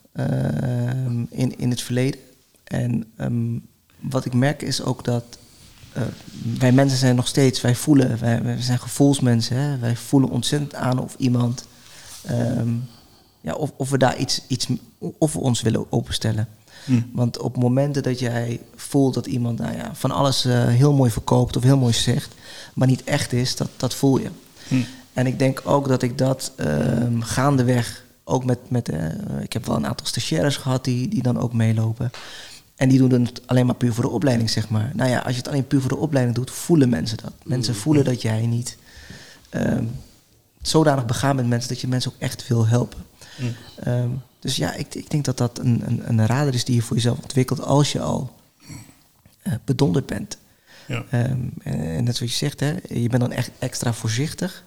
in, 1.28 1.58
in 1.58 1.70
het 1.70 1.82
verleden. 1.82 2.20
En 2.64 3.04
ehm, 3.16 3.58
wat 4.00 4.24
ik 4.24 4.34
merk 4.34 4.62
is 4.62 4.82
ook 4.82 5.04
dat 5.04 5.38
eh, 5.92 6.02
wij 6.58 6.72
mensen 6.72 6.98
zijn 6.98 7.16
nog 7.16 7.26
steeds, 7.26 7.60
wij 7.60 7.74
voelen, 7.74 8.20
wij, 8.20 8.42
wij 8.42 8.60
zijn 8.60 8.78
gevoelsmensen. 8.78 9.56
Hè? 9.56 9.78
Wij 9.78 9.96
voelen 9.96 10.30
ontzettend 10.30 10.74
aan 10.74 10.98
of 10.98 11.14
iemand, 11.18 11.66
ehm, 12.24 12.74
ja, 13.40 13.54
of, 13.54 13.72
of 13.76 13.90
we 13.90 13.98
daar 13.98 14.16
iets, 14.16 14.40
iets, 14.46 14.66
of 14.98 15.32
we 15.32 15.38
ons 15.38 15.62
willen 15.62 15.92
openstellen. 15.92 16.48
Want 17.12 17.38
op 17.38 17.56
momenten 17.56 18.02
dat 18.02 18.18
jij 18.18 18.60
voelt 18.74 19.14
dat 19.14 19.26
iemand 19.26 19.58
nou 19.58 19.76
ja, 19.76 19.90
van 19.94 20.10
alles 20.10 20.44
eh, 20.44 20.64
heel 20.64 20.92
mooi 20.92 21.10
verkoopt 21.10 21.56
of 21.56 21.62
heel 21.62 21.76
mooi 21.78 21.92
zegt, 21.92 22.34
maar 22.74 22.86
niet 22.88 23.04
echt 23.04 23.32
is, 23.32 23.56
dat, 23.56 23.68
dat 23.76 23.94
voel 23.94 24.18
je. 24.18 24.30
En 25.12 25.26
ik 25.26 25.38
denk 25.38 25.60
ook 25.64 25.88
dat 25.88 26.02
ik 26.02 26.18
dat 26.18 26.52
ehm, 26.56 27.20
gaandeweg, 27.20 28.04
ook 28.30 28.44
met, 28.44 28.58
met 28.70 28.88
eh, 28.88 29.06
ik 29.42 29.52
heb 29.52 29.66
wel 29.66 29.76
een 29.76 29.86
aantal 29.86 30.06
stagiaires 30.06 30.56
gehad 30.56 30.84
die, 30.84 31.08
die 31.08 31.22
dan 31.22 31.38
ook 31.38 31.52
meelopen. 31.52 32.10
En 32.76 32.88
die 32.88 33.08
doen 33.08 33.24
het 33.24 33.42
alleen 33.46 33.66
maar 33.66 33.74
puur 33.74 33.92
voor 33.92 34.04
de 34.04 34.10
opleiding, 34.10 34.50
zeg 34.50 34.68
maar. 34.68 34.90
Nou 34.94 35.10
ja, 35.10 35.18
als 35.18 35.32
je 35.32 35.38
het 35.38 35.48
alleen 35.48 35.66
puur 35.66 35.80
voor 35.80 35.88
de 35.90 35.96
opleiding 35.96 36.36
doet, 36.36 36.50
voelen 36.50 36.88
mensen 36.88 37.16
dat. 37.22 37.32
Mensen 37.42 37.74
voelen 37.74 38.04
dat 38.04 38.22
jij 38.22 38.46
niet 38.46 38.76
ehm, 39.48 39.84
zodanig 40.62 41.06
begaan 41.06 41.36
bent 41.36 41.40
met 41.40 41.48
mensen 41.48 41.68
dat 41.68 41.80
je 41.80 41.88
mensen 41.88 42.12
ook 42.12 42.20
echt 42.20 42.48
wil 42.48 42.66
helpen. 42.66 43.04
Ehm, 43.76 44.08
dus 44.38 44.56
ja, 44.56 44.74
ik, 44.74 44.94
ik 44.94 45.10
denk 45.10 45.24
dat 45.24 45.38
dat 45.38 45.58
een, 45.58 45.82
een, 45.86 46.02
een 46.08 46.26
radar 46.26 46.54
is 46.54 46.64
die 46.64 46.74
je 46.74 46.82
voor 46.82 46.96
jezelf 46.96 47.18
ontwikkelt 47.18 47.62
als 47.62 47.92
je 47.92 48.00
al 48.00 48.36
eh, 49.42 49.52
bedonderd 49.64 50.06
bent. 50.06 50.38
Ja. 50.86 51.04
Ehm, 51.10 51.38
en, 51.62 51.80
en 51.80 52.04
net 52.04 52.16
zoals 52.16 52.32
je 52.32 52.38
zegt, 52.38 52.60
hè, 52.60 52.74
je 52.88 53.08
bent 53.08 53.20
dan 53.22 53.32
echt 53.32 53.50
extra 53.58 53.92
voorzichtig 53.92 54.64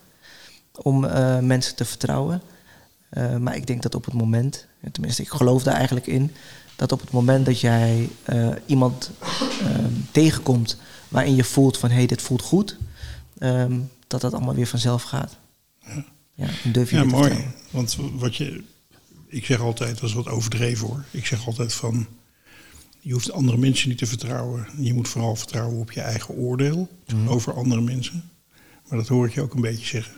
om 0.72 1.06
eh, 1.06 1.40
mensen 1.40 1.76
te 1.76 1.86
vertrouwen. 1.86 2.42
Eh, 3.14 3.38
maar 3.38 3.56
ik 3.56 3.68
denk 3.68 3.82
dat 3.82 3.96
op 3.96 4.06
het 4.06 4.14
moment, 4.14 4.68
en 4.82 4.92
tenminste 4.92 5.22
ik 5.22 5.30
geloof 5.30 5.64
daar 5.64 5.76
eigenlijk 5.76 6.08
in, 6.08 6.32
dat 6.76 6.92
op 6.92 7.02
het 7.02 7.12
moment 7.12 7.46
dat 7.46 7.60
jij 7.60 8.10
eh, 8.24 8.50
iemand 8.66 9.12
ehm, 9.62 9.92
tegenkomt 10.12 10.78
waarin 11.08 11.36
je 11.36 11.44
voelt 11.44 11.78
van 11.78 11.90
hé, 11.90 11.96
hey, 11.96 12.06
dit 12.06 12.22
voelt 12.22 12.42
goed, 12.42 12.78
ehm, 13.38 13.80
dat 14.08 14.22
dat 14.22 14.34
allemaal 14.34 14.56
weer 14.56 14.68
vanzelf 14.68 15.04
gaat. 15.04 15.38
Ja, 16.34 16.48
durf 16.72 16.90
je 16.90 16.96
Ja, 16.96 17.04
mooi. 17.04 17.46
Want 17.70 17.98
wat 18.14 18.36
je, 18.36 18.64
ik 19.28 19.46
zeg 19.46 19.60
altijd, 19.60 20.00
dat 20.00 20.10
is 20.10 20.16
wat 20.16 20.28
overdreven 20.28 20.88
hoor. 20.88 21.04
Ik 21.12 21.26
zeg 21.26 21.46
altijd 21.48 21.74
van, 21.74 22.08
je 23.00 23.14
hoeft 23.14 23.32
andere 23.32 23.58
mensen 23.58 23.90
niet 23.90 23.98
te 23.98 24.06
vertrouwen. 24.06 24.68
Je 24.78 24.94
moet 24.94 25.08
vooral 25.08 25.36
vertrouwen 25.36 25.80
op 25.80 25.92
je 25.92 26.02
eigen 26.02 26.34
oordeel 26.36 26.90
over 27.28 27.54
andere 27.54 27.82
mensen. 27.82 28.30
Maar 28.88 28.98
dat 28.98 29.08
hoor 29.08 29.26
ik 29.26 29.34
je 29.34 29.42
ook 29.42 29.54
een 29.54 29.62
beetje 29.62 29.86
zeggen. 29.86 30.14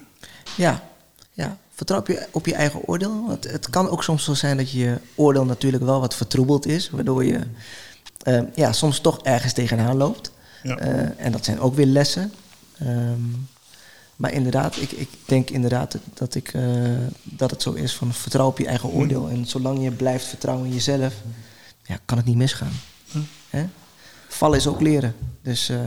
Ja, 0.57 0.89
ja. 1.31 1.59
Vertrouw 1.75 1.99
op 1.99 2.07
je, 2.07 2.27
op 2.31 2.45
je 2.45 2.53
eigen 2.53 2.87
oordeel. 2.87 3.25
Want 3.27 3.43
het 3.43 3.69
kan 3.69 3.89
ook 3.89 4.03
soms 4.03 4.23
zo 4.23 4.33
zijn 4.33 4.57
dat 4.57 4.71
je 4.71 4.97
oordeel 5.15 5.45
natuurlijk 5.45 5.83
wel 5.83 5.99
wat 5.99 6.15
vertroebeld 6.15 6.65
is. 6.65 6.89
Waardoor 6.89 7.25
je 7.25 7.39
eh, 8.21 8.41
ja, 8.55 8.71
soms 8.71 8.99
toch 8.99 9.19
ergens 9.23 9.53
tegenaan 9.53 9.97
loopt. 9.97 10.31
Ja. 10.63 10.77
Eh, 10.77 11.25
en 11.25 11.31
dat 11.31 11.45
zijn 11.45 11.59
ook 11.59 11.75
weer 11.75 11.85
lessen. 11.85 12.33
Ehm, 12.77 13.21
maar 14.15 14.31
inderdaad, 14.31 14.77
ik, 14.77 14.91
ik 14.91 15.09
denk 15.25 15.49
inderdaad 15.49 15.97
dat, 16.13 16.35
ik, 16.35 16.53
eh, 16.53 16.63
dat 17.23 17.51
het 17.51 17.61
zo 17.61 17.71
is 17.71 17.95
van 17.95 18.13
vertrouw 18.13 18.47
op 18.47 18.57
je 18.57 18.67
eigen 18.67 18.89
oordeel. 18.89 19.29
En 19.29 19.45
zolang 19.45 19.83
je 19.83 19.91
blijft 19.91 20.25
vertrouwen 20.25 20.67
in 20.67 20.73
jezelf, 20.73 21.13
ja, 21.83 21.97
kan 22.05 22.17
het 22.17 22.25
niet 22.25 22.35
misgaan. 22.35 22.73
Hè? 23.49 23.65
Vallen 24.27 24.57
is 24.57 24.67
ook 24.67 24.81
leren. 24.81 25.15
Dus 25.41 25.69
eh, 25.69 25.79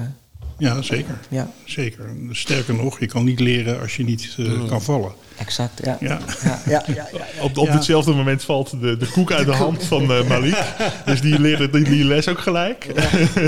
Ja, 0.58 0.82
zeker. 0.82 1.18
ja, 1.28 1.50
zeker. 1.64 2.10
Sterker 2.30 2.74
nog, 2.74 3.00
je 3.00 3.06
kan 3.06 3.24
niet 3.24 3.40
leren 3.40 3.80
als 3.80 3.96
je 3.96 4.04
niet 4.04 4.34
eh, 4.38 4.68
kan 4.68 4.82
vallen. 4.82 5.12
exact. 5.36 5.80
Ja. 5.84 5.96
Ja. 6.00 6.18
Ja, 6.44 6.60
ja, 6.66 6.82
ja, 6.86 6.94
ja, 6.94 7.08
ja. 7.36 7.42
Op, 7.42 7.56
op 7.58 7.66
Ja. 7.66 7.72
ditzelfde 7.72 8.12
moment 8.12 8.44
valt 8.44 8.70
de, 8.80 8.96
de 8.96 9.06
koek 9.10 9.32
uit 9.32 9.46
de 9.46 9.52
hand 9.54 9.84
van 9.84 10.12
eh, 10.12 10.28
Malik. 10.28 10.62
Dus 11.06 11.20
die 11.20 11.38
leerde 11.40 11.70
die, 11.70 11.84
die 11.84 12.04
les 12.04 12.28
ook 12.28 12.38
gelijk. 12.40 12.86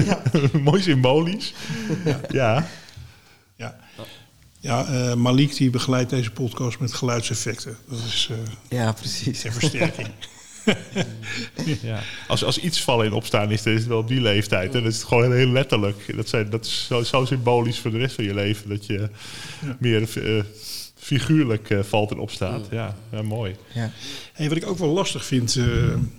Mooi 0.64 0.83
symbolisch. 0.83 1.55
Ja. 2.31 2.66
Ja, 3.57 3.77
ja 4.61 4.85
eh, 4.87 5.14
Malik 5.14 5.57
die 5.57 5.70
begeleidt 5.70 6.11
deze 6.11 6.31
podcast 6.31 6.79
met 6.79 6.92
geluidseffecten. 6.92 7.77
Dat 7.88 7.99
is 8.07 8.29
eh 8.31 8.79
Ja, 8.79 8.92
precies. 8.92 9.40
ter 9.40 9.53
versterking. 9.53 10.09
ja. 11.83 12.02
Als, 12.28 12.44
als 12.44 12.59
iets 12.59 12.83
vallen 12.83 13.06
en 13.06 13.12
opstaan 13.12 13.50
is, 13.50 13.62
dan 13.62 13.72
is 13.72 13.78
het 13.78 13.88
wel 13.88 13.98
op 13.98 14.09
die 14.09 14.20
leeftijd. 14.20 14.74
En 14.74 14.83
dat 14.83 14.92
is 14.92 15.02
gewoon 15.02 15.33
heel 15.33 15.48
letterlijk. 15.48 16.16
Dat, 16.16 16.28
zijn, 16.28 16.50
dat 16.50 16.64
is 16.64 16.87
zo, 16.87 17.02
zo 17.02 17.24
symbolisch 17.24 17.78
voor 17.78 17.90
de 17.90 17.98
rest 17.98 18.14
van 18.14 18.24
je 18.24 18.35
leven. 18.35 18.68
Dat 18.68 18.87
je 18.87 19.09
meer 19.78 20.09
eh, 20.24 20.44
figuurlijk 20.94 21.70
eh, 21.70 21.78
valt 21.83 22.11
en 22.11 22.18
opstaat. 22.18 22.66
Ja, 22.70 22.96
ja 23.12 23.22
mooi. 23.22 23.56
Ja. 23.74 23.92
Hey, 24.33 24.48
wat 24.48 24.56
ik 24.56 24.66
ook 24.66 24.78
wel 24.78 24.88
lastig 24.88 25.24
vind, 25.24 25.56
eh 25.56 25.66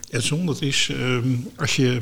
Edson, 0.10 0.46
dat 0.46 0.62
is 0.62 0.90
ehm, 0.92 1.36
als 1.56 1.76
je 1.76 2.02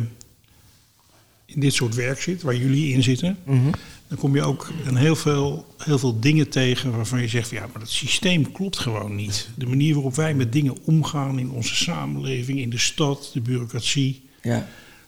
in 1.54 1.60
dit 1.60 1.74
soort 1.74 1.96
werk 1.96 2.22
zit, 2.22 2.42
waar 2.42 2.56
jullie 2.56 2.94
in 2.94 3.04
zitten, 3.04 3.38
Mhm. 3.44 3.70
dan 4.08 4.18
kom 4.18 4.36
je 4.36 4.42
ook 4.42 4.72
een 4.86 4.96
heel 4.96 5.16
veel, 5.16 5.66
heel 5.78 6.00
veel 6.00 6.20
dingen 6.20 6.50
tegen 6.50 6.92
waarvan 6.96 7.22
je 7.22 7.28
zegt, 7.28 7.48
van, 7.48 7.58
ja, 7.58 7.68
maar 7.72 7.80
dat 7.80 7.90
systeem 7.90 8.52
klopt 8.52 8.78
gewoon 8.78 9.16
niet. 9.16 9.50
De 9.56 9.66
manier 9.68 9.94
waarop 9.94 10.16
wij 10.16 10.34
met 10.34 10.54
dingen 10.54 10.78
omgaan 10.84 11.40
in 11.40 11.50
onze 11.52 11.76
samenleving, 11.76 12.60
in 12.60 12.70
de 12.70 12.78
stad, 12.78 13.30
de 13.34 13.42
bureaucratie. 13.42 14.30
ja. 14.42 14.68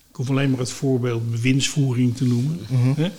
Ik 0.10 0.17
hoef 0.17 0.30
alleen 0.30 0.49
maar 0.49 0.60
het 0.60 0.71
voorbeeld 0.71 1.32
bewindsvoering 1.32 2.15
te 2.17 2.25
noemen. 2.25 2.60
Hè? 2.95 3.12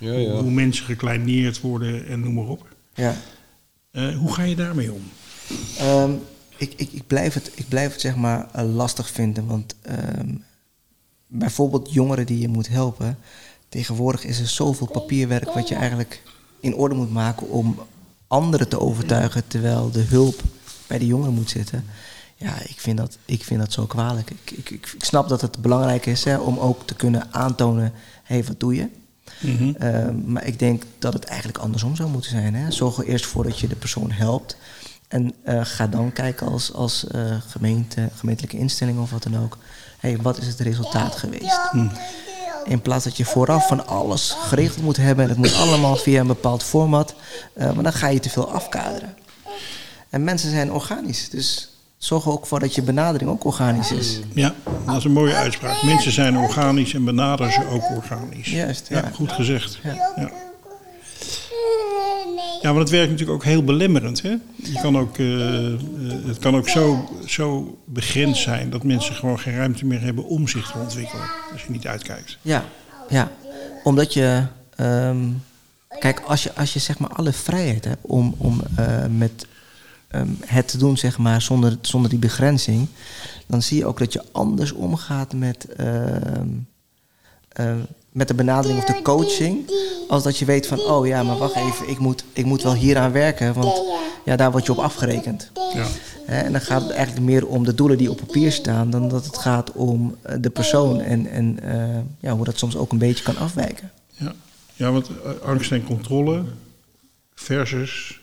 Ja, 0.00 0.12
ja. 0.12 0.40
Hoe 0.40 0.50
mensen 0.50 0.84
gekleineerd 0.84 1.60
worden 1.60 2.06
en 2.06 2.20
noem 2.20 2.34
maar 2.34 2.46
op. 2.46 2.66
ja. 2.94 3.16
Eh, 3.90 4.16
hoe 4.16 4.32
ga 4.32 4.42
je 4.42 4.54
daarmee 4.56 4.92
om? 4.92 5.02
Ehm, 5.78 6.10
ik, 6.56 6.72
ik, 6.76 6.88
ik, 6.92 7.06
blijf 7.06 7.34
het, 7.34 7.50
ik 7.54 7.68
blijf 7.68 7.92
het 7.92 8.00
zeg 8.00 8.16
maar 8.16 8.48
eh, 8.52 8.74
lastig 8.74 9.10
vinden. 9.10 9.46
Want 9.46 9.74
ehm, 9.82 10.28
bijvoorbeeld 11.26 11.92
jongeren 11.92 12.26
die 12.26 12.38
je 12.38 12.48
moet 12.48 12.68
helpen. 12.68 13.18
Tegenwoordig 13.68 14.24
is 14.24 14.40
er 14.40 14.46
zoveel 14.46 14.86
papierwerk 14.86 15.52
wat 15.52 15.68
je 15.68 15.74
eigenlijk 15.74 16.22
in 16.60 16.74
orde 16.74 16.94
moet 16.94 17.12
maken 17.12 17.50
om 17.50 17.78
anderen 18.26 18.68
te 18.68 18.80
overtuigen. 18.80 19.46
Terwijl 19.46 19.90
de 19.90 20.02
hulp 20.02 20.42
bij 20.86 20.98
de 20.98 21.06
jongeren 21.06 21.34
moet 21.34 21.50
zitten. 21.50 21.84
Ja, 22.36 22.54
ik 22.62 22.80
vind 22.80 22.96
dat, 22.96 23.18
ik 23.24 23.44
vind 23.44 23.60
dat 23.60 23.72
zo 23.72 23.86
kwalijk. 23.86 24.30
Ik, 24.30 24.50
ik, 24.50 24.70
ik, 24.70 24.92
ik 24.94 25.04
snap 25.04 25.28
dat 25.28 25.40
het 25.40 25.62
belangrijk 25.62 26.06
is 26.06 26.24
hè, 26.24 26.38
om 26.38 26.58
ook 26.58 26.86
te 26.86 26.94
kunnen 26.94 27.32
aantonen: 27.34 27.92
hé, 28.22 28.34
hey, 28.34 28.44
wat 28.44 28.60
doe 28.60 28.74
je? 28.74 28.88
Ehm, 29.78 30.32
maar 30.32 30.46
ik 30.46 30.58
denk 30.58 30.82
dat 30.98 31.12
het 31.12 31.24
eigenlijk 31.24 31.58
andersom 31.58 31.96
zou 31.96 32.10
moeten 32.10 32.30
zijn. 32.30 32.54
Hè? 32.54 32.70
Zorg 32.70 32.96
er 32.96 33.06
eerst 33.06 33.26
voor 33.26 33.44
dat 33.44 33.58
je 33.58 33.68
de 33.68 33.76
persoon 33.76 34.10
helpt. 34.10 34.56
En 35.08 35.32
eh, 35.42 35.64
ga 35.64 35.86
dan 35.86 36.12
kijken 36.12 36.46
als, 36.46 36.72
als 36.72 37.06
eh, 37.06 37.36
gemeente, 37.46 38.08
gemeentelijke 38.14 38.58
instelling 38.58 38.98
of 38.98 39.10
wat 39.10 39.22
dan 39.22 39.38
ook. 39.38 39.58
Hey, 39.98 40.18
wat 40.22 40.38
is 40.38 40.46
het 40.46 40.60
resultaat 40.60 41.14
geweest? 41.16 41.58
In 42.64 42.80
plaats 42.80 43.04
dat 43.04 43.16
je 43.16 43.24
vooraf 43.24 43.66
van 43.66 43.86
alles 43.86 44.36
geregeld 44.38 44.82
moet 44.82 44.96
hebben. 44.96 45.24
En 45.24 45.30
het 45.30 45.38
moet 45.38 45.54
allemaal 45.54 45.96
via 45.96 46.20
een 46.20 46.26
bepaald 46.26 46.62
format. 46.62 47.14
eh, 47.54 47.72
maar 47.72 47.82
dan 47.84 47.92
ga 47.92 48.08
je 48.08 48.20
te 48.20 48.30
veel 48.30 48.50
afkaderen. 48.52 49.14
En 50.10 50.24
mensen 50.24 50.50
zijn 50.50 50.72
organisch. 50.72 51.30
Dus 51.30 51.70
zorg 51.98 52.28
ook 52.28 52.46
voor 52.46 52.60
dat 52.60 52.74
je 52.74 52.82
benadering 52.82 53.30
ook 53.30 53.44
organisch 53.44 53.92
is. 53.92 54.20
Ja, 54.34 54.54
dat 54.86 54.96
is 54.96 55.04
een 55.04 55.12
mooie 55.12 55.34
uitspraak. 55.34 55.82
Mensen 55.82 56.12
zijn 56.12 56.36
organisch 56.38 56.94
en 56.94 57.04
benaderen 57.04 57.52
ze 57.52 57.66
ook 57.70 57.90
organisch. 57.96 58.50
Juist, 58.50 58.88
Ja, 58.88 58.96
ja. 58.98 59.10
goed 59.14 59.32
gezegd. 59.32 59.78
Ja. 59.82 60.12
Ja. 60.16 60.30
Ja, 62.62 62.68
want 62.68 62.78
het 62.78 62.90
werkt 62.90 63.10
natuurlijk 63.10 63.38
ook 63.38 63.44
heel 63.44 63.64
belemmerend. 63.64 64.22
Hè? 64.22 64.36
Je 64.56 64.78
kan 64.82 64.98
ook, 64.98 65.18
eh, 65.18 65.66
eh, 65.72 65.80
het 66.26 66.38
kan 66.38 66.56
ook 66.56 66.68
zo, 66.68 67.08
zo 67.26 67.78
begrensd 67.84 68.42
zijn 68.42 68.70
dat 68.70 68.82
mensen 68.84 69.14
gewoon 69.14 69.38
geen 69.38 69.56
ruimte 69.56 69.86
meer 69.86 70.00
hebben 70.00 70.24
om 70.24 70.48
zich 70.48 70.70
te 70.70 70.78
ontwikkelen. 70.78 71.24
Als 71.52 71.62
je 71.62 71.70
niet 71.70 71.86
uitkijkt. 71.86 72.38
Ja, 72.42 72.64
ja. 73.08 73.30
omdat 73.84 74.12
je. 74.14 74.42
ehm, 74.76 75.24
kijk, 75.98 76.20
als 76.20 76.42
je, 76.42 76.54
als 76.54 76.72
je 76.72 76.78
zeg 76.78 76.98
maar 76.98 77.10
alle 77.10 77.32
vrijheid 77.32 77.84
hebt 77.84 78.06
om, 78.06 78.34
om 78.38 78.60
eh, 78.76 79.06
met 79.16 79.46
ehm, 80.08 80.28
het 80.46 80.68
te 80.68 80.78
doen, 80.78 80.96
zeg 80.96 81.18
maar, 81.18 81.42
zonder, 81.42 81.76
zonder 81.80 82.10
die 82.10 82.18
begrenzing, 82.18 82.88
dan 83.46 83.62
zie 83.62 83.78
je 83.78 83.86
ook 83.86 83.98
dat 83.98 84.12
je 84.12 84.22
anders 84.32 84.72
omgaat 84.72 85.32
met, 85.34 85.64
ehm, 85.74 86.48
eh, 87.48 87.74
met 88.16 88.28
de 88.28 88.34
benadering 88.34 88.78
of 88.78 88.84
de 88.84 89.02
coaching. 89.02 89.70
Als 90.08 90.22
dat 90.22 90.38
je 90.38 90.44
weet 90.44 90.66
van, 90.66 90.78
oh 90.78 91.06
ja, 91.06 91.22
maar 91.22 91.36
wacht 91.36 91.54
even, 91.54 91.88
ik 91.88 91.98
moet, 91.98 92.24
ik 92.32 92.44
moet 92.44 92.62
wel 92.62 92.74
hieraan 92.74 93.12
werken, 93.12 93.54
want 93.54 93.82
ja, 94.24 94.36
daar 94.36 94.50
word 94.50 94.66
je 94.66 94.72
op 94.72 94.78
afgerekend. 94.78 95.50
Ja. 95.74 95.86
Hè, 96.24 96.40
en 96.40 96.52
dan 96.52 96.60
gaat 96.60 96.82
het 96.82 96.90
eigenlijk 96.90 97.26
meer 97.26 97.46
om 97.46 97.64
de 97.64 97.74
doelen 97.74 97.98
die 97.98 98.10
op 98.10 98.16
papier 98.16 98.52
staan, 98.52 98.90
dan 98.90 99.08
dat 99.08 99.26
het 99.26 99.38
gaat 99.38 99.72
om 99.72 100.16
eh, 100.22 100.36
de 100.40 100.50
persoon 100.50 101.00
en, 101.00 101.26
en 101.26 101.60
eh, 101.62 101.98
ja, 102.20 102.34
hoe 102.34 102.44
dat 102.44 102.58
soms 102.58 102.76
ook 102.76 102.92
een 102.92 102.98
beetje 102.98 103.24
kan 103.24 103.36
afwijken. 103.36 103.90
Ja, 104.10 104.34
ja 104.74 104.92
want 104.92 105.08
eh, 105.08 105.48
angst 105.48 105.72
en 105.72 105.84
controle 105.84 106.44
versus 107.34 108.20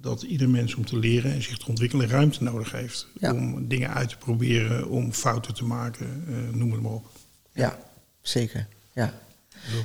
dat 0.00 0.22
ieder 0.22 0.48
mens 0.48 0.74
om 0.74 0.84
te 0.84 0.98
leren 0.98 1.32
en 1.32 1.42
zich 1.42 1.58
te 1.58 1.68
ontwikkelen 1.68 2.08
ruimte 2.08 2.42
nodig 2.42 2.72
heeft. 2.72 3.06
Ja. 3.20 3.32
Om 3.32 3.68
dingen 3.68 3.94
uit 3.94 4.08
te 4.08 4.16
proberen, 4.16 4.88
om 4.88 5.12
fouten 5.12 5.54
te 5.54 5.64
maken, 5.64 6.24
eh, 6.28 6.54
noem 6.56 6.72
het 6.72 6.82
maar 6.82 6.92
op. 6.92 7.10
Ja, 7.52 7.78
zeker. 8.22 8.66
Ja. 8.92 9.14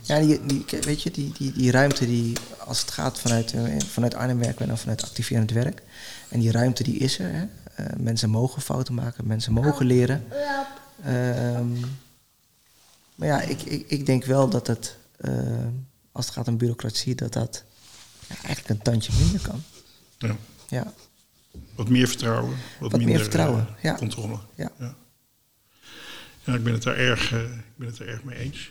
Ja, 0.04 0.20
die, 0.20 0.46
die, 0.46 0.66
weet 0.82 1.02
je, 1.04 1.12
die, 1.12 1.32
die, 1.38 1.52
die 1.52 1.72
ruimte 1.72 2.06
die, 2.06 2.38
als 2.58 2.82
het 2.82 2.92
gaat 2.92 3.20
vanuit, 3.20 3.54
eh, 3.54 3.80
vanuit 3.80 4.14
Arnhem 4.14 4.40
werken 4.40 4.62
we 4.62 4.68
dan 4.68 4.78
vanuit 4.78 5.04
activerend 5.04 5.52
werk. 5.52 5.82
En 6.30 6.40
die 6.40 6.52
ruimte 6.52 6.84
die 6.84 6.98
is 6.98 7.20
er. 7.20 7.32
Hè. 7.34 7.46
Eh, 7.76 7.86
mensen 7.98 8.30
mogen 8.30 8.62
fouten 8.62 8.94
maken, 8.94 9.28
mensen 9.28 9.54
mogen 9.54 9.86
leren. 9.86 10.24
Ehm, 11.04 11.80
maar 13.16 13.28
ja, 13.28 13.42
ik, 13.42 13.62
ik, 13.62 13.90
ik 13.90 14.06
denk 14.06 14.26
wel 14.26 14.50
dat 14.50 14.68
het, 14.68 14.96
eh, 15.18 15.32
als 16.12 16.26
het 16.26 16.34
gaat 16.34 16.48
om 16.48 16.58
bureaucratie, 16.58 17.16
dat 17.16 17.34
dat 17.34 17.64
ja, 18.28 18.36
eigenlijk 18.36 18.70
een 18.70 18.82
tandje 18.82 19.12
minder 19.20 19.42
kan. 19.42 19.64
Ja. 20.18 20.36
Ja, 20.68 20.94
Wat 21.76 21.90
meer 21.90 22.08
vertrouwen, 22.08 22.50
wat, 22.50 22.58
Wat 22.80 22.92
meer 22.92 23.00
minder 23.00 23.22
vertrouwen, 23.22 23.68
ja. 23.82 23.96
controle. 23.96 24.40
ja. 24.56 24.72
Ja. 24.80 24.96
ja, 26.44 26.54
ik 26.54 26.64
ben 26.64 26.74
het 26.74 26.84
daar 26.84 26.96
erg, 26.96 27.32
ik 27.32 27.76
ben 27.76 27.88
het 27.88 28.00
er 28.00 28.08
erg 28.08 28.24
mee 28.24 28.38
eens. 28.38 28.70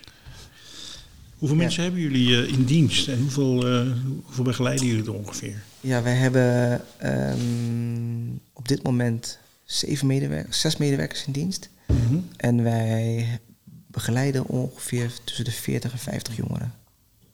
Hoeveel 1.41 1.57
Ja. 1.57 1.63
mensen 1.63 1.83
hebben 1.83 2.01
jullie 2.01 2.41
eh, 2.45 2.53
in 2.53 2.63
dienst 2.63 3.07
en 3.07 3.19
hoeveel, 3.19 3.67
eh, 3.67 3.91
hoeveel 4.25 4.43
begeleiden 4.43 4.85
jullie 4.85 5.03
er 5.05 5.13
ongeveer? 5.13 5.63
Ja, 5.79 6.01
wij 6.03 6.13
hebben 6.15 6.81
ehm, 6.97 8.35
op 8.53 8.67
dit 8.67 8.83
moment 8.83 9.39
zeven 9.63 10.07
medewerkers, 10.07 10.59
zes 10.59 10.77
medewerkers 10.77 11.25
in 11.25 11.31
dienst. 11.31 11.69
Mhm. 11.87 12.17
En 12.37 12.63
wij 12.63 13.27
begeleiden 13.87 14.45
ongeveer 14.45 15.11
tussen 15.23 15.45
de 15.45 15.51
40 15.51 15.91
en 15.91 15.97
50 15.97 16.35
jongeren. 16.35 16.73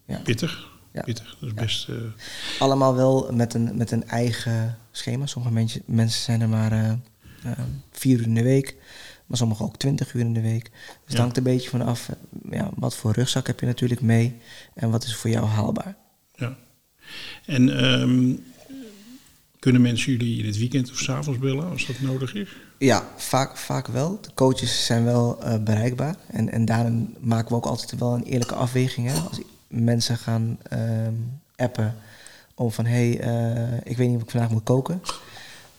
Ja. 0.06 0.18
Pittig. 0.20 0.68
Ja. 0.94 1.02
Pittig. 1.02 1.38
Dat 1.40 1.50
is 1.50 1.56
Ja. 1.56 1.62
best. 1.64 1.90
eh, 1.90 1.96
Allemaal 2.60 2.96
wel 2.96 3.30
met 3.34 3.54
een, 3.54 3.78
met 3.78 3.92
een 3.92 4.08
eigen 4.08 4.78
schema. 4.92 5.26
Sommige 5.26 5.54
mensen, 5.54 5.82
mensen 5.86 6.22
zijn 6.22 6.42
er 6.42 6.50
maar 6.50 6.98
vier 7.92 8.20
uur 8.20 8.26
in 8.26 8.34
de 8.36 8.44
week. 8.44 8.76
Maar 9.28 9.38
sommigen 9.38 9.66
ook 9.66 9.78
twintig 9.78 10.14
uur 10.14 10.22
in 10.22 10.34
de 10.34 10.42
week. 10.42 10.64
Dus 10.64 10.82
het 11.04 11.14
Ja. 11.14 11.20
hangt 11.20 11.38
een 11.38 11.44
beetje 11.44 11.70
vanaf 11.70 12.10
eh, 12.10 12.52
ja, 12.52 12.70
wat 12.76 12.96
voor 12.96 13.12
rugzak 13.12 13.48
heb 13.48 13.60
je 13.60 13.66
natuurlijk 13.66 14.02
mee. 14.02 14.36
En 14.74 14.90
wat 14.90 15.04
is 15.04 15.16
voor 15.16 15.30
jou 15.30 15.46
haalbaar. 15.46 15.96
ja. 16.36 16.56
En 17.46 17.78
ehm, 17.80 18.34
kunnen 19.60 19.82
mensen 19.82 20.12
jullie 20.12 20.40
in 20.40 20.46
het 20.46 20.58
weekend 20.58 20.92
of 20.92 20.98
's 20.98 21.10
avonds 21.10 21.40
bellen 21.40 21.70
als 21.70 21.86
dat 21.86 22.00
nodig 22.00 22.34
is? 22.36 22.50
Ja, 22.78 23.08
vaak, 23.18 23.58
vaak 23.58 23.88
wel. 23.88 24.22
De 24.22 24.30
coaches 24.34 24.86
zijn 24.86 25.04
wel 25.04 25.44
eh, 25.44 25.64
bereikbaar. 25.64 26.16
En, 26.28 26.52
en 26.52 26.66
daarin 26.66 27.16
maken 27.20 27.50
we 27.50 27.56
ook 27.56 27.66
altijd 27.66 28.00
wel 28.00 28.14
een 28.14 28.24
eerlijke 28.24 28.56
afweging. 28.56 29.08
Hè? 29.08 29.20
Als 29.20 29.40
mensen 29.68 30.18
gaan 30.18 30.58
ehm, 30.64 31.14
appen 31.56 31.96
om 32.56 32.72
van... 32.72 32.86
hé, 32.86 33.12
hey, 33.16 33.20
eh, 33.20 33.78
ik 33.92 33.98
weet 33.98 34.08
niet 34.08 34.16
of 34.18 34.24
ik 34.24 34.30
vandaag 34.32 34.50
moet 34.50 34.64
koken. 34.64 35.02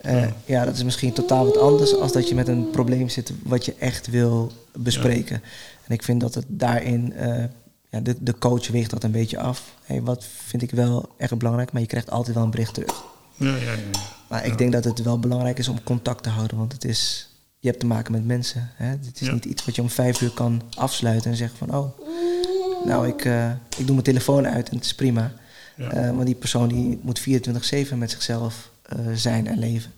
Eh, 0.09 0.29
ja, 0.45 0.65
dat 0.65 0.75
is 0.77 0.83
misschien 0.85 1.13
totaal 1.13 1.45
wat 1.45 1.57
anders 1.59 1.95
als 1.95 2.13
dat 2.13 2.29
je 2.29 2.35
met 2.35 2.49
een 2.49 2.71
probleem 2.71 3.09
zit 3.09 3.33
wat 3.43 3.65
je 3.65 3.75
echt 3.75 4.07
wil 4.07 4.53
bespreken. 4.73 5.43
En 5.87 5.95
ik 5.95 6.03
vind 6.03 6.21
dat 6.21 6.35
het 6.35 6.45
daarin, 6.49 7.13
eh, 7.13 7.45
ja, 7.89 8.01
de, 8.01 8.17
de 8.21 8.39
coach 8.39 8.69
weegt 8.69 8.91
dat 8.91 9.05
een 9.05 9.11
beetje 9.11 9.39
af. 9.39 9.75
Hey, 9.85 10.03
wat 10.03 10.25
vind 10.47 10.63
ik 10.63 10.71
wel 10.71 11.09
echt 11.17 11.39
belangrijk, 11.39 11.73
maar 11.73 11.81
je 11.81 11.87
krijgt 11.89 12.11
altijd 12.11 12.35
wel 12.35 12.45
een 12.45 12.51
bericht 12.51 12.75
terug. 12.75 13.03
Ja, 13.37 13.57
ja, 13.57 13.73
ja. 13.73 13.77
Maar 14.29 14.47
ik 14.47 14.59
denk 14.59 14.73
dat 14.73 14.85
het 14.85 15.03
wel 15.03 15.19
belangrijk 15.19 15.59
is 15.59 15.69
om 15.69 15.83
contact 15.83 16.23
te 16.23 16.29
houden, 16.29 16.57
want 16.59 16.73
het 16.73 16.85
is, 16.85 17.29
je 17.59 17.69
hebt 17.69 17.81
te 17.81 17.87
maken 17.87 18.13
met 18.13 18.25
mensen. 18.27 18.71
Hè? 18.75 18.87
Het 18.87 19.21
is 19.21 19.27
Ja. 19.27 19.33
niet 19.33 19.45
iets 19.45 19.65
wat 19.65 19.75
je 19.75 19.83
om 19.83 19.91
vijf 19.91 20.21
uur 20.21 20.31
kan 20.31 20.63
afsluiten 20.77 21.31
en 21.31 21.37
zeggen 21.37 21.59
van, 21.59 21.75
oh, 21.77 21.99
nou, 22.85 23.09
ik, 23.09 23.25
eh, 23.25 23.51
ik 23.51 23.77
doe 23.87 23.91
mijn 23.93 24.03
telefoon 24.03 24.47
uit 24.47 24.69
en 24.69 24.77
het 24.77 24.85
is 24.85 24.95
prima. 24.95 25.33
Want 25.93 26.27
die 26.27 26.35
persoon 26.35 26.69
die 26.69 26.99
moet 27.03 27.21
24-7 27.21 27.99
met 27.99 28.11
zichzelf 28.11 28.71
zijn 29.15 29.47
en 29.47 29.59
leven. 29.59 29.91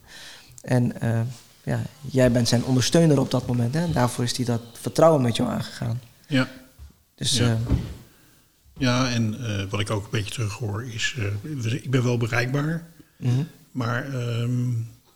En 0.61 1.01
eh, 1.01 1.21
ja, 1.65 1.83
jij 2.01 2.33
bent 2.33 2.49
zijn 2.49 2.65
ondersteuner 2.65 3.21
op 3.21 3.31
dat 3.31 3.47
moment. 3.47 3.75
Hè? 3.75 3.81
En 3.81 3.93
daarvoor 3.93 4.25
is 4.25 4.37
hij 4.37 4.47
dat 4.47 4.61
vertrouwen 4.73 5.23
met 5.23 5.37
jou 5.37 5.49
aangegaan. 5.51 6.01
ja. 6.27 6.49
Dus 7.15 7.37
Ja. 7.37 7.51
eh, 7.51 7.57
Ja, 8.79 9.11
en 9.11 9.47
eh, 9.47 9.65
wat 9.71 9.81
ik 9.81 9.91
ook 9.91 10.05
een 10.05 10.11
beetje 10.11 10.33
terug 10.33 10.53
hoor 10.53 10.85
is, 10.85 11.15
eh, 11.19 11.73
ik 11.73 11.91
ben 11.91 12.03
wel 12.03 12.17
bereikbaar, 12.17 12.87
mhm. 13.17 13.43
maar 13.71 14.05
ehm, 14.15 14.71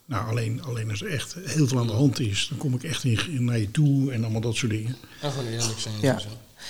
nou, 0.07 0.29
alleen, 0.29 0.63
alleen 0.63 0.91
als 0.91 1.03
er 1.03 1.11
echt 1.11 1.37
heel 1.45 1.69
veel 1.69 1.79
aan 1.79 1.87
de 1.87 1.93
hand 1.93 2.21
is, 2.21 2.47
dan 2.49 2.59
kom 2.59 2.75
ik 2.75 2.83
echt 2.83 3.05
in, 3.05 3.19
in 3.31 3.45
naar 3.45 3.59
je 3.59 3.71
toe 3.71 4.13
en 4.13 4.23
allemaal 4.23 4.41
dat 4.41 4.57
soort 4.57 4.73
dingen. 4.73 4.97
En 5.21 5.31
gewoon 5.31 5.47
eerlijk 5.47 5.79
zijn. 5.79 5.95
Ja. 6.01 6.19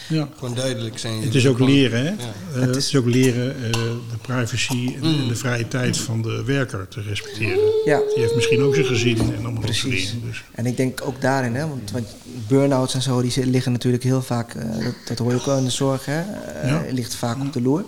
Ja. 0.09 0.29
Gewoon 0.39 0.55
duidelijk 0.55 0.99
zijn. 0.99 1.23
Het 1.23 1.35
is 1.35 1.47
ook 1.47 1.59
leren, 1.59 2.01
hè? 2.05 2.11
Ja. 2.11 2.17
Eh, 2.55 2.61
het, 2.61 2.77
is... 2.77 2.97
ook 2.97 3.07
leren 3.07 3.57
eh, 3.65 3.71
de 3.73 4.17
privacy 4.21 4.95
en, 4.97 5.03
en 5.03 5.29
de 5.29 5.35
vrije 5.37 5.69
tijd 5.69 5.97
van 5.97 6.23
de 6.23 6.43
werker 6.45 6.89
te 6.89 7.01
respecteren. 7.03 7.59
ja. 7.85 7.99
Die 7.99 8.23
heeft 8.23 8.35
misschien 8.35 8.63
ook 8.63 8.75
zijn 8.75 8.87
gezin 8.87 9.19
en 9.19 9.43
allemaal 9.45 9.61
Precies. 9.63 10.11
dingen. 10.11 10.27
Dus, 10.27 10.45
En 10.53 10.67
ik 10.67 10.77
denk 10.77 11.01
ook 11.05 11.21
daarin, 11.21 11.55
hè, 11.55 11.69
want, 11.69 11.91
want 11.91 12.07
burn-outs 12.49 12.95
en 12.95 13.03
zo, 13.03 13.23
die 13.23 13.47
liggen 13.47 13.73
natuurlijk 13.73 14.03
heel 14.03 14.23
vaak, 14.23 14.55
eh, 14.55 14.85
dat, 14.85 14.95
dat 15.05 15.19
hoor 15.19 15.31
je 15.31 15.37
ook 15.39 15.47
wel 15.47 15.59
in 15.59 15.65
de 15.65 15.71
zorg, 15.71 16.05
hè, 16.05 16.21
eh, 16.21 16.69
Ja. 16.69 16.83
ligt 16.91 17.15
vaak 17.15 17.41
op 17.41 17.53
de 17.53 17.61
loer. 17.63 17.85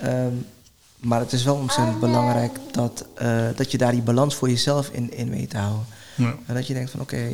Ehm, 0.00 0.32
maar 0.98 1.20
het 1.20 1.32
is 1.32 1.44
wel 1.44 1.54
ontzettend 1.54 2.00
belangrijk 2.00 2.56
dat, 2.70 3.06
eh, 3.14 3.46
dat 3.56 3.70
je 3.70 3.78
daar 3.78 3.92
die 3.92 4.02
balans 4.02 4.34
voor 4.34 4.48
jezelf 4.48 4.88
in, 4.92 5.16
in 5.16 5.30
weet 5.30 5.50
te 5.50 5.56
houden. 5.56 5.86
ja. 6.14 6.34
En 6.46 6.54
dat 6.54 6.66
je 6.66 6.74
denkt 6.74 6.90
van 6.90 7.00
oké, 7.00 7.28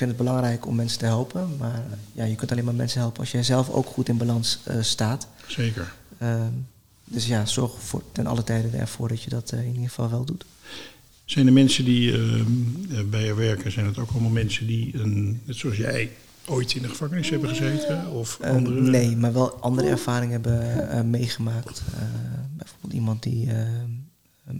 vind 0.00 0.12
het 0.18 0.26
belangrijk 0.26 0.66
om 0.66 0.74
mensen 0.74 0.98
te 0.98 1.04
helpen, 1.04 1.56
maar 1.58 1.84
ja, 2.12 2.24
je 2.24 2.34
kunt 2.34 2.50
alleen 2.52 2.64
maar 2.64 2.74
mensen 2.74 3.00
helpen 3.00 3.20
als 3.20 3.30
jij 3.30 3.42
zelf 3.42 3.70
ook 3.70 3.86
goed 3.86 4.08
in 4.08 4.16
balans 4.16 4.58
eh, 4.64 4.76
staat. 4.80 5.28
Zeker. 5.46 5.92
Ehm, 6.18 6.52
dus 7.04 7.26
ja, 7.26 7.46
zorg 7.46 7.82
voor, 7.82 8.02
ten 8.12 8.26
alle 8.26 8.44
tijden 8.44 8.74
ervoor 8.74 9.08
dat 9.08 9.22
je 9.22 9.30
dat 9.30 9.52
eh, 9.52 9.60
in 9.60 9.66
ieder 9.66 9.88
geval 9.88 10.10
wel 10.10 10.24
doet. 10.24 10.44
Zijn 11.24 11.46
er 11.46 11.52
mensen 11.52 11.84
die 11.84 12.12
ehm, 12.12 12.42
eh, 12.90 13.04
bij 13.10 13.24
je 13.24 13.34
werken, 13.34 13.72
zijn 13.72 13.86
het 13.86 13.98
ook 13.98 14.10
allemaal 14.10 14.30
mensen 14.30 14.66
die, 14.66 14.94
een, 14.94 15.40
net 15.44 15.56
zoals 15.56 15.76
jij, 15.76 16.10
ooit 16.46 16.74
in 16.74 16.82
de 16.82 16.88
gevangenis 16.88 17.30
hebben 17.30 17.48
gezeten? 17.48 18.10
Of 18.10 18.38
Ehm, 18.40 18.56
andere? 18.56 18.80
Nee, 18.80 19.16
maar 19.16 19.32
wel 19.32 19.54
andere 19.54 19.88
ervaringen 19.88 20.32
hebben 20.32 21.10
meegemaakt. 21.10 21.82
Bijvoorbeeld 22.56 22.92
iemand 22.92 23.22
die 23.22 23.48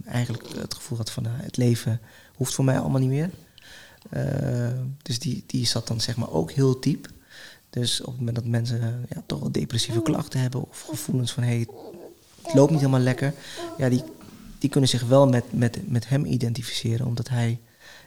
eigenlijk 0.05 0.43
het 0.59 0.73
gevoel 0.73 0.97
had 0.97 1.11
van 1.11 1.23
nou, 1.23 1.35
het 1.39 1.57
leven 1.57 1.99
hoeft 2.35 2.53
voor 2.53 2.65
mij 2.65 2.79
allemaal 2.79 3.01
niet 3.01 3.09
meer. 3.09 3.29
Eh, 4.09 4.69
dus 5.01 5.19
die, 5.19 5.43
die 5.47 5.65
zat 5.65 5.87
dan 5.87 6.01
zeg 6.01 6.17
maar 6.17 6.31
ook 6.31 6.51
heel 6.51 6.79
diep. 6.79 7.09
Dus 7.69 8.01
op 8.01 8.07
het 8.07 8.17
moment 8.17 8.35
dat 8.35 8.45
mensen 8.45 9.05
ja, 9.09 9.23
toch 9.25 9.39
wel 9.39 9.51
depressieve 9.51 10.01
klachten 10.01 10.39
hebben 10.39 10.69
of 10.69 10.81
gevoelens 10.81 11.31
van 11.31 11.43
hey, 11.43 11.67
het 12.41 12.53
loopt 12.53 12.71
niet 12.71 12.79
helemaal 12.79 12.99
lekker, 12.99 13.33
ja, 13.77 13.89
die, 13.89 14.03
die 14.59 14.69
kunnen 14.69 14.89
zich 14.89 15.03
wel 15.03 15.27
met, 15.27 15.43
met, 15.53 15.89
met 15.89 16.09
hem 16.09 16.25
identificeren, 16.25 17.05
omdat 17.05 17.29
hij 17.29 17.59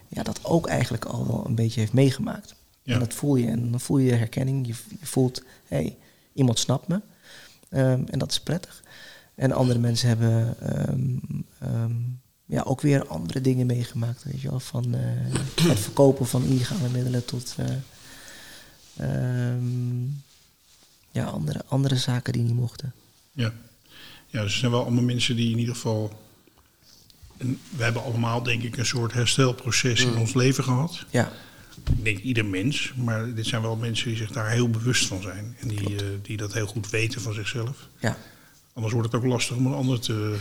ja, 0.09 0.23
dat 0.23 0.45
ook 0.45 0.67
eigenlijk 0.67 1.05
al 1.05 1.27
wel 1.27 1.47
een 1.47 1.55
beetje 1.55 1.81
heeft 1.81 1.93
meegemaakt. 1.93 2.55
Ja. 2.83 2.95
En 2.95 2.99
dat 2.99 3.15
voel 3.15 3.37
je. 3.37 3.47
En 3.47 3.71
dan 3.71 3.81
voel 3.81 3.99
je 3.99 4.13
herkenning. 4.13 4.67
Je, 4.67 4.75
je 5.01 5.07
voelt, 5.07 5.43
hé, 5.67 5.77
hey, 5.77 5.97
iemand 6.33 6.59
snapt 6.59 6.89
me. 6.89 7.01
Ehm, 7.69 8.03
en 8.11 8.19
dat 8.19 8.31
is 8.31 8.41
prettig. 8.41 8.83
En 9.35 9.53
andere 9.53 9.79
mensen 9.79 10.09
hebben 10.09 10.57
ehm, 10.61 11.19
ehm, 11.59 11.93
ja, 12.47 12.63
ook 12.63 12.81
weer 12.81 13.07
andere 13.07 13.41
dingen 13.41 13.67
meegemaakt. 13.67 14.25
Weet 14.25 14.41
je 14.41 14.51
wel? 14.51 14.61
Van 14.61 14.95
eh, 14.95 15.35
het 15.71 15.79
verkopen 15.79 16.27
van 16.27 16.45
illegale 16.45 16.89
middelen 16.89 17.25
tot 17.25 17.57
eh, 17.59 17.67
ehm, 18.97 20.05
ja, 21.11 21.25
andere, 21.25 21.63
andere 21.67 21.97
zaken 21.97 22.33
die 22.33 22.43
niet 22.43 22.55
mochten. 22.55 22.93
Ja. 23.33 23.53
ja, 24.27 24.43
dus 24.43 24.53
er 24.53 24.59
zijn 24.59 24.71
wel 24.71 24.83
allemaal 24.83 25.03
mensen 25.03 25.37
die 25.37 25.51
in 25.51 25.59
ieder 25.59 25.75
geval... 25.75 26.23
En 27.37 27.61
we 27.77 27.83
hebben 27.83 28.03
allemaal, 28.03 28.43
denk 28.43 28.63
ik, 28.63 28.77
een 28.77 28.87
soort 28.87 29.13
herstelproces 29.13 30.05
in 30.05 30.17
ons 30.17 30.35
leven 30.35 30.65
gehad. 30.65 31.05
Ja, 31.11 31.33
Ik 31.97 32.05
denk 32.05 32.19
ieder 32.19 32.45
mens, 32.45 32.93
maar 32.97 33.35
dit 33.35 33.47
zijn 33.47 33.63
wel 33.63 33.77
mensen 33.77 34.09
die 34.09 34.17
zich 34.17 34.31
daar 34.31 34.51
heel 34.51 34.71
bewust 34.71 35.07
van 35.07 35.23
zijn. 35.23 35.57
En 35.61 35.69
die, 35.69 35.97
eh, 35.97 36.07
die 36.23 36.37
dat 36.37 36.53
heel 36.53 36.67
goed 36.67 36.91
weten 36.91 37.21
van 37.21 37.35
zichzelf. 37.35 37.89
ja. 37.99 38.19
Anders 38.73 38.95
wordt 38.95 39.13
het 39.13 39.23
ook 39.23 39.29
lastig 39.29 39.57
om 39.57 39.67
een 39.67 39.73
ander 39.73 40.01
te, 40.01 40.37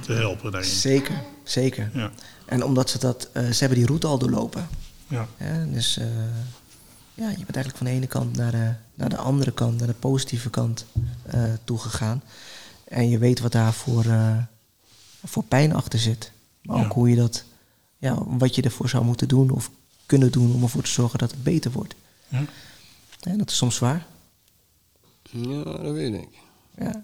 te 0.00 0.12
helpen 0.12 0.52
daarin. 0.52 0.70
zeker, 0.70 1.22
zeker. 1.44 1.90
Ja, 1.94 2.10
En 2.46 2.64
omdat 2.64 2.90
ze 2.90 2.98
dat, 2.98 3.28
eh, 3.32 3.42
ze 3.50 3.58
hebben 3.58 3.78
die 3.78 3.86
route 3.86 4.06
al 4.06 4.18
doorlopen. 4.18 4.68
ja, 5.08 5.28
Ja, 5.38 5.64
dus 5.64 5.96
eh, 5.98 6.06
ja, 7.14 7.28
je 7.30 7.36
bent 7.44 7.54
eigenlijk 7.56 7.76
van 7.76 7.86
de 7.86 7.92
ene 7.92 8.06
kant 8.06 8.36
naar 8.36 8.50
de, 8.50 8.72
naar 8.94 9.08
de 9.08 9.16
andere 9.16 9.52
kant, 9.52 9.78
naar 9.78 9.86
de 9.86 9.94
positieve 9.94 10.50
kant 10.50 10.84
eh 11.26 11.42
toegegaan. 11.64 12.22
En 12.84 13.08
je 13.08 13.18
weet 13.18 13.40
wat 13.40 13.52
daar 13.52 13.72
voor, 13.72 14.04
eh, 14.04 14.36
voor 15.24 15.44
pijn 15.44 15.74
achter 15.74 15.98
zit. 15.98 16.32
Maar 16.62 16.76
Ja. 16.78 16.84
ook 16.84 16.92
hoe 16.92 17.08
je 17.10 17.16
dat, 17.16 17.44
ja, 17.98 18.24
wat 18.26 18.54
je 18.54 18.62
ervoor 18.62 18.88
zou 18.88 19.04
moeten 19.04 19.28
doen 19.28 19.50
of 19.50 19.70
kunnen 20.06 20.32
doen 20.32 20.54
om 20.54 20.62
ervoor 20.62 20.82
te 20.82 20.90
zorgen 20.90 21.18
dat 21.18 21.30
het 21.30 21.42
beter 21.42 21.70
wordt. 21.70 21.94
ja. 22.28 22.44
Ja, 23.20 23.36
dat 23.36 23.50
is 23.50 23.56
soms 23.56 23.74
zwaar. 23.74 24.06
Ja, 25.30 25.62
dat 25.64 25.92
weet 25.92 26.14
ik. 26.14 26.28
Ja. 26.78 27.02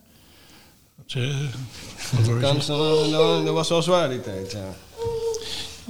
Dat, 1.07 1.22
eh, 1.22 2.26
je 2.26 2.38
Kans, 2.40 2.66
dat, 2.66 3.11
dat, 3.11 3.44
dat 3.44 3.55
was 3.55 3.68
wel 3.68 3.82
zwaar 3.82 4.09
die 4.09 4.20
tijd, 4.20 4.52
ja. 4.52 4.74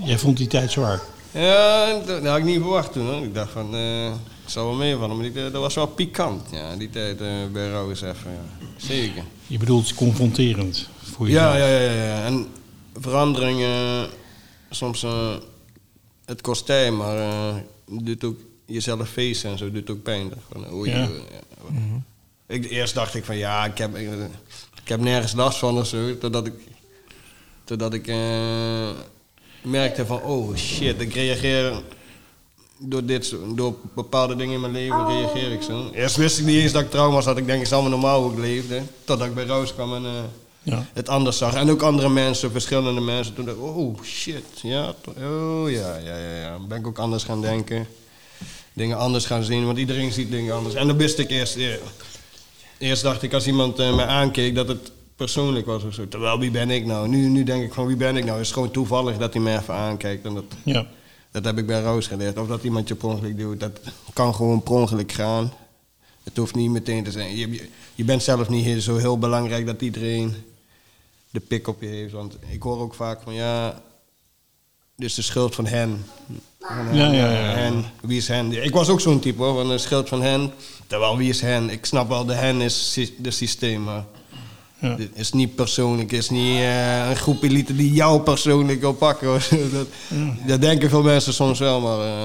Jij 0.04 0.18
vond 0.18 0.36
die 0.36 0.46
tijd 0.46 0.70
zwaar. 0.70 1.00
Ja, 1.30 1.86
dat, 1.92 2.06
dat 2.06 2.24
had 2.26 2.38
ik 2.38 2.44
niet 2.44 2.60
verwacht 2.60 2.92
toen. 2.92 3.06
Hoor. 3.06 3.22
Ik 3.24 3.34
dacht 3.34 3.52
van, 3.52 3.74
eh 3.74 4.06
ik 4.44 4.50
zal 4.50 4.64
wel 4.64 4.74
meevallen. 4.74 5.16
Maar 5.16 5.32
die, 5.32 5.50
dat 5.50 5.52
was 5.60 5.74
wel 5.74 5.86
pikant, 5.86 6.42
ja, 6.50 6.76
die 6.76 6.90
tijd 6.90 7.20
eh, 7.20 7.28
bij 7.52 7.68
Rauwers 7.68 8.00
even. 8.02 8.30
Ja. 8.30 8.66
Zeker. 8.76 9.22
Je 9.46 9.58
bedoelt 9.58 9.94
confronterend 9.94 10.88
voor 11.02 11.26
jezelf. 11.28 11.54
Ja, 11.56 11.66
ja, 11.66 11.78
ja, 11.80 12.04
ja. 12.04 12.24
En 12.24 12.46
veranderingen, 13.00 14.08
soms 14.70 15.02
eh, 15.02 15.34
het 16.24 16.40
kost 16.40 16.66
tijd, 16.66 16.92
maar 16.92 17.18
eh, 17.18 17.54
het 17.94 18.06
doet 18.06 18.24
ook 18.24 18.38
jezelf 18.66 19.08
feesten 19.08 19.50
en 19.50 19.58
zo 19.58 19.70
doet 19.70 19.90
ook 19.90 20.02
pijn. 20.02 20.32
Van, 20.52 20.72
oei, 20.72 20.90
Ja. 20.90 20.96
eh, 21.02 21.08
ja. 21.08 21.74
ik, 22.46 22.70
eerst 22.70 22.94
dacht 22.94 23.14
ik 23.14 23.24
van 23.24 23.36
ja, 23.36 23.64
ik 23.64 23.78
heb, 23.78 23.96
ik, 23.96 24.08
ik 24.84 24.90
heb 24.90 25.00
nergens 25.00 25.32
last 25.32 25.58
van 25.58 25.78
of 25.78 25.86
zo. 25.86 26.18
Totdat 26.18 26.46
ik, 26.46 26.52
totdat 27.64 27.94
ik 27.94 28.06
eh, 28.08 28.88
merkte 29.62 30.06
van 30.06 30.22
oh 30.22 30.56
shit, 30.56 31.00
ik 31.00 31.14
reageer 31.14 31.82
door, 32.78 33.04
dit, 33.04 33.34
door 33.54 33.74
bepaalde 33.94 34.36
dingen 34.36 34.54
in 34.54 34.60
mijn 34.60 34.72
leven 34.72 35.06
reageer 35.06 35.52
ik 35.52 35.62
zo. 35.62 35.90
Eerst 35.92 36.16
wist 36.16 36.38
ik 36.38 36.44
niet 36.44 36.60
eens 36.62 36.72
dat 36.72 36.82
ik 36.82 36.90
trauma's 36.90 37.24
had. 37.24 37.36
Ik 37.38 37.46
denk, 37.46 37.58
het 37.58 37.66
is 37.66 37.72
allemaal 37.72 37.90
normaal 37.90 38.22
hoe 38.22 38.32
ik 38.32 38.38
leefde. 38.38 38.82
Totdat 39.04 39.26
ik 39.28 39.34
bij 39.34 39.46
Roos 39.46 39.74
kwam 39.74 39.94
en... 39.94 40.04
eh, 40.04 40.10
Ja. 40.62 40.86
het 40.92 41.08
anders 41.08 41.38
zag. 41.38 41.54
En 41.54 41.70
ook 41.70 41.82
andere 41.82 42.08
mensen, 42.08 42.50
verschillende 42.50 43.00
mensen. 43.00 43.34
Toen 43.34 43.44
dacht 43.44 43.56
ik, 43.56 43.62
oh 43.62 44.02
shit, 44.02 44.44
ja, 44.62 44.94
oh 45.18 45.70
ja, 45.70 45.96
ja, 45.96 46.16
ja, 46.16 46.36
ja. 46.40 46.50
Dan 46.50 46.68
ben 46.68 46.78
ik 46.78 46.86
ook 46.86 46.98
anders 46.98 47.24
gaan 47.24 47.40
denken. 47.40 47.86
Dingen 48.72 48.96
anders 48.98 49.26
gaan 49.26 49.42
zien, 49.44 49.64
want 49.66 49.78
iedereen 49.78 50.12
ziet 50.12 50.30
dingen 50.30 50.54
anders. 50.54 50.74
En 50.74 50.86
dan 50.86 50.96
wist 50.96 51.18
ik 51.18 51.30
eerst, 51.30 51.56
eh, 51.56 51.68
eerst 52.78 53.02
dacht 53.02 53.22
ik 53.22 53.32
als 53.32 53.46
iemand 53.46 53.78
eh, 53.78 53.94
mij 53.96 54.06
aankeek 54.06 54.54
dat 54.54 54.68
het 54.68 54.92
persoonlijk 55.16 55.66
was 55.66 55.82
of 55.84 55.94
zo. 55.94 56.08
Terwijl, 56.08 56.38
wie 56.38 56.50
ben 56.50 56.70
ik 56.70 56.84
nou? 56.86 57.08
Nu, 57.08 57.28
nu 57.28 57.44
denk 57.44 57.62
ik 57.62 57.72
van, 57.72 57.86
wie 57.86 57.96
ben 57.96 58.16
ik 58.16 58.24
nou? 58.24 58.36
Het 58.38 58.46
is 58.46 58.52
gewoon 58.52 58.70
toevallig 58.70 59.16
dat 59.16 59.32
hij 59.32 59.42
mij 59.42 59.58
even 59.58 59.74
aankijkt. 59.74 60.24
En 60.24 60.34
dat, 60.34 60.44
Ja. 60.64 60.86
dat 61.30 61.44
heb 61.44 61.58
ik 61.58 61.66
bij 61.66 61.80
Roos 61.82 62.06
geleerd. 62.06 62.38
Of 62.38 62.48
dat 62.48 62.64
iemand 62.64 62.88
je 62.88 62.94
per 62.94 63.08
ongeluk 63.08 63.38
doet, 63.38 63.60
dat 63.60 63.80
kan 64.12 64.34
gewoon 64.34 64.62
per 64.62 64.72
ongeluk 64.72 65.12
gaan. 65.12 65.52
Het 66.22 66.36
hoeft 66.36 66.54
niet 66.54 66.70
meteen 66.70 67.04
te 67.04 67.10
zijn. 67.10 67.36
Je, 67.36 67.50
je, 67.50 67.68
je 67.94 68.04
bent 68.04 68.22
zelf 68.22 68.48
niet 68.48 68.82
zo 68.82 68.96
heel 68.96 69.18
belangrijk 69.18 69.66
dat 69.66 69.82
iedereen 69.82 70.34
de 71.30 71.40
pik 71.40 71.68
op 71.68 71.80
je 71.80 71.86
heeft. 71.86 72.12
Want 72.12 72.36
ik 72.48 72.62
hoor 72.62 72.78
ook 72.80 72.94
vaak 72.94 73.22
van 73.22 73.34
ja, 73.34 73.82
dus 74.96 75.14
de 75.14 75.22
schuld 75.22 75.54
van 75.54 75.66
hen. 75.66 76.04
Hen, 76.66 76.94
Ja, 76.96 77.06
ja, 77.06 77.12
ja, 77.12 77.30
ja. 77.30 77.54
Hen, 77.56 77.84
wie 78.02 78.16
is 78.16 78.28
hen? 78.28 78.64
Ik 78.64 78.72
was 78.72 78.88
ook 78.88 79.00
zo'n 79.00 79.20
type 79.20 79.42
hoor, 79.42 79.54
van 79.54 79.68
de 79.68 79.78
schuld 79.78 80.08
van 80.08 80.22
hen. 80.22 80.52
Terwijl 80.86 81.16
wie 81.16 81.28
is 81.28 81.40
hen? 81.40 81.70
Ik 81.70 81.84
snap 81.84 82.08
wel, 82.08 82.24
de 82.24 82.32
hen 82.34 82.60
is 82.60 82.92
sy- 82.92 83.12
de 83.18 83.30
systeem, 83.30 83.82
maar 83.84 84.04
Ja. 84.78 84.96
het 84.96 85.08
is 85.14 85.32
niet 85.32 85.54
persoonlijk. 85.54 86.10
Het 86.10 86.20
is 86.20 86.30
niet 86.30 86.58
eh, 86.58 87.08
een 87.08 87.16
groep 87.16 87.42
elite 87.42 87.76
die 87.76 87.92
jou 87.92 88.20
persoonlijk 88.20 88.80
wil 88.80 88.92
pakken. 88.92 89.26
hoor. 89.28 89.48
dat, 89.72 89.86
dat 90.46 90.60
denken 90.60 90.88
veel 90.90 91.02
mensen 91.02 91.32
soms 91.34 91.58
wel, 91.58 91.80
maar... 91.80 91.98
eh, 91.98 92.22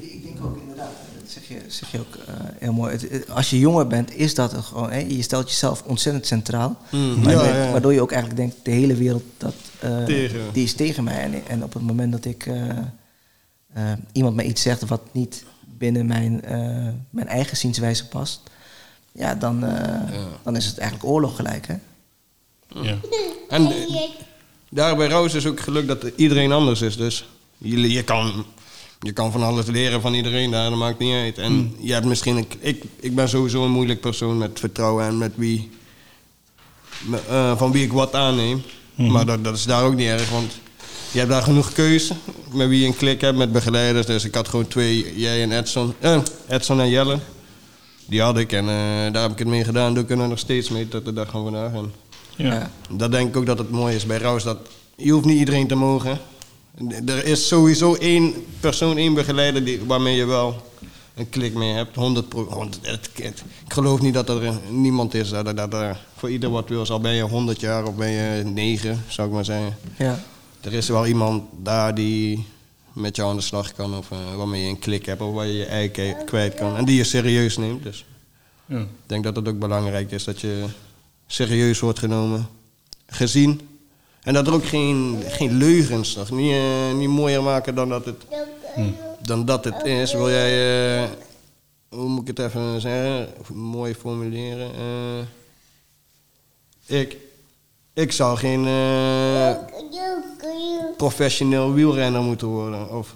Ik 0.00 0.22
denk 0.22 0.44
ook 0.44 0.56
inderdaad, 0.60 0.90
dat 1.20 1.30
zeg 1.30 1.48
je, 1.48 1.56
zeg 1.68 1.90
je 1.92 1.98
ook 1.98 2.14
eh, 2.26 2.34
heel 2.58 2.72
mooi. 2.72 2.92
Het- 2.92 3.06
het- 3.10 3.30
als 3.30 3.50
je 3.50 3.58
jonger 3.58 3.86
bent, 3.86 4.16
is 4.16 4.34
dat 4.34 4.54
gewoon. 4.54 4.90
Hè? 4.90 4.98
Je 5.08 5.22
stelt 5.22 5.48
jezelf 5.50 5.82
ontzettend 5.86 6.26
centraal. 6.26 6.76
Mm, 6.90 7.28
ja, 7.28 7.30
ja. 7.46 7.70
Waardoor 7.70 7.92
je 7.92 8.00
ook 8.02 8.12
eigenlijk 8.12 8.40
denkt, 8.40 8.56
de 8.64 8.70
hele 8.70 8.94
wereld 8.94 9.22
dat, 9.38 9.54
eh, 9.78 10.04
Tegen. 10.04 10.40
die 10.52 10.64
is 10.64 10.72
tegen 10.74 11.04
mij. 11.04 11.18
En, 11.22 11.34
en 11.48 11.62
op 11.64 11.72
het 11.74 11.82
moment 11.82 12.12
dat 12.12 12.24
ik 12.24 12.46
eh, 13.72 13.92
iemand 14.12 14.34
mij 14.36 14.44
iets 14.44 14.62
zegt 14.62 14.84
wat 14.88 15.00
niet 15.12 15.44
binnen 15.64 16.06
mijn, 16.06 16.44
eh, 16.44 16.88
mijn 17.10 17.26
eigen 17.28 17.56
zienswijze 17.56 18.08
past, 18.08 18.40
ja, 19.12 19.34
dan, 19.34 19.64
eh, 19.64 20.00
dan 20.42 20.56
is 20.56 20.66
het 20.66 20.78
eigenlijk 20.78 21.10
oorlog 21.10 21.36
gelijk. 21.36 21.66
Hè? 21.66 21.74
Ja. 22.82 22.96
En 23.48 23.72
daar 24.68 24.96
bij 24.96 25.08
Roos 25.08 25.34
is 25.34 25.46
ook 25.46 25.60
geluk 25.60 25.86
dat 25.86 26.04
iedereen 26.16 26.52
anders 26.52 26.80
is. 26.80 26.96
Dus 26.96 27.28
je, 27.58 27.90
je, 27.90 28.02
kan, 28.02 28.44
je 29.00 29.12
kan 29.12 29.32
van 29.32 29.42
alles 29.42 29.66
leren 29.66 30.00
van 30.00 30.14
iedereen 30.14 30.50
daar, 30.50 30.70
dat 30.70 30.78
maakt 30.78 30.98
niet 30.98 31.14
uit. 31.14 31.38
En 31.38 31.76
je 31.80 31.92
hebt 31.92 32.06
misschien... 32.06 32.36
Een, 32.36 32.46
ik, 32.58 32.84
ik 33.00 33.14
ben 33.14 33.28
sowieso 33.28 33.64
een 33.64 33.70
moeilijk 33.70 34.00
persoon 34.00 34.38
met 34.38 34.58
vertrouwen 34.58 35.06
en 35.06 35.18
met 35.18 35.32
wie... 35.36 35.70
me- 37.04 37.22
eh, 37.28 37.56
van 37.56 37.72
wie 37.72 37.84
ik 37.84 37.92
wat 37.92 38.14
aanneem. 38.14 38.62
Maar 38.94 39.26
dat, 39.26 39.44
dat 39.44 39.56
is 39.56 39.64
daar 39.64 39.84
ook 39.84 39.94
niet 39.94 40.08
erg, 40.08 40.30
want 40.30 40.52
je 41.12 41.18
hebt 41.18 41.30
daar 41.30 41.42
genoeg 41.42 41.72
keuze 41.72 42.14
met 42.52 42.68
wie 42.68 42.80
je 42.80 42.86
een 42.86 42.96
klik 42.96 43.20
hebt, 43.20 43.36
met 43.38 43.52
begeleiders. 43.52 44.06
Dus 44.06 44.24
ik 44.24 44.34
had 44.34 44.48
gewoon 44.48 44.68
twee, 44.68 45.12
jij 45.16 45.42
en 45.42 45.52
Edson. 45.52 45.94
Eh, 46.00 46.18
Edson 46.48 46.80
en 46.80 46.88
Jelle. 46.90 47.18
Die 48.06 48.20
had 48.22 48.38
ik 48.38 48.52
en 48.52 48.68
eh, 48.68 49.12
daar 49.12 49.22
heb 49.22 49.30
ik 49.32 49.38
het 49.38 49.48
mee 49.48 49.64
gedaan. 49.64 49.94
Doe 49.94 50.02
ik 50.02 50.10
er 50.10 50.16
nog 50.16 50.38
steeds 50.38 50.68
mee 50.68 50.88
tot 50.88 51.04
de 51.04 51.12
dag 51.12 51.30
van 51.30 51.42
vandaag. 51.42 51.72
En 51.72 51.92
Ja. 52.36 52.70
dat 52.90 53.12
denk 53.12 53.28
ik 53.28 53.36
ook 53.36 53.46
dat 53.46 53.58
het 53.58 53.70
mooi 53.70 53.94
is 53.94 54.06
bij 54.06 54.18
Roos. 54.18 54.42
Dat 54.42 54.58
je 54.96 55.10
hoeft 55.12 55.24
niet 55.24 55.38
iedereen 55.38 55.66
te 55.66 55.74
mogen. 55.74 56.18
Er 57.06 57.24
is 57.24 57.48
sowieso 57.48 57.94
één 57.94 58.34
persoon, 58.60 58.96
één 58.96 59.14
begeleider 59.14 59.64
die, 59.64 59.80
waarmee 59.86 60.16
je 60.16 60.24
wel 60.24 60.62
een 61.14 61.28
klik 61.28 61.54
mee 61.54 61.72
hebt. 61.72 61.96
100 61.96 62.28
pro, 62.28 62.44
100 62.50 62.78
het- 62.86 63.10
het- 63.22 63.42
ik 63.66 63.72
geloof 63.72 64.00
niet 64.00 64.14
dat 64.14 64.28
er 64.28 64.52
niemand 64.70 65.14
is 65.14 65.28
dat, 65.30 65.56
dat 65.56 65.74
er 65.74 65.98
voor 66.16 66.30
ieder 66.30 66.50
wat 66.50 66.68
wil. 66.68 66.86
Al 66.88 67.00
ben 67.00 67.12
je 67.14 67.22
100 67.22 67.60
jaar 67.60 67.84
of 67.86 67.94
ben 67.94 68.10
je 68.10 68.42
9, 68.44 69.04
zou 69.08 69.28
ik 69.28 69.34
maar 69.34 69.44
zeggen. 69.44 69.76
Ja. 69.98 70.22
Er 70.62 70.72
is 70.72 70.88
wel 70.88 71.06
iemand 71.06 71.42
daar 71.62 71.94
die 71.94 72.46
met 72.92 73.16
jou 73.16 73.30
aan 73.30 73.36
de 73.36 73.42
slag 73.42 73.72
kan. 73.72 73.96
Of 73.96 74.10
eh, 74.10 74.34
waarmee 74.36 74.62
je 74.62 74.68
een 74.68 74.78
klik 74.78 75.06
hebt. 75.06 75.20
Of 75.20 75.34
waar 75.34 75.46
je 75.46 75.52
je 75.52 75.64
ei 75.64 75.90
kwijt 76.24 76.54
kan. 76.54 76.76
En 76.76 76.84
die 76.84 76.96
je 76.96 77.04
serieus 77.04 77.56
neemt. 77.56 77.82
Dus 77.82 78.04
Ja. 78.66 78.78
ik 78.80 78.86
denk 79.06 79.24
dat 79.24 79.36
het 79.36 79.48
ook 79.48 79.58
belangrijk 79.58 80.10
is 80.10 80.24
dat 80.24 80.40
je 80.40 80.64
serieus 81.26 81.80
wordt 81.80 81.98
genomen, 81.98 82.48
gezien. 83.06 83.60
En 84.22 84.34
dat 84.34 84.46
er 84.46 84.52
ook 84.52 84.64
geen, 84.66 85.22
geen 85.26 85.52
leugens, 85.56 86.14
nog 86.16 86.30
niet, 86.30 86.52
eh, 86.52 86.92
niet 86.94 87.08
mooier 87.08 87.42
maken 87.42 87.74
dan 87.74 87.88
dat 87.88 88.04
het, 88.04 88.22
dan 89.22 89.44
dat 89.44 89.64
het 89.64 89.84
is. 89.84 90.12
Wil 90.12 90.30
jij, 90.30 91.02
eh, 91.04 91.10
hoe 91.88 92.08
moet 92.08 92.28
ik 92.28 92.36
het 92.36 92.46
even 92.46 92.80
zeggen, 92.80 93.28
mooi 93.54 93.94
formuleren? 93.94 94.70
Eh, 96.86 97.00
ik, 97.00 97.16
ik 97.94 98.12
zou 98.12 98.36
geen 98.38 98.66
eh, 98.66 99.50
professioneel 100.96 101.72
wielrenner 101.72 102.20
moeten 102.22 102.46
worden. 102.46 102.90
Of 102.90 103.14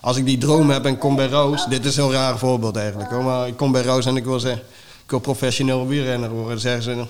als 0.00 0.16
ik 0.16 0.24
die 0.24 0.38
droom 0.38 0.70
heb 0.70 0.84
en 0.84 0.98
kom 0.98 1.16
bij 1.16 1.28
Roos, 1.28 1.66
dit 1.66 1.84
is 1.84 1.96
een 1.96 2.12
raar 2.12 2.38
voorbeeld 2.38 2.76
eigenlijk 2.76 3.10
hoor, 3.10 3.22
maar 3.22 3.48
ik 3.48 3.56
kom 3.56 3.72
bij 3.72 3.82
Roos 3.82 4.06
en 4.06 4.16
ik 4.16 4.24
wil 4.24 4.40
zeggen, 4.40 4.62
ik 5.04 5.10
wil 5.10 5.18
professioneel 5.20 5.86
wielrenner 5.86 6.30
worden. 6.30 6.48
Dan 6.50 6.58
zeggen 6.58 6.82
ze, 6.82 7.04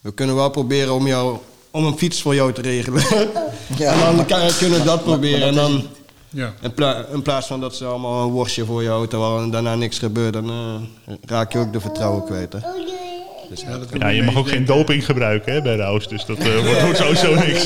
we 0.00 0.12
kunnen 0.12 0.34
wel 0.36 0.50
proberen 0.50 0.92
om, 0.94 1.06
jou, 1.06 1.36
om 1.70 1.84
een 1.84 1.98
fiets 1.98 2.22
voor 2.22 2.34
jou 2.34 2.52
te 2.52 2.60
regelen. 2.60 3.02
Ja. 3.76 3.92
en 4.08 4.16
dan 4.16 4.26
kan, 4.26 4.40
kunnen 4.58 4.78
we 4.78 4.84
dat 4.84 5.02
proberen 5.04 5.48
en 5.48 5.54
dan... 5.54 5.82
Ja. 6.28 6.54
In, 6.60 6.74
pla- 6.74 7.06
in 7.12 7.22
plaats 7.22 7.46
van 7.46 7.60
dat 7.60 7.74
ze 7.74 7.84
allemaal 7.84 8.22
een 8.24 8.30
worstje 8.32 8.64
voor 8.64 8.82
je 8.82 8.88
auto 8.88 9.20
hadden 9.20 9.42
en 9.42 9.50
daarna 9.50 9.74
niks 9.74 9.98
gebeurt, 9.98 10.32
dan 10.32 10.50
eh, 10.50 11.14
raak 11.24 11.52
je 11.52 11.58
ook 11.58 11.72
de 11.72 11.80
vertrouwen 11.80 12.24
kwijt. 12.24 12.52
Hè? 12.52 12.58
Ja, 13.54 13.78
dat 13.78 13.88
Ja, 13.98 14.08
je 14.08 14.22
mag 14.22 14.36
ook 14.36 14.48
geen 14.48 14.64
doping 14.64 15.04
gebruiken 15.04 15.52
hè, 15.52 15.62
bij 15.62 15.76
Roos, 15.76 16.08
dus 16.08 16.24
dat 16.24 16.38
eh, 16.38 16.64
wordt, 16.64 16.80
wordt 16.82 16.98
sowieso 16.98 17.34
niks. 17.34 17.64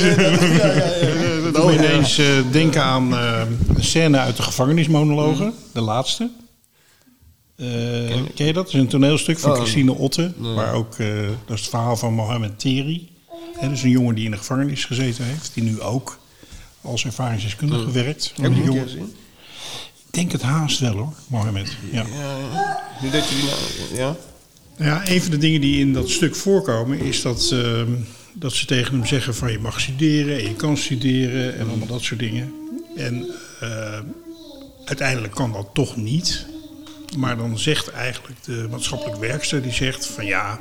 Dat 1.43 1.55
doet 1.55 1.65
me 1.67 1.73
ineens 1.75 2.19
eh, 2.19 2.27
denken 2.51 2.83
aan 2.83 3.13
eh, 3.17 3.43
een 3.77 3.85
scène 3.85 4.19
uit 4.19 4.37
de 4.37 4.43
gevangenismonologen, 4.43 5.55
de 5.73 5.81
laatste. 5.81 6.31
Eh, 7.57 7.67
ken 8.35 8.47
je 8.47 8.53
dat? 8.53 8.55
Dat 8.55 8.67
is 8.67 8.73
een 8.73 8.89
toneelstuk 8.89 9.39
van 9.39 9.51
Oh. 9.51 9.57
Christine 9.57 9.93
Otte, 9.95 10.33
waar 10.37 10.73
ook, 10.75 10.95
eh, 10.99 11.07
dat 11.47 11.57
is 11.57 11.61
het 11.61 11.71
verhaal 11.71 11.97
van 11.97 12.13
Mohammed 12.15 12.59
Teri. 12.59 13.09
Hè, 13.59 13.69
dus 13.69 13.83
een 13.83 13.91
jongen 13.91 14.15
die 14.15 14.25
in 14.25 14.31
de 14.31 14.37
gevangenis 14.37 14.85
gezeten 14.85 15.25
heeft, 15.25 15.51
die 15.55 15.63
nu 15.63 15.81
ook 15.81 16.19
als 16.81 17.05
ervaringsdeskundige 17.05 17.91
werkt. 17.91 18.33
Heb 18.41 18.55
je 18.55 18.63
die 18.71 18.81
gezien? 18.83 19.15
Ik 20.07 20.17
denk 20.17 20.33
het 20.33 20.43
haast 20.43 20.79
wel 20.79 20.93
hoor, 20.93 21.13
Mohammed. 21.27 21.77
Ja. 21.93 22.05
Nu 23.03 23.11
dat 23.11 23.29
je 23.29 23.35
die 23.35 24.05
nou, 24.81 24.93
ja? 24.93 25.11
Een 25.11 25.23
van 25.23 25.31
de 25.31 25.39
dingen 25.39 25.61
die 25.61 25.81
in 25.81 25.93
dat 25.93 26.11
stuk 26.11 26.37
voorkomen 26.37 27.01
is 27.01 27.23
dat, 27.23 27.51
ehm, 27.53 27.93
dat 28.33 28.53
ze 28.53 28.67
tegen 28.67 28.95
hem 28.95 29.07
zeggen 29.07 29.35
van 29.35 29.53
je 29.53 29.59
mag 29.59 29.81
studeren 29.81 30.39
en 30.39 30.43
je 30.43 30.55
kan 30.55 30.77
studeren 30.77 31.59
en 31.59 31.69
allemaal 31.69 31.87
dat 31.87 32.03
soort 32.03 32.21
dingen. 32.21 32.53
En 32.97 33.27
eh, 33.61 33.99
uiteindelijk 34.85 35.35
kan 35.35 35.53
dat 35.53 35.69
toch 35.73 35.97
niet. 35.97 36.47
Maar 37.17 37.37
dan 37.37 37.59
zegt 37.59 37.91
eigenlijk 37.91 38.45
de 38.45 38.67
maatschappelijk 38.71 39.21
werkster 39.21 39.63
die 39.63 39.73
zegt 39.73 40.07
van 40.07 40.27
ja, 40.27 40.59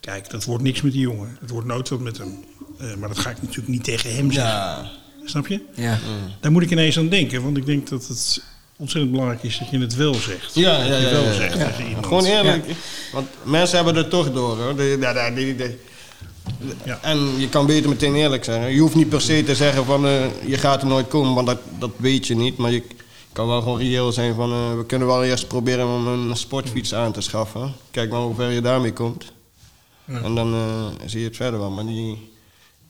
kijk 0.00 0.30
dat 0.30 0.44
wordt 0.44 0.62
niks 0.62 0.80
met 0.80 0.92
die 0.92 1.00
jongen. 1.00 1.36
Het 1.40 1.50
wordt 1.50 1.66
nooit 1.66 1.88
wat 1.88 2.00
met 2.00 2.18
hem. 2.18 2.44
Eh, 2.78 2.94
maar 2.94 3.08
dat 3.08 3.18
ga 3.18 3.30
ik 3.30 3.42
natuurlijk 3.42 3.68
niet 3.68 3.84
tegen 3.84 4.14
hem 4.14 4.32
zeggen. 4.32 4.52
Ja. 4.52 4.90
Snap 5.24 5.46
je? 5.46 5.60
Ja. 5.74 5.98
Daar 6.40 6.52
moet 6.52 6.62
ik 6.62 6.70
ineens 6.70 6.98
aan 6.98 7.08
denken, 7.08 7.42
want 7.42 7.56
ik 7.56 7.66
denk 7.66 7.88
dat 7.88 8.06
het 8.06 8.42
ontzettend 8.78 9.12
belangrijk 9.12 9.42
is 9.42 9.58
dat 9.58 9.70
je 9.70 9.78
het 9.78 9.94
wel 9.94 10.14
zegt. 10.14 10.54
Ja, 10.54 10.82
ja, 10.82 10.88
Dat 10.88 11.00
je 11.00 11.06
ja, 11.06 11.10
wel 11.10 11.32
zegt. 11.32 11.58
Gewoon 12.02 12.24
eerlijk. 12.24 12.64
Want 13.12 13.28
mensen 13.42 13.76
hebben 13.76 13.96
er 13.96 14.08
toch 14.08 14.32
door 14.32 14.56
hoor. 14.56 14.82
Ja, 14.82 15.30
ja. 16.84 16.98
En 17.02 17.18
je 17.38 17.48
kan 17.48 17.66
beter 17.66 17.88
meteen 17.88 18.14
eerlijk 18.14 18.44
zijn. 18.44 18.72
Je 18.74 18.80
hoeft 18.80 18.94
niet 18.94 19.08
per 19.08 19.20
se 19.20 19.42
te 19.44 19.54
zeggen 19.54 19.84
van 19.84 20.06
eh, 20.06 20.46
je 20.46 20.58
gaat 20.58 20.80
er 20.82 20.88
nooit 20.88 21.08
komen, 21.08 21.34
want 21.34 21.46
dat, 21.46 21.58
dat 21.78 21.90
weet 21.96 22.26
je 22.26 22.36
niet. 22.36 22.56
Maar 22.56 22.70
je 22.70 22.82
kan 23.32 23.46
wel 23.46 23.62
gewoon 23.62 23.78
reëel 23.78 24.12
zijn 24.12 24.34
van 24.34 24.52
eh, 24.52 24.76
we 24.76 24.86
kunnen 24.86 25.08
wel 25.08 25.24
eerst 25.24 25.48
proberen 25.48 25.86
om 25.86 26.06
een 26.06 26.36
sportfiets 26.36 26.94
aan 26.94 27.12
te 27.12 27.20
schaffen. 27.20 27.72
Kijk 27.90 28.10
maar 28.10 28.20
hoe 28.20 28.34
ver 28.34 28.50
je 28.50 28.60
daarmee 28.60 28.92
komt. 28.92 29.32
En 30.06 30.34
dan 30.34 30.54
eh, 30.54 31.06
zie 31.06 31.20
je 31.20 31.26
het 31.26 31.36
verder 31.36 31.60
wel. 31.60 31.70
Maar 31.70 31.86
die, 31.86 32.30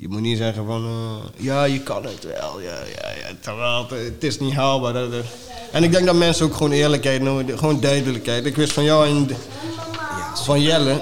je 0.00 0.08
moet 0.08 0.20
niet 0.20 0.38
zeggen 0.38 0.66
van 0.66 0.84
eh, 0.84 1.44
ja 1.44 1.64
je 1.64 1.80
kan 1.80 2.04
het 2.04 2.24
wel. 2.24 2.60
Ja, 2.60 2.74
ja, 2.78 3.08
ja, 3.08 3.34
terwijl 3.40 3.86
het, 3.88 3.90
het 4.14 4.24
is 4.24 4.38
niet 4.38 4.54
haalbaar. 4.54 4.92
Dat, 4.92 5.10
dat- 5.12 5.24
En 5.72 5.84
ik 5.84 5.92
denk 5.92 6.06
dat 6.06 6.14
mensen 6.14 6.46
ook 6.46 6.54
gewoon 6.54 6.72
eerlijkheid 6.72 7.22
nodig 7.22 7.58
Gewoon 7.58 7.80
duidelijkheid. 7.80 8.46
Ik 8.46 8.56
wist 8.56 8.72
van 8.72 8.84
jou 8.84 9.06
en 9.08 9.28
van 10.34 10.60
Jelle. 10.62 11.00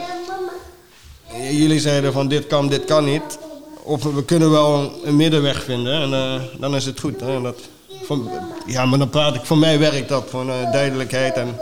Jullie 1.50 1.80
zeiden 1.80 2.12
van 2.12 2.28
dit 2.28 2.46
kan, 2.46 2.68
dit 2.68 2.84
kan 2.84 3.04
niet. 3.04 3.38
Of 3.82 4.02
we 4.02 4.24
kunnen 4.24 4.50
wel 4.50 4.92
een 5.04 5.16
middenweg 5.16 5.62
vinden 5.64 6.00
en 6.02 6.12
eh, 6.12 6.60
dan 6.60 6.74
is 6.76 6.84
het 6.86 7.00
goed. 7.00 7.20
Hè? 7.20 7.40
Dat, 7.42 7.60
van, 8.02 8.30
ja, 8.66 8.86
maar 8.86 8.98
dan 8.98 9.10
praat 9.10 9.34
ik, 9.34 9.44
voor 9.44 9.58
mij 9.58 9.78
werkt 9.78 10.08
dat, 10.08 10.24
van 10.30 10.50
eh, 10.50 10.72
duidelijkheid. 10.72 11.34
En 11.34 11.56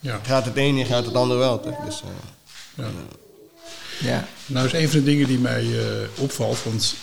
Ja. 0.00 0.20
gaat 0.22 0.44
het 0.44 0.56
een 0.56 0.86
gaat 0.86 1.04
het 1.06 1.14
ander 1.14 1.38
wel. 1.38 1.60
Dus, 1.84 2.02
Ja. 2.76 2.84
Ja. 4.00 4.28
Nou 4.46 4.66
is 4.66 4.72
een 4.72 4.88
van 4.88 4.98
de 4.98 5.04
dingen 5.04 5.26
die 5.26 5.38
mij 5.38 5.62
eh, 5.62 6.22
opvalt, 6.22 6.62
want 6.62 6.94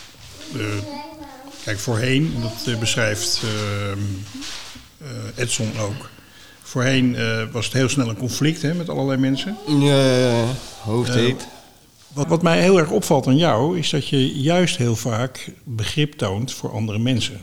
eh, 0.56 0.78
kijk 1.64 1.80
voorheen, 1.80 2.32
en 2.36 2.42
dat 2.42 2.74
eh, 2.74 2.80
beschrijft 2.80 3.42
ehm, 3.44 4.00
eh, 4.98 5.44
Edson 5.44 5.72
ook. 5.80 6.10
Voorheen 6.62 7.18
was 7.52 7.66
het 7.66 7.74
heel 7.74 7.90
snel 7.90 8.10
een 8.10 8.18
conflict 8.18 8.62
hè, 8.62 8.74
met 8.74 8.90
allerlei 8.90 9.20
mensen. 9.20 9.58
ja, 9.68 10.06
ja, 10.06 10.18
ja. 10.18 10.46
hoofd 10.82 11.14
heet. 11.14 11.48
Wat, 12.14 12.28
wat 12.28 12.42
mij 12.42 12.62
heel 12.62 12.80
erg 12.80 12.90
opvalt 12.90 13.28
aan 13.28 13.38
jou, 13.38 13.80
is 13.80 13.90
dat 13.90 14.08
je 14.08 14.40
juist 14.40 14.78
heel 14.78 14.96
vaak 14.96 15.52
begrip 15.64 16.14
toont 16.14 16.54
voor 16.54 16.72
andere 16.72 17.00
mensen. 17.00 17.42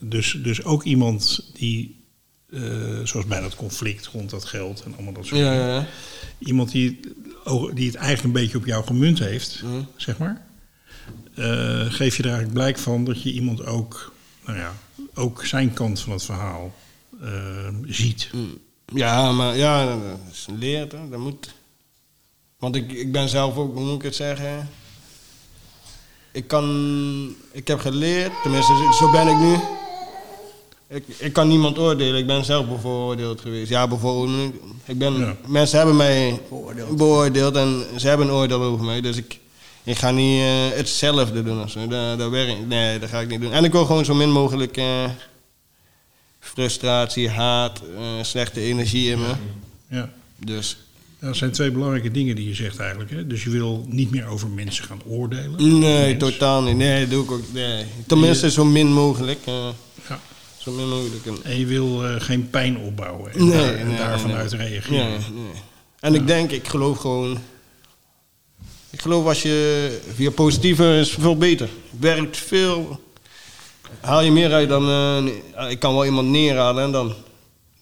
Dus, 0.00 0.38
dus 0.42 0.64
ook 0.64 0.84
iemand 0.84 1.50
die, 1.54 2.04
zoals 3.04 3.26
bij 3.26 3.40
dat 3.40 3.56
conflict 3.56 4.06
rond 4.06 4.30
dat 4.30 4.44
geld 4.44 4.82
en 4.84 4.94
allemaal 4.94 5.12
dat 5.12 5.26
soort 5.26 5.40
Ja, 5.40 5.50
dingen. 5.50 5.66
ja, 5.66 5.74
ja. 5.74 5.86
iemand 6.38 6.70
die, 6.70 7.00
die 7.74 7.86
het 7.86 7.94
eigenlijk 7.94 8.24
een 8.24 8.42
beetje 8.42 8.58
op 8.58 8.66
jou 8.66 8.84
gemunt 8.86 9.18
heeft, 9.18 9.62
zeg 9.96 10.18
maar. 10.18 10.46
eh, 11.34 11.92
geef 11.92 12.16
je 12.16 12.22
er 12.22 12.28
eigenlijk 12.28 12.52
blijk 12.52 12.78
van 12.78 13.04
dat 13.04 13.22
je 13.22 13.32
iemand 13.32 13.64
ook, 13.66 14.12
nou 14.46 14.58
ja, 14.58 14.72
ook 15.14 15.44
zijn 15.44 15.72
kant 15.72 16.00
van 16.00 16.12
het 16.12 16.24
verhaal 16.24 16.74
eh, 17.22 17.68
ziet. 17.86 18.30
Ja, 18.94 19.32
maar 19.32 19.56
ja, 19.56 19.84
dat 19.86 20.18
is 20.32 20.46
een 20.48 20.58
leer, 20.58 20.88
dat 20.88 21.18
moet. 21.18 21.54
Want 22.58 22.76
ik, 22.76 22.92
ik 22.92 23.12
ben 23.12 23.28
zelf 23.28 23.56
ook, 23.56 23.74
hoe 23.74 23.84
moet 23.84 23.94
ik 23.98 24.02
het 24.02 24.14
zeggen? 24.14 24.68
Ik 26.32 26.48
kan, 26.48 27.34
ik 27.52 27.68
heb 27.68 27.78
geleerd, 27.80 28.32
tenminste 28.42 28.72
zo 28.98 29.10
ben 29.10 29.28
ik 29.28 29.36
nu. 29.38 29.56
Ik, 30.88 31.04
ik 31.18 31.32
kan 31.32 31.48
niemand 31.48 31.78
oordelen, 31.78 32.20
ik 32.20 32.26
ben 32.26 32.44
zelf 32.44 32.68
bevooroordeeld 32.68 33.40
geweest. 33.40 33.68
Ja, 33.70 33.88
bevooroordeeld. 33.88 34.54
Ik 34.84 34.98
ben, 34.98 35.18
Ja. 35.18 35.36
Mensen 35.46 35.78
hebben 35.78 35.96
mij 35.96 36.40
beoordeeld. 36.96 37.56
en 37.56 37.84
ze 37.96 38.08
hebben 38.08 38.26
een 38.26 38.32
oordeel 38.32 38.62
over 38.62 38.84
mij. 38.84 39.00
Dus 39.00 39.16
ik, 39.16 39.38
ik 39.84 39.96
ga 39.98 40.10
niet 40.10 40.40
eh, 40.40 40.68
hetzelfde 40.76 41.42
doen 41.42 41.62
of 41.62 41.70
zo. 41.70 41.86
Dat, 41.86 42.18
dat 42.18 42.30
werkt, 42.30 42.66
nee, 42.66 42.98
dat 42.98 43.08
ga 43.08 43.20
ik 43.20 43.28
niet 43.28 43.40
doen. 43.40 43.52
En 43.52 43.64
ik 43.64 43.72
wil 43.72 43.84
gewoon 43.84 44.04
zo 44.04 44.14
min 44.14 44.30
mogelijk... 44.30 44.76
eh, 44.76 45.04
frustratie, 46.40 47.28
haat, 47.28 47.82
eh, 47.96 48.02
slechte 48.22 48.60
energie 48.60 49.10
in 49.10 49.18
me. 49.18 49.32
Ja. 49.90 50.10
Dus 50.36 50.76
Dat 51.18 51.36
zijn 51.36 51.50
twee 51.52 51.70
belangrijke 51.70 52.10
dingen 52.10 52.36
die 52.36 52.48
je 52.48 52.54
zegt 52.54 52.78
eigenlijk. 52.78 53.10
Hè? 53.10 53.26
Dus 53.26 53.44
je 53.44 53.50
wil 53.50 53.84
niet 53.88 54.10
meer 54.10 54.26
over 54.26 54.48
mensen 54.48 54.84
gaan 54.84 55.00
oordelen. 55.06 55.78
nee, 55.78 56.06
Mens. 56.16 56.18
totaal 56.18 56.62
niet. 56.62 56.76
Nee, 56.76 57.00
dat 57.00 57.10
doe 57.10 57.24
ik 57.24 57.30
ook. 57.30 57.42
Nee. 57.52 57.84
Tenminste, 58.06 58.50
zo 58.50 58.64
min 58.64 58.92
mogelijk. 58.92 59.38
Ja. 59.44 60.20
Zo 60.58 60.70
min 60.72 60.88
mogelijk. 60.88 61.26
En- 61.26 61.38
En 61.44 61.58
je 61.58 61.66
wil 61.66 62.04
eh, 62.04 62.14
geen 62.20 62.50
pijn 62.50 62.78
opbouwen 62.78 63.32
en, 63.32 63.48
Nee, 63.48 63.58
daar, 63.58 63.74
en 63.74 63.86
nee, 63.88 63.96
daarvan 63.96 64.30
nee. 64.30 64.38
uit 64.38 64.52
reageren. 64.52 65.10
Nee. 65.34 65.50
En 66.00 66.14
ik 66.14 66.26
denk, 66.26 66.50
ik 66.50 66.68
geloof 66.68 66.98
gewoon. 66.98 67.38
Ik 68.90 69.00
geloof 69.00 69.26
als 69.26 69.42
je 69.42 69.98
via 70.14 70.30
positieve 70.30 70.98
is 71.00 71.10
veel 71.10 71.36
beter. 71.36 71.68
Werkt 72.00 72.36
veel. 72.36 73.00
Haal 74.00 74.22
je 74.22 74.30
meer 74.30 74.52
uit 74.52 74.68
dan. 74.68 74.88
eh, 75.56 75.70
ik 75.70 75.78
kan 75.78 75.94
wel 75.94 76.04
iemand 76.04 76.28
neerhalen 76.28 76.84
en 76.84 76.92
dan. 76.92 77.14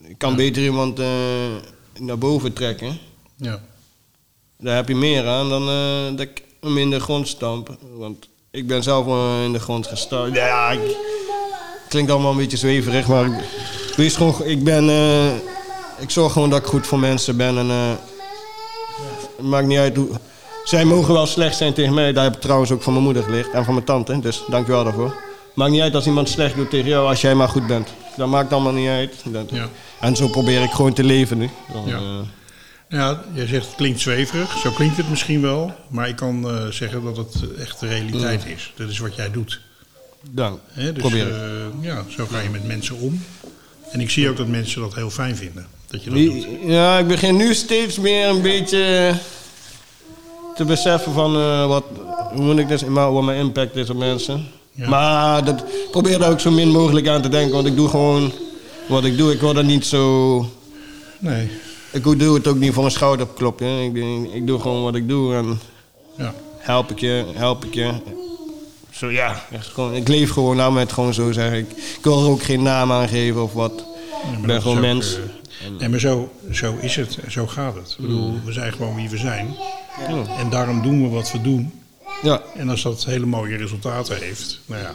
Ik 0.05 0.19
kan 0.19 0.37
beter 0.37 0.63
iemand 0.65 0.99
eh, 0.99 1.07
naar 1.99 2.19
boven 2.19 2.53
trekken. 2.53 2.99
Ja. 3.37 3.63
Daar 4.59 4.77
heb 4.77 4.89
je 4.89 4.95
meer 4.95 5.27
aan 5.27 5.49
dan 5.49 5.67
dat 6.17 6.21
ik 6.21 6.43
hem 6.61 6.79
in 6.79 6.91
de 6.91 7.01
grond 7.01 7.29
stamp. 7.29 7.77
Want 7.97 8.29
ik 8.51 8.67
ben 8.67 8.83
zelf 8.83 9.05
wel 9.05 9.43
in 9.45 9.53
de 9.53 9.59
grond 9.61 9.87
gestampt. 9.87 10.37
Ja, 10.37 10.71
ik, 10.71 10.81
klinkt 11.89 12.11
allemaal 12.11 12.31
een 12.31 12.37
beetje 12.37 12.57
zweverig, 12.57 13.07
maar 13.07 13.25
ik, 13.27 13.33
wees 13.97 14.17
gewoon, 14.17 14.45
ik 14.45 14.65
ben. 14.65 14.89
eh, 14.89 15.27
ik 15.99 16.11
zorg 16.11 16.33
gewoon 16.33 16.51
dat 16.51 16.59
ik 16.59 16.67
goed 16.67 16.87
voor 16.87 16.99
mensen 16.99 17.37
ben. 17.37 17.59
En, 17.59 17.71
eh, 17.71 17.91
het 19.37 19.47
maakt 19.47 19.67
niet 19.67 19.79
uit 19.79 19.97
hoe. 19.97 20.09
Zij 20.65 20.85
mogen 20.85 21.15
wel 21.15 21.27
slecht 21.27 21.57
zijn 21.57 21.73
tegen 21.73 21.95
mij. 21.95 22.13
Daar 22.13 22.25
heb 22.25 22.35
ik 22.35 22.41
trouwens 22.41 22.71
ook 22.71 22.83
van 22.83 22.93
mijn 22.93 23.05
moeder 23.05 23.23
geleerd 23.23 23.51
en 23.51 23.65
van 23.65 23.75
mijn 23.75 23.87
tante. 23.87 24.21
Dus 24.21 24.43
dankjewel 24.51 24.85
daarvoor. 24.85 25.15
Maakt 25.55 25.71
niet 25.71 25.81
uit 25.81 25.95
als 25.95 26.07
iemand 26.07 26.29
slecht 26.29 26.55
doet 26.57 26.71
tegen 26.71 26.89
jou 26.89 27.09
als 27.09 27.21
jij 27.21 27.35
maar 27.35 27.49
goed 27.49 27.67
bent. 27.67 27.89
Dat 28.17 28.29
maakt 28.29 28.53
allemaal 28.53 28.73
niet 28.73 28.89
uit. 28.89 29.15
Dat- 29.25 29.51
Ja. 29.51 29.69
En 30.01 30.17
zo 30.17 30.29
probeer 30.29 30.63
ik 30.63 30.71
gewoon 30.71 30.93
te 30.93 31.05
leven 31.05 31.39
nu. 31.39 31.51
Dan, 31.73 31.83
Ja. 31.87 31.97
eh, 31.97 32.03
Ja, 32.89 33.23
jij 33.35 33.47
zegt 33.47 33.67
het 33.67 33.75
klinkt 33.75 34.01
zweverig. 34.01 34.57
Zo 34.59 34.71
klinkt 34.71 34.97
het 34.97 35.11
misschien 35.11 35.41
wel. 35.43 35.73
Maar 35.89 36.09
ik 36.09 36.17
kan 36.17 36.47
zeggen 36.71 37.05
dat 37.05 37.17
het 37.17 37.35
echt 37.59 37.81
de 37.81 37.87
realiteit 37.87 38.47
is. 38.47 38.73
Dat 38.77 38.89
is 38.89 38.99
wat 38.99 39.15
jij 39.15 39.31
doet. 39.31 39.61
Dan 40.31 40.59
Hè? 40.73 40.93
Dus 40.93 41.03
probeer 41.03 41.27
ik. 41.27 41.33
eh, 41.33 41.85
ja, 41.85 42.05
zo 42.09 42.27
ga 42.31 42.41
je 42.41 42.49
met 42.51 42.67
mensen 42.67 42.97
om. 42.99 43.23
En 43.91 44.01
ik 44.01 44.11
zie 44.11 44.29
ook 44.31 44.37
dat 44.37 44.47
mensen 44.47 44.81
dat 44.81 44.95
heel 44.95 45.11
fijn 45.11 45.37
vinden. 45.37 45.67
Dat 45.87 46.05
je 46.05 46.11
dat 46.11 46.19
doet. 46.19 46.47
Ja, 46.73 46.99
ik 46.99 47.07
begin 47.07 47.37
nu 47.37 47.55
steeds 47.55 47.99
meer 47.99 48.29
een 48.29 48.43
beetje 48.43 49.15
te 50.57 50.65
beseffen 50.65 51.13
van 51.13 51.37
eh, 51.37 51.67
wat, 51.67 51.85
hoe 52.35 52.45
moet 52.45 52.59
ik 52.59 52.69
dus, 52.69 52.85
maar 52.85 53.13
wat 53.13 53.23
mijn 53.23 53.39
impact 53.39 53.77
is 53.77 53.91
op 53.91 53.97
mensen. 53.97 54.47
Ja. 54.73 54.89
Maar 54.89 55.45
dat 55.45 55.61
ik 55.61 55.91
probeer 55.91 56.19
daar 56.19 56.31
ook 56.31 56.41
zo 56.41 56.51
min 56.51 56.69
mogelijk 56.69 57.09
aan 57.09 57.23
te 57.23 57.29
denken, 57.29 57.55
want 57.55 57.67
ik 57.67 57.77
doe 57.77 57.89
gewoon 57.89 58.33
wat 58.89 59.05
ik 59.05 59.17
doe. 59.19 59.33
Ik 59.33 59.41
word 59.41 59.57
er 59.57 59.65
niet 59.65 59.87
zo. 59.87 60.39
Nee. 61.19 61.49
Ik 61.93 62.03
doe 62.03 62.35
het 62.35 62.47
ook 62.47 62.57
niet 62.57 62.73
voor 62.73 62.85
een 62.85 62.91
schouderklopje. 62.91 63.85
Ik, 63.85 63.95
doe- 63.95 64.35
ik 64.35 64.47
doe 64.47 64.61
gewoon 64.61 64.83
wat 64.83 64.95
ik 64.95 65.09
doe 65.09 65.35
en 65.35 65.61
Ja. 66.19 66.35
help 66.59 66.91
ik 66.91 66.99
je, 67.01 67.25
help 67.35 67.65
ik 67.65 67.75
je. 67.75 67.93
Zo 68.97 69.11
ja, 69.11 69.45
echt 69.53 69.67
gewoon, 69.67 69.95
ik 69.95 70.09
leef 70.09 70.31
gewoon, 70.31 70.57
laat 70.57 70.73
me 70.73 70.79
het 70.79 70.93
gewoon 70.93 71.15
zo 71.15 71.33
zeggen. 71.33 71.59
Ik, 71.59 71.71
ik 71.71 71.99
wil 72.03 72.23
er 72.25 72.31
ook 72.31 72.43
geen 72.43 72.63
naam 72.63 72.93
aan 72.93 73.09
geven 73.09 73.43
of 73.43 73.53
wat. 73.53 73.73
Ja, 74.33 74.39
ik 74.39 74.47
ben 74.47 74.63
gewoon 74.63 74.77
ook, 74.77 74.83
mens. 74.83 75.15
eh, 75.17 75.71
nee, 75.79 75.89
maar 75.89 76.01
zo, 76.01 76.31
zo 76.53 76.77
is 76.81 76.97
het. 76.97 77.19
en 77.25 77.33
Zo 77.33 77.47
gaat 77.47 77.75
het. 77.75 77.91
Ik 77.91 77.97
bedoel, 78.05 78.35
we 78.45 78.53
zijn 78.53 78.73
gewoon 78.73 78.95
wie 78.95 79.09
we 79.09 79.17
zijn. 79.17 79.55
En 80.39 80.51
daarom 80.51 80.83
doen 80.83 81.03
we 81.03 81.09
wat 81.09 81.33
we 81.33 81.41
doen. 81.41 81.73
Ja, 82.23 82.43
En 82.57 82.69
als 82.69 82.83
dat 82.83 83.05
hele 83.05 83.27
mooie 83.27 83.57
resultaten 83.57 84.17
heeft, 84.19 84.61
nou 84.67 84.83
ja, 84.83 84.95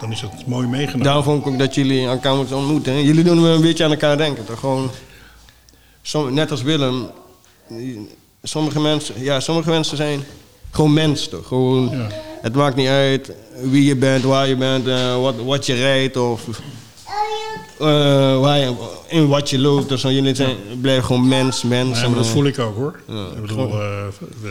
dan 0.00 0.12
is 0.12 0.20
dat 0.20 0.30
mooi 0.46 0.66
meegenomen. 0.66 1.04
Daarom 1.04 1.22
vond 1.24 1.40
ik 1.40 1.52
ook 1.52 1.58
dat 1.58 1.74
jullie 1.74 2.06
elkaar 2.06 2.34
moeten 2.36 2.56
ontmoeten. 2.56 2.92
hè. 2.92 2.98
Jullie 2.98 3.24
doen 3.24 3.40
me 3.40 3.48
een 3.48 3.60
beetje 3.60 3.84
aan 3.84 3.90
elkaar 3.90 4.16
denken. 4.16 4.44
Toch? 4.44 4.58
Gewoon, 4.60 4.90
som- 6.02 6.34
net 6.34 6.50
als 6.50 6.62
Willem. 6.62 7.10
Sommige 8.42 8.80
mensen, 8.80 9.14
ja, 9.22 9.40
sommige 9.40 9.70
mensen 9.70 9.96
zijn 9.96 10.24
gewoon 10.70 10.92
mens 10.92 11.28
toch? 11.28 11.46
Gewoon, 11.46 11.90
Ja. 11.90 12.06
Het 12.44 12.54
maakt 12.54 12.76
niet 12.76 12.88
uit 12.88 13.32
wie 13.62 13.84
je 13.84 13.96
bent, 13.96 14.24
waar 14.24 14.48
je 14.48 14.56
bent, 14.56 14.86
eh, 14.86 15.20
wat, 15.20 15.34
wat 15.44 15.66
je 15.66 15.74
rijdt 15.74 16.16
of 16.16 16.48
eh, 17.80 18.40
waar 18.40 18.58
je, 18.58 18.74
in 19.08 19.28
wat 19.28 19.50
je 19.50 19.58
loopt. 19.58 19.92
of 19.92 19.98
zo. 19.98 20.10
jullie 20.10 20.34
zijn, 20.34 20.56
blijven 20.80 21.04
gewoon 21.04 21.28
mens, 21.28 21.62
mens. 21.62 22.00
Ja, 22.00 22.06
maar 22.08 22.16
dat 22.16 22.26
voel 22.26 22.44
ik 22.44 22.58
ook 22.58 22.76
hoor. 22.76 23.00
Ja, 23.08 23.26
ik 23.36 23.40
bedoel, 23.40 23.80
eh, 23.80 24.04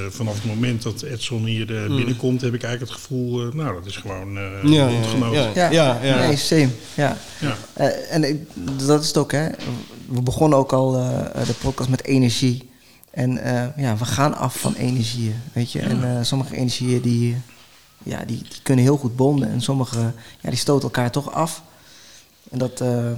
vanaf 0.10 0.34
het 0.36 0.46
moment 0.46 0.82
dat 0.82 1.02
Edson 1.02 1.46
hier 1.46 1.76
eh, 1.84 1.96
binnenkomt, 1.96 2.42
heb 2.42 2.54
ik 2.54 2.64
eigenlijk 2.64 2.94
het 2.94 3.02
gevoel, 3.02 3.42
eh, 3.48 3.54
nou, 3.54 3.74
dat 3.74 3.86
is 3.86 3.96
gewoon 3.98 4.38
eh 4.38 4.44
Ja, 4.64 4.70
ja, 4.72 4.88
bondgenoot. 4.88 5.34
ja. 5.34 5.50
Ja, 5.56 5.70
Ja, 5.72 6.00
ja. 6.04 6.28
nee, 6.28 6.36
same. 6.38 6.70
Ja. 6.94 7.18
Ja. 7.40 7.58
Eh, 7.74 8.16
en 8.16 8.24
ik- 8.24 8.42
dat 8.88 9.02
is 9.02 9.08
het 9.08 9.18
ook, 9.18 9.32
hè. 9.32 9.48
We 10.10 10.22
begonnen 10.22 10.58
ook 10.60 10.74
al 10.74 10.96
eh, 10.98 11.46
de 11.48 11.54
podcast 11.62 11.90
met 11.90 12.04
energie. 12.06 12.70
En 13.12 13.38
eh, 13.38 13.84
ja, 13.84 13.98
we 13.98 14.06
gaan 14.06 14.38
af 14.38 14.56
van 14.58 14.74
energieën, 14.74 15.36
weet 15.54 15.72
je. 15.72 15.80
En 15.80 16.04
eh, 16.18 16.24
sommige 16.24 16.56
energieën 16.56 17.02
die, 17.02 17.38
ja, 18.04 18.18
die, 18.28 18.38
die 18.38 18.62
kunnen 18.64 18.84
heel 18.86 18.98
goed 18.98 19.16
bonden. 19.16 19.50
En 19.52 19.62
sommige, 19.62 20.00
ja, 20.42 20.50
die 20.50 20.58
stoten 20.60 20.84
elkaar 20.84 21.12
toch 21.12 21.32
af. 21.34 21.62
En 22.52 22.58
dat, 22.58 22.82
eh, 22.82 23.12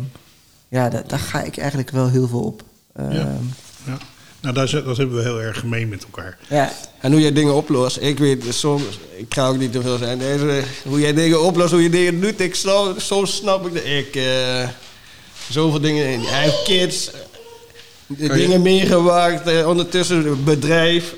ja, 0.68 0.90
da- 0.90 1.04
daar 1.08 1.20
ga 1.20 1.42
ik 1.42 1.58
eigenlijk 1.58 1.90
wel 1.92 2.10
heel 2.10 2.28
veel 2.28 2.42
op. 2.42 2.64
Ja. 2.98 3.38
Ja. 3.86 3.98
Nou, 4.42 4.58
daar, 4.58 4.68
zit- 4.68 4.86
dat 4.86 4.98
hebben 4.98 5.16
we 5.16 5.22
heel 5.22 5.42
erg 5.42 5.60
gemeen 5.60 5.90
met 5.90 6.04
elkaar. 6.04 6.38
ja, 6.50 6.72
En 7.00 7.12
hoe 7.12 7.22
jij 7.22 7.32
dingen 7.34 7.56
oplost, 7.56 7.98
ik 8.02 8.18
weet 8.20 8.44
soms, 8.50 8.84
ik 9.18 9.34
ga 9.34 9.48
ook 9.48 9.58
niet 9.58 9.72
te 9.72 9.82
veel 9.82 9.98
zijn, 9.98 10.18
deze, 10.20 10.64
hoe 10.88 11.00
jij 11.00 11.14
dingen 11.14 11.42
oplost, 11.44 11.72
hoe 11.72 11.84
je 11.84 11.90
dingen 11.90 12.22
doet, 12.22 12.40
ik 12.40 12.56
snap, 12.56 12.94
soms 13.00 13.36
snap 13.36 13.66
ik 13.68 13.74
dat 13.74 13.84
ik 13.86 14.16
eh, 14.16 14.70
zoveel 15.50 15.80
dingen, 15.82 16.22
hij 16.22 16.44
heeft 16.44 16.64
kids, 16.64 17.12
dingen 18.08 18.62
meegemaakt, 18.62 19.48
eh, 19.48 19.68
ondertussen 19.68 20.26
een 20.28 20.44
bedrijf, 20.44 21.16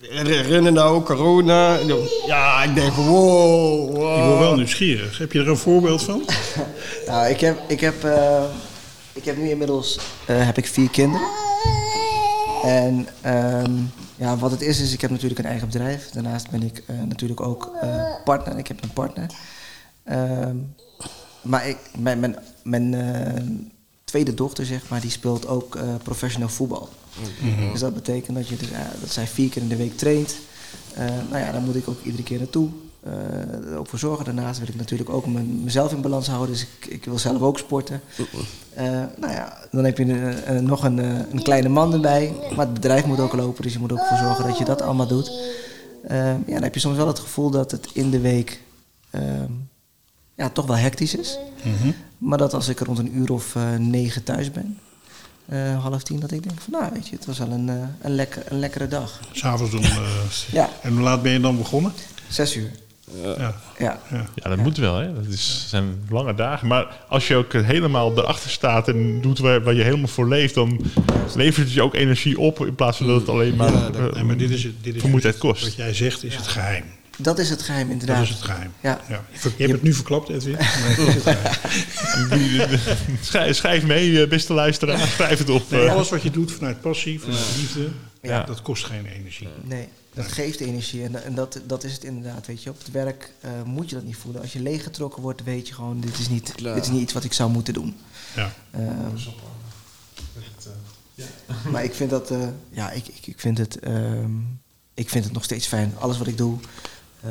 runnen 0.00 0.72
nou 0.72 1.02
corona. 1.02 1.78
Ja, 2.26 2.62
ik 2.62 2.74
denk 2.74 2.92
van 2.92 3.06
wow, 3.06 3.96
wow. 3.96 4.18
Ik 4.18 4.24
word 4.24 4.38
wel 4.38 4.56
nieuwsgierig. 4.56 5.18
Heb 5.18 5.32
je 5.32 5.38
er 5.38 5.48
een 5.48 5.56
voorbeeld 5.56 6.02
van? 6.02 6.24
Nou, 7.06 7.28
ik 7.28 7.40
heb, 7.40 7.58
ik 7.68 7.80
heb, 7.80 8.04
eh, 8.04 8.44
ik 9.12 9.24
heb 9.24 9.36
nu 9.36 9.48
inmiddels 9.48 9.98
eh, 10.26 10.46
heb 10.46 10.58
ik 10.58 10.66
vier 10.66 10.90
kinderen. 10.90 11.28
En 12.62 13.06
ehm, 13.20 13.72
ja, 14.16 14.36
wat 14.36 14.50
het 14.50 14.60
is, 14.60 14.80
is 14.80 14.92
ik 14.92 15.00
heb 15.00 15.10
natuurlijk 15.10 15.40
een 15.40 15.46
eigen 15.46 15.66
bedrijf. 15.66 16.10
Daarnaast 16.10 16.50
ben 16.50 16.62
ik 16.62 16.82
eh, 16.86 16.96
natuurlijk 17.08 17.40
ook 17.40 17.70
eh, 17.80 18.04
partner. 18.24 18.58
Ik 18.58 18.68
heb 18.68 18.82
een 18.82 18.92
partner. 18.92 19.26
Ehm, 20.04 20.56
maar 21.42 21.68
ik, 21.68 21.76
mijn, 21.98 22.20
mijn, 22.20 22.36
mijn 22.62 22.94
eh, 22.94 23.42
tweede 24.04 24.34
dochter, 24.34 24.66
zeg 24.66 24.88
maar, 24.88 25.00
die 25.00 25.10
speelt 25.10 25.46
ook 25.46 25.76
eh, 25.76 25.82
professioneel 26.02 26.48
voetbal. 26.48 26.88
Dus 27.72 27.80
dat 27.80 27.94
betekent 27.94 28.36
dat, 28.36 28.48
je 28.48 28.56
dus, 28.56 28.70
eh, 28.70 28.78
dat 29.00 29.10
zij 29.12 29.26
vier 29.26 29.48
keer 29.50 29.62
in 29.62 29.68
de 29.68 29.76
week 29.76 29.96
traint. 29.96 30.34
Eh, 30.94 31.04
nou 31.30 31.44
ja, 31.44 31.52
daar 31.52 31.60
moet 31.60 31.76
ik 31.76 31.88
ook 31.88 32.02
iedere 32.04 32.22
keer 32.22 32.38
naartoe. 32.38 32.68
eh, 33.00 33.78
ook 33.78 33.86
voor 33.86 33.98
zorgen. 33.98 34.24
Daarnaast 34.24 34.58
wil 34.58 34.68
ik 34.68 34.74
natuurlijk 34.74 35.10
ook 35.10 35.26
mijn, 35.26 35.62
mezelf 35.64 35.92
in 35.92 36.00
balans 36.00 36.26
houden. 36.28 36.50
Dus 36.50 36.62
ik, 36.78 36.86
ik 36.86 37.04
wil 37.04 37.18
zelf 37.18 37.40
ook 37.42 37.58
sporten. 37.58 38.00
Eh, 38.74 38.84
nou 39.16 39.32
ja, 39.32 39.58
dan 39.70 39.84
heb 39.84 39.98
je 39.98 40.04
nog 40.62 40.84
een, 40.84 40.98
een 40.98 41.42
kleine 41.42 41.68
man 41.68 41.92
erbij. 41.92 42.32
Maar 42.56 42.64
het 42.64 42.74
bedrijf 42.74 43.04
moet 43.04 43.20
ook 43.20 43.32
lopen. 43.32 43.62
Dus 43.62 43.72
je 43.72 43.78
moet 43.78 43.92
ook 43.92 44.04
voor 44.08 44.16
zorgen 44.18 44.44
dat 44.46 44.58
je 44.58 44.64
dat 44.64 44.82
allemaal 44.82 45.06
doet. 45.06 45.30
Eh, 46.02 46.16
ja, 46.26 46.52
dan 46.52 46.62
heb 46.62 46.74
je 46.74 46.80
soms 46.80 46.96
wel 46.96 47.06
het 47.06 47.18
gevoel 47.18 47.50
dat 47.50 47.70
het 47.70 47.88
in 47.92 48.10
de 48.10 48.20
week 48.20 48.60
ehm, 49.10 49.50
ja, 50.34 50.48
toch 50.48 50.66
wel 50.66 50.76
hectisch 50.76 51.14
is. 51.14 51.38
Maar 52.18 52.38
dat 52.38 52.54
als 52.54 52.68
ik 52.68 52.78
rond 52.80 52.98
een 52.98 53.16
uur 53.16 53.32
of 53.32 53.56
negen 53.78 54.22
thuis 54.22 54.50
ben, 54.50 54.78
eh, 55.50 55.82
half 55.82 56.02
tien, 56.02 56.20
dat 56.20 56.32
ik 56.32 56.42
denk 56.42 56.60
van 56.60 56.72
nou 56.80 56.92
weet 56.92 57.08
je, 57.08 57.16
het 57.16 57.26
was 57.26 57.38
wel 57.38 57.50
een, 57.50 57.68
eh, 57.68 57.74
een, 58.00 58.14
lekker, 58.14 58.42
een 58.48 58.58
lekkere 58.58 58.88
dag. 58.88 59.20
S'avonds 59.32 59.74
om... 59.74 59.82
eh, 59.82 59.98
Ja, 60.52 60.68
en 60.82 60.92
hoe 60.92 61.00
laat 61.00 61.22
ben 61.22 61.32
je 61.32 61.40
dan 61.40 61.56
begonnen? 61.56 61.92
zes 62.28 62.56
uur. 62.56 62.70
Ja. 63.22 63.34
Ja. 63.38 63.54
ja. 64.10 64.26
Ja, 64.34 64.48
dat 64.48 64.58
moet 64.58 64.76
wel, 64.76 64.96
hè. 64.96 65.14
Dat 65.14 65.26
is, 65.26 65.64
zijn 65.68 66.04
lange 66.08 66.34
dagen. 66.34 66.68
Maar 66.68 66.86
als 67.08 67.28
je 67.28 67.36
ook 67.36 67.52
helemaal 67.52 68.18
erachter 68.18 68.50
staat 68.50 68.88
en 68.88 69.20
doet 69.20 69.38
waar, 69.38 69.62
waar 69.62 69.74
je 69.74 69.82
helemaal 69.82 70.08
voor 70.08 70.28
leeft... 70.28 70.54
dan 70.54 70.80
levert 71.34 71.66
het 71.66 71.74
je 71.74 71.82
ook 71.82 71.94
energie 71.94 72.38
op 72.38 72.66
in 72.66 72.74
plaats 72.74 72.96
van 72.96 73.06
dat 73.06 73.20
het 73.20 73.28
alleen 73.28 73.56
maar, 73.56 73.72
Ja, 73.72 73.88
dat- 73.90 73.96
eh, 73.96 74.12
Nee, 74.14 74.24
maar 74.24 74.36
dit 74.36 74.50
is, 74.50 74.62
het- 74.64 74.72
dit 74.82 74.94
is 74.94 75.00
vermoeidheid 75.00 75.34
het- 75.34 75.44
kost. 75.44 75.62
Wat 75.62 75.74
jij 75.74 75.94
zegt 75.94 76.24
is 76.24 76.36
het 76.36 76.46
geheim. 76.46 76.84
Dat 77.22 77.38
is 77.38 77.50
het 77.50 77.62
geheim 77.62 77.82
Dat 77.88 77.92
inderdaad. 78.00 78.22
is 78.22 78.28
het 78.28 78.42
geheim. 78.42 78.72
Ja. 78.80 79.00
Je 79.08 79.50
hebt 79.56 79.72
het 79.72 79.82
nu 79.82 79.94
verklapt, 79.94 80.28
Edwin. 80.28 80.52
Maar 80.58 80.96
het 80.96 80.98
is 80.98 81.14
het 81.14 81.22
geheim. 81.22 82.78
schrijf, 83.22 83.56
schrijf 83.56 83.84
mee, 83.84 84.22
eh, 84.22 84.28
beste 84.28 84.52
luisteraar. 84.52 84.98
Schrijf 85.08 85.38
het 85.38 85.50
op. 85.50 85.70
Nee, 85.70 85.86
eh. 85.86 85.92
alles 85.92 86.08
wat 86.08 86.22
je 86.22 86.30
doet 86.30 86.52
vanuit 86.52 86.80
passie, 86.80 87.20
vanuit 87.20 87.56
liefde, 87.56 87.88
Ja. 88.22 88.42
dat 88.44 88.62
kost 88.62 88.84
geen 88.84 89.06
energie. 89.06 89.48
Nee, 89.62 89.88
dat 90.14 90.32
geeft 90.32 90.60
energie 90.60 91.04
en, 91.04 91.24
en 91.24 91.34
dat, 91.34 91.60
dat 91.66 91.84
is 91.84 91.92
het 91.92 92.04
inderdaad, 92.04 92.46
weet 92.46 92.62
je. 92.62 92.70
Op 92.70 92.78
het 92.78 92.90
werk 92.90 93.32
eh, 93.40 93.50
moet 93.64 93.88
je 93.90 93.94
dat 93.94 94.04
niet 94.04 94.16
voelen. 94.16 94.42
Als 94.42 94.52
je 94.52 94.60
leeggetrokken 94.60 95.22
wordt, 95.22 95.42
weet 95.44 95.68
je 95.68 95.74
gewoon, 95.74 96.00
dit 96.00 96.18
is 96.18 96.28
niet, 96.28 96.52
Klaar. 96.54 96.74
dit 96.74 96.84
is 96.84 96.90
niet 96.90 97.02
iets 97.02 97.12
wat 97.12 97.24
ik 97.24 97.32
zou 97.32 97.50
moeten 97.50 97.74
doen. 97.74 97.96
Ja. 98.36 98.52
Ehm, 98.70 99.16
maar 101.72 101.84
ik 101.84 101.94
vind 101.94 102.10
dat, 102.10 102.30
eh, 102.30 102.38
ja, 102.70 102.90
ik, 102.90 103.06
ik, 103.08 103.26
ik, 103.26 103.40
vind 103.40 103.58
het, 103.58 103.78
ehm, 103.78 104.30
ik 104.94 105.08
vind 105.08 105.24
het 105.24 105.32
nog 105.32 105.44
steeds 105.44 105.66
fijn. 105.66 105.94
Alles 105.98 106.18
wat 106.18 106.26
ik 106.26 106.36
doe, 106.36 106.58
eh, 107.22 107.30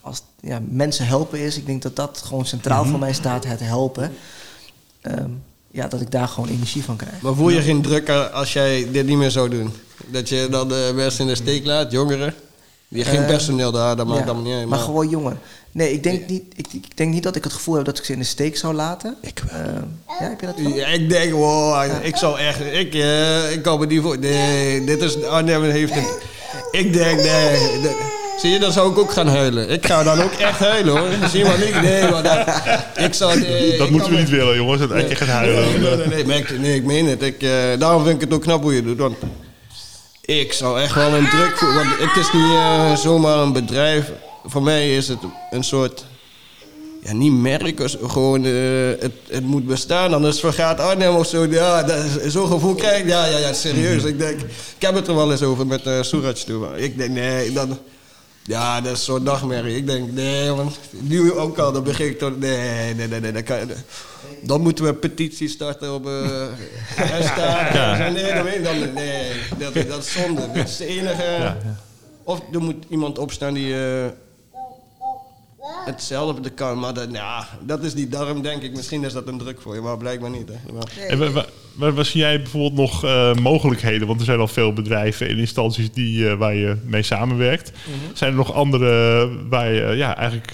als 0.00 0.22
ja, 0.40 0.60
mensen 0.68 1.06
helpen 1.06 1.38
is, 1.38 1.56
ik 1.56 1.66
denk 1.66 1.82
dat 1.82 1.96
dat 1.96 2.22
gewoon 2.26 2.46
centraal 2.46 2.84
voor 2.84 2.98
mij 2.98 3.12
staat, 3.12 3.44
het 3.44 3.60
helpen. 3.60 4.12
Ehm, 5.00 5.30
ja, 5.70 5.88
dat 5.88 6.00
ik 6.00 6.10
daar 6.10 6.28
gewoon 6.28 6.48
energie 6.48 6.84
van 6.84 6.96
krijg. 6.96 7.20
Maar 7.20 7.34
voel 7.34 7.48
je 7.48 7.62
geen 7.62 7.82
druk 7.82 8.08
als 8.10 8.52
jij 8.52 8.88
dit 8.92 9.06
niet 9.06 9.16
meer 9.16 9.30
zou 9.30 9.48
doen? 9.48 9.72
Dat 10.06 10.28
je 10.28 10.48
dan 10.50 10.68
de 10.68 10.92
mensen 10.94 11.20
in 11.20 11.26
de 11.26 11.34
steek 11.34 11.64
laat, 11.66 11.90
jongeren? 11.92 12.34
Die 12.88 13.04
geen 13.04 13.20
Eh, 13.20 13.26
personeel 13.26 13.72
daar, 13.72 13.96
dat 13.96 14.06
maakt 14.06 14.18
Ja, 14.20 14.24
allemaal 14.24 14.44
niet 14.44 14.54
uit. 14.54 14.68
maar 14.68 14.78
gewoon 14.78 15.08
jongeren. 15.08 15.38
Nee, 15.72 15.92
ik 15.92 16.02
denk, 16.02 16.28
niet, 16.28 16.42
ik, 16.56 16.66
ik 16.72 16.96
denk 16.96 17.12
niet 17.12 17.22
dat 17.22 17.36
ik 17.36 17.44
het 17.44 17.52
gevoel 17.52 17.74
heb 17.74 17.84
dat 17.84 17.98
ik 17.98 18.04
ze 18.04 18.12
in 18.12 18.18
de 18.18 18.24
steek 18.24 18.56
zou 18.56 18.74
laten. 18.74 19.16
Ik 19.22 19.42
wel. 19.50 19.60
ja, 20.20 20.28
heb 20.28 20.40
je 20.40 20.46
dat? 20.46 20.74
Ja, 20.74 20.86
ik 20.86 21.08
denk, 21.08 21.32
wow, 21.32 21.84
ik 22.02 22.16
zou 22.16 22.38
echt, 22.38 22.60
ik, 22.60 22.94
eh, 22.94 23.52
ik 23.52 23.62
kan 23.62 23.78
me 23.78 23.86
niet 23.86 24.02
voor. 24.02 24.18
Nee, 24.18 24.84
dit 24.84 25.02
is, 25.02 25.22
Arnhem 25.24 25.62
heeft 25.62 25.94
het. 25.94 26.18
Ik 26.70 26.92
denk, 26.92 27.20
nee. 27.22 27.80
dat- 27.82 27.96
zie 28.40 28.50
je, 28.50 28.58
dan 28.58 28.72
zou 28.72 28.90
ik 28.90 28.98
ook 28.98 29.12
gaan 29.12 29.26
huilen. 29.26 29.68
Ik 29.70 29.86
ga 29.86 30.02
dan 30.02 30.20
ook 30.22 30.32
echt 30.32 30.58
huilen 30.58 30.96
hoor. 30.98 31.08
Zie 31.30 31.38
je 31.38 31.44
maar 31.44 31.58
niet? 31.58 31.82
Nee, 31.82 32.10
maar 32.10 32.22
dat, 32.22 32.46
ik 33.06 33.14
zou. 33.14 33.40
Nee, 33.40 33.76
dat 33.78 33.86
ik 33.86 33.92
moeten 33.92 34.10
we 34.12 34.18
niet 34.18 34.28
willen, 34.28 34.56
jongens. 34.56 34.80
Dat 34.88 34.96
ik 35.10 35.16
gaat 35.18 35.28
huilen. 35.28 35.80
Nee, 35.82 35.96
nee, 35.96 36.06
nee, 36.06 36.24
nee, 36.24 36.38
ik, 36.38 36.58
nee, 36.58 36.74
ik 36.74 36.84
meen 36.84 37.06
het. 37.06 37.22
Ik, 37.22 37.42
eh, 37.42 37.50
daarom 37.78 38.02
vind 38.04 38.14
ik 38.14 38.20
het 38.20 38.32
ook 38.32 38.42
knap 38.42 38.62
hoe 38.62 38.74
je 38.74 38.82
doet. 38.82 38.98
Want 38.98 39.16
ik 40.20 40.52
zou 40.52 40.80
echt 40.80 40.94
wel 40.94 41.14
een 41.14 41.28
druk 41.28 41.58
voelen. 41.58 41.76
Want 41.76 41.98
het 41.98 42.16
is 42.16 42.32
niet 42.32 42.52
eh, 42.54 42.96
zomaar 42.96 43.38
een 43.38 43.52
bedrijf. 43.52 44.10
Voor 44.44 44.62
mij 44.62 44.96
is 44.96 45.08
het 45.08 45.18
een 45.50 45.64
soort. 45.64 46.04
Ja, 47.02 47.12
niet 47.12 47.32
merk, 47.32 47.76
dus 47.76 47.96
gewoon 48.06 48.44
eh, 48.44 48.52
het, 48.98 49.12
het 49.28 49.44
moet 49.44 49.66
bestaan. 49.66 50.14
Anders 50.14 50.40
vergaat 50.40 50.80
Arnhem 50.80 51.14
of 51.14 51.26
zo. 51.26 51.46
Ja, 51.50 51.82
dat 51.82 51.96
is- 52.04 52.32
zo'n 52.32 52.46
gevoel 52.46 52.74
krijg 52.74 53.00
ik. 53.02 53.08
Ja, 53.08 53.24
ja, 53.26 53.38
ja, 53.38 53.52
serieus. 53.52 54.02
Ik 54.04 54.18
denk, 54.18 54.40
ik 54.40 54.46
heb 54.78 54.94
het 54.94 55.08
er 55.08 55.14
wel 55.14 55.30
eens 55.30 55.42
over 55.42 55.66
met 55.66 55.86
uh, 55.86 56.02
Suraj 56.02 56.32
toen. 56.32 56.66
Ik 56.76 56.98
denk, 56.98 57.10
nee, 57.10 57.52
dan, 57.52 57.78
ja, 58.42 58.80
dat 58.80 58.92
is 58.96 59.04
zo'n 59.04 59.22
nachtmerrie. 59.22 59.76
Ik 59.76 59.86
denk, 59.86 60.12
nee, 60.12 60.50
man. 60.50 60.72
Nu 60.90 61.32
ook 61.32 61.58
al, 61.58 61.72
dan 61.72 61.82
begin 61.84 62.06
ik 62.06 62.18
toch. 62.18 62.38
Nee, 62.38 62.94
nee, 62.94 63.08
nee, 63.08 63.20
nee. 63.20 63.32
Dat 63.32 63.42
kan, 63.42 63.58
dan 64.42 64.60
moeten 64.60 64.84
we 64.84 64.90
een 64.90 64.98
petitie 64.98 65.48
starten 65.48 65.94
op. 65.94 66.04
hashtag. 66.96 67.72
Ja. 67.72 68.08
Nee, 68.08 68.34
dan, 68.34 68.44
weet 68.44 68.54
ik 68.54 68.64
dan, 68.64 68.92
nee 68.92 69.32
dat, 69.58 69.74
dat 69.88 69.98
is 70.04 70.12
zonde. 70.12 70.46
Dat 70.54 70.68
is 70.68 70.76
de 70.76 70.86
enige. 70.86 71.22
ja. 71.22 71.56
Of 72.24 72.40
er 72.52 72.60
moet 72.62 72.84
iemand 72.88 73.18
opstaan 73.18 73.54
die. 73.54 73.74
eh, 73.74 74.06
hetzelfde 75.84 76.50
kan, 76.50 76.78
maar 76.78 76.94
dat, 76.94 77.08
ja, 77.12 77.48
dat 77.66 77.82
is 77.84 77.94
niet. 77.94 78.12
Daarom 78.12 78.42
denk 78.42 78.62
ik, 78.62 78.76
misschien 78.76 79.04
is 79.04 79.12
dat 79.12 79.26
een 79.28 79.38
druk 79.38 79.60
voor 79.60 79.74
je, 79.74 79.80
maar 79.80 79.96
blijkbaar 79.96 80.30
niet. 80.30 80.48
Hè. 80.48 80.72
Maar- 80.72 81.08
En 81.08 81.18
wa- 81.18 81.30
wa- 81.30 81.46
waar, 81.74 81.94
waar 81.94 82.04
zie 82.04 82.20
jij 82.20 82.36
bijvoorbeeld 82.42 82.74
nog 82.74 83.04
eh, 83.04 83.34
mogelijkheden? 83.34 84.06
Want 84.06 84.18
er 84.20 84.26
zijn 84.26 84.38
al 84.40 84.48
veel 84.48 84.72
bedrijven 84.72 85.28
en 85.28 85.38
instanties 85.38 85.92
die, 85.92 86.28
eh, 86.28 86.36
waar 86.38 86.54
je 86.54 86.76
mee 86.84 87.02
samenwerkt. 87.02 87.72
Zijn 88.14 88.30
er 88.30 88.36
nog 88.36 88.52
andere 88.52 89.28
waar 89.48 89.72
je 89.72 89.82
eh, 89.82 89.96
ja, 89.96 90.16
eigenlijk 90.16 90.52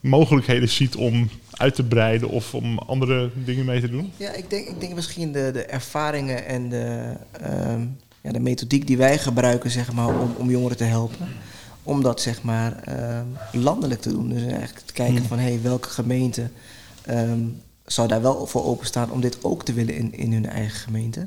mogelijkheden 0.00 0.68
ziet 0.68 0.96
om 0.96 1.30
uit 1.52 1.74
te 1.74 1.82
breiden 1.82 2.28
of 2.28 2.54
om 2.54 2.78
andere 2.78 3.30
dingen 3.44 3.64
mee 3.64 3.80
te 3.80 3.90
doen? 3.90 4.12
Ja, 4.16 4.32
ik 4.32 4.50
denk, 4.50 4.68
ik 4.68 4.80
denk 4.80 4.94
misschien 4.94 5.32
de, 5.32 5.50
de 5.52 5.62
ervaringen 5.64 6.46
en 6.46 6.68
de, 6.68 7.12
ehm, 7.40 7.80
ja, 8.22 8.32
de 8.32 8.40
methodiek 8.40 8.86
die 8.86 8.96
wij 8.96 9.18
gebruiken 9.18 9.70
zeg 9.70 9.92
maar, 9.92 10.08
om, 10.20 10.34
om 10.38 10.50
jongeren 10.50 10.76
te 10.76 10.84
helpen. 10.84 11.28
Om 11.82 12.02
dat 12.02 12.20
zeg 12.20 12.42
maar, 12.42 12.82
ehm, 12.82 13.26
landelijk 13.52 14.00
te 14.00 14.10
doen. 14.10 14.28
Dus 14.28 14.42
eigenlijk 14.42 14.86
te 14.86 14.92
kijken 14.92 15.24
van 15.24 15.38
hey, 15.38 15.62
welke 15.62 15.88
gemeente 15.88 16.50
ehm, 17.02 17.40
zou 17.86 18.08
daar 18.08 18.22
wel 18.22 18.46
voor 18.46 18.64
openstaan 18.64 19.10
om 19.10 19.20
dit 19.20 19.44
ook 19.44 19.64
te 19.64 19.72
willen 19.72 19.94
in, 19.94 20.12
in 20.12 20.32
hun 20.32 20.46
eigen 20.46 20.78
gemeente. 20.80 21.26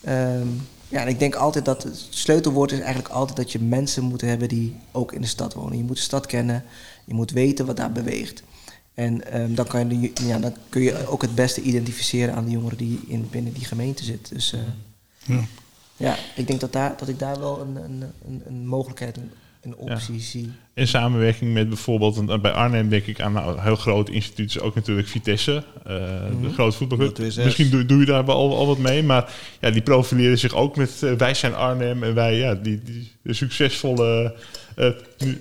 Ehm, 0.00 0.46
ja, 0.88 1.00
en 1.00 1.08
ik 1.08 1.18
denk 1.18 1.34
altijd 1.34 1.64
dat 1.64 1.82
het 1.82 2.06
sleutelwoord 2.10 2.72
is 2.72 2.78
eigenlijk 2.78 3.14
altijd 3.14 3.36
dat 3.36 3.52
je 3.52 3.60
mensen 3.60 4.04
moet 4.04 4.20
hebben 4.20 4.48
die 4.48 4.76
ook 4.92 5.12
in 5.12 5.20
de 5.20 5.26
stad 5.26 5.54
wonen. 5.54 5.76
Je 5.76 5.84
moet 5.84 5.96
de 5.96 6.02
stad 6.02 6.26
kennen, 6.26 6.64
je 7.04 7.14
moet 7.14 7.30
weten 7.30 7.66
wat 7.66 7.76
daar 7.76 7.92
beweegt. 7.92 8.42
En 8.94 9.22
dan, 9.54 9.66
kan 9.66 10.00
je, 10.00 10.12
ja, 10.26 10.38
dan 10.38 10.54
kun 10.68 10.82
je 10.82 11.08
ook 11.08 11.22
het 11.22 11.34
beste 11.34 11.60
identificeren 11.60 12.34
aan 12.34 12.44
de 12.44 12.50
jongeren 12.50 12.78
die 12.78 13.00
in, 13.06 13.28
binnen 13.30 13.52
die 13.52 13.64
gemeente 13.64 14.04
zitten. 14.04 14.34
Dus 14.34 14.52
eh, 14.52 14.60
Ja. 15.24 15.44
ja, 15.96 16.16
ik 16.36 16.46
denk 16.46 16.60
dat, 16.60 16.72
daar, 16.72 16.96
dat 16.96 17.08
ik 17.08 17.18
daar 17.18 17.38
wel 17.38 17.60
een, 17.60 17.76
een, 17.76 18.02
een, 18.26 18.42
een 18.46 18.66
mogelijkheid, 18.66 19.16
een, 19.16 19.30
een 19.64 19.76
optie 19.76 20.20
zie. 20.20 20.52
In 20.74 20.88
samenwerking 20.88 21.52
met 21.52 21.68
bijvoorbeeld, 21.68 22.42
bij 22.42 22.50
Arnhem 22.52 22.88
denk 22.88 23.06
ik 23.06 23.20
aan 23.20 23.32
nou, 23.32 23.56
een 23.56 23.62
heel 23.62 23.76
groot 23.76 24.08
instituut, 24.08 24.48
is 24.48 24.60
ook 24.60 24.74
natuurlijk 24.74 25.08
Vitesse, 25.08 25.62
eh, 25.84 25.94
de 26.42 26.52
grote 26.52 26.76
voetbalclub. 26.76 27.16
026. 27.16 27.44
Misschien 27.44 27.70
doe, 27.70 27.86
doe 27.86 28.00
je 28.00 28.06
daar 28.06 28.24
wel 28.24 28.36
al, 28.36 28.56
al 28.56 28.66
wat 28.66 28.78
mee, 28.78 29.02
maar 29.02 29.32
ja, 29.60 29.70
die 29.70 29.82
profileren 29.82 30.38
zich 30.38 30.54
ook 30.54 30.76
met 30.76 31.02
eh, 31.02 31.12
wij 31.12 31.34
zijn 31.34 31.54
Arnhem 31.54 32.02
en 32.02 32.14
wij, 32.14 32.36
ja, 32.38 32.54
die, 32.54 32.80
die 32.84 33.12
succesvolle, 33.34 34.34
eh, 34.76 34.88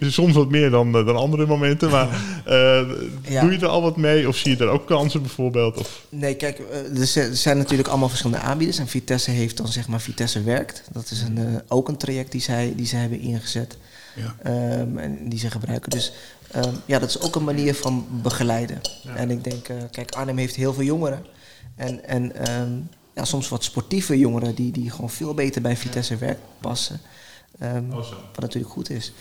soms 0.01 0.33
wat 0.33 0.49
meer 0.49 0.69
dan, 0.69 0.91
dan 0.91 1.15
andere 1.15 1.45
momenten, 1.45 1.89
maar 1.89 2.07
eh, 2.45 2.81
Ja. 3.27 3.41
doe 3.41 3.51
je 3.51 3.57
er 3.59 3.67
al 3.67 3.81
wat 3.81 3.97
mee 3.97 4.27
of 4.27 4.37
zie 4.37 4.51
je 4.51 4.57
daar 4.57 4.67
ook 4.67 4.85
kansen 4.87 5.21
bijvoorbeeld? 5.21 5.77
Of, 5.77 6.05
Nee, 6.09 6.35
kijk, 6.35 6.59
er 6.99 7.05
zijn- 7.35 7.57
natuurlijk 7.57 7.89
allemaal 7.89 8.09
verschillende 8.09 8.43
aanbieders. 8.43 8.77
En 8.79 8.87
Vitesse 8.87 9.31
heeft 9.31 9.57
dan 9.57 9.67
zeg 9.67 9.87
maar 9.87 10.01
Vitesse 10.01 10.43
Werkt. 10.43 10.83
Dat 10.91 11.11
is 11.11 11.21
een, 11.21 11.37
eh, 11.37 11.43
ook 11.67 11.87
een 11.87 11.97
traject 11.97 12.31
die 12.31 12.41
zij, 12.41 12.73
die 12.75 12.85
zij 12.85 12.99
hebben 12.99 13.19
ingezet. 13.19 13.77
Ja. 14.15 14.35
Ehm, 14.43 14.97
en 14.97 15.29
die 15.29 15.39
ze 15.39 15.51
gebruiken. 15.51 15.89
Dus 15.89 16.13
ehm, 16.51 16.73
ja, 16.85 16.99
dat 16.99 17.09
is 17.09 17.19
ook 17.19 17.35
een 17.35 17.43
manier 17.43 17.75
van 17.75 18.07
begeleiden. 18.21 18.81
En 19.15 19.31
ik 19.31 19.43
denk, 19.43 19.67
eh, 19.67 19.77
kijk, 19.91 20.11
Arnhem 20.11 20.37
heeft 20.37 20.55
heel 20.55 20.73
veel 20.73 20.83
jongeren. 20.83 21.25
En, 21.75 22.05
en 22.05 22.35
ehm, 22.35 22.71
ja, 23.13 23.25
soms 23.25 23.49
wat 23.49 23.63
sportieve 23.63 24.19
jongeren 24.19 24.55
die, 24.55 24.71
die 24.71 24.91
gewoon 24.91 25.09
veel 25.09 25.33
beter 25.33 25.61
bij 25.61 25.77
Vitesse 25.77 26.17
Werkt 26.17 26.41
passen. 26.59 26.99
Oh, 27.61 27.91
wat 28.33 28.39
natuurlijk 28.39 28.73
goed 28.73 28.89
is. 28.89 29.13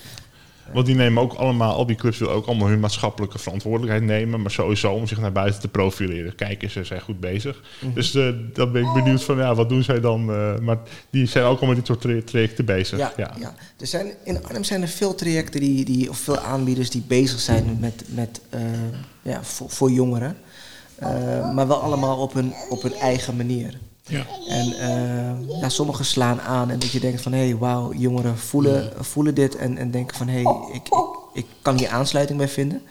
Want 0.73 0.85
die 0.85 0.95
nemen 0.95 1.23
ook 1.23 1.33
allemaal, 1.33 1.75
al 1.75 1.85
die 1.85 1.95
clubs 1.95 2.17
willen 2.17 2.33
ook 2.33 2.45
allemaal 2.45 2.67
hun 2.67 2.79
maatschappelijke 2.79 3.39
verantwoordelijkheid 3.39 4.03
nemen, 4.03 4.41
maar 4.41 4.51
sowieso 4.51 4.91
om 4.93 5.07
zich 5.07 5.19
naar 5.19 5.31
buiten 5.31 5.61
te 5.61 5.67
profileren. 5.67 6.35
Kijk 6.35 6.63
eens, 6.63 6.73
ze 6.73 6.83
zijn 6.83 7.01
goed 7.01 7.19
bezig. 7.19 7.61
Dus 7.93 8.15
eh, 8.15 8.29
dan 8.53 8.71
ben 8.71 8.81
ik 8.83 8.93
benieuwd 8.93 9.23
van, 9.23 9.37
ja, 9.37 9.55
wat 9.55 9.69
doen 9.69 9.83
zij 9.83 9.99
dan? 9.99 10.31
eh, 10.31 10.57
maar 10.59 10.77
die 11.09 11.25
zijn 11.25 11.45
ook 11.45 11.57
allemaal 11.57 11.75
dit 11.75 11.85
soort 11.85 12.01
tra- 12.01 12.21
trajecten 12.25 12.65
bezig. 12.65 12.97
Ja, 12.99 13.13
ja. 13.17 13.55
Er 13.79 13.87
zijn, 13.87 14.11
in 14.23 14.43
Arnhem 14.43 14.63
zijn 14.63 14.81
er 14.81 14.87
veel 14.87 15.15
trajecten 15.15 15.59
die, 15.59 15.85
die, 15.85 16.09
of 16.09 16.17
veel 16.17 16.37
aanbieders 16.37 16.89
die 16.89 17.03
bezig 17.07 17.39
zijn 17.39 17.77
met, 17.79 18.03
met 18.07 18.41
eh, 18.49 18.61
ja, 19.21 19.43
voor, 19.43 19.69
voor 19.69 19.91
jongeren. 19.91 20.37
Maar 21.53 21.67
wel 21.67 21.81
allemaal 21.81 22.17
op 22.17 22.33
hun, 22.33 22.53
op 22.69 22.81
hun 22.81 22.93
eigen 22.93 23.35
manier. 23.35 23.77
Ja. 24.07 24.25
En 24.47 24.65
ja, 25.59 25.69
sommigen 25.69 26.05
slaan 26.05 26.41
aan 26.41 26.69
en 26.69 26.79
dat 26.79 26.91
je 26.91 26.99
denkt 26.99 27.21
van 27.21 27.31
hé, 27.31 27.47
hey, 27.47 27.57
wauw, 27.57 27.93
jongeren 27.93 28.37
voelen, 28.37 29.05
voelen 29.05 29.35
dit 29.35 29.55
en, 29.55 29.77
en 29.77 29.91
denken 29.91 30.17
van 30.17 30.27
hé, 30.27 30.41
hey, 30.41 30.53
ik, 30.73 30.87
ik, 30.87 30.93
ik 31.33 31.45
kan 31.61 31.77
hier 31.77 31.89
aansluiting 31.89 32.37
bij 32.37 32.47
vinden. 32.47 32.81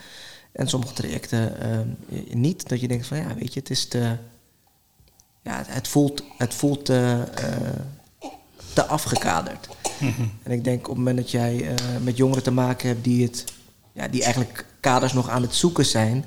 En 0.52 0.68
sommige 0.68 0.92
trajecten 0.92 1.60
eh, 1.60 2.34
niet, 2.34 2.68
dat 2.68 2.80
je 2.80 2.88
denkt 2.88 3.06
van 3.06 3.16
ja, 3.16 3.34
weet 3.34 3.54
je, 3.54 3.60
het 3.60 3.70
is 3.70 3.88
te, 3.88 4.16
ja, 5.42 5.64
het, 5.66 5.88
voelt, 5.88 6.22
het 6.38 6.54
voelt 6.54 6.84
te, 6.84 7.24
eh, 7.34 8.30
te 8.72 8.86
afgekaderd. 8.86 9.68
En 10.42 10.52
ik 10.52 10.64
denk 10.64 10.80
op 10.80 10.88
het 10.88 10.96
moment 10.96 11.16
dat 11.16 11.30
jij 11.30 11.74
met 12.02 12.16
jongeren 12.16 12.42
te 12.42 12.50
maken 12.50 12.88
hebt 12.88 13.04
die, 13.04 13.24
het, 13.24 13.44
ja, 13.92 14.08
die 14.08 14.22
eigenlijk 14.22 14.66
kaders 14.80 15.12
nog 15.12 15.28
aan 15.28 15.42
het 15.42 15.54
zoeken 15.54 15.86
zijn, 15.86 16.24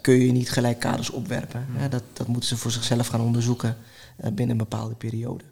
kun 0.00 0.14
je 0.14 0.32
niet 0.32 0.50
gelijk 0.50 0.78
kaders 0.78 1.10
opwerpen. 1.10 1.66
Ja, 1.78 1.88
dat, 1.88 2.02
dat 2.12 2.26
moeten 2.26 2.48
ze 2.48 2.56
voor 2.56 2.70
zichzelf 2.70 3.06
gaan 3.06 3.20
onderzoeken 3.20 3.76
binnen 4.16 4.50
een 4.50 4.56
bepaalde 4.56 4.94
periode. 4.94 5.44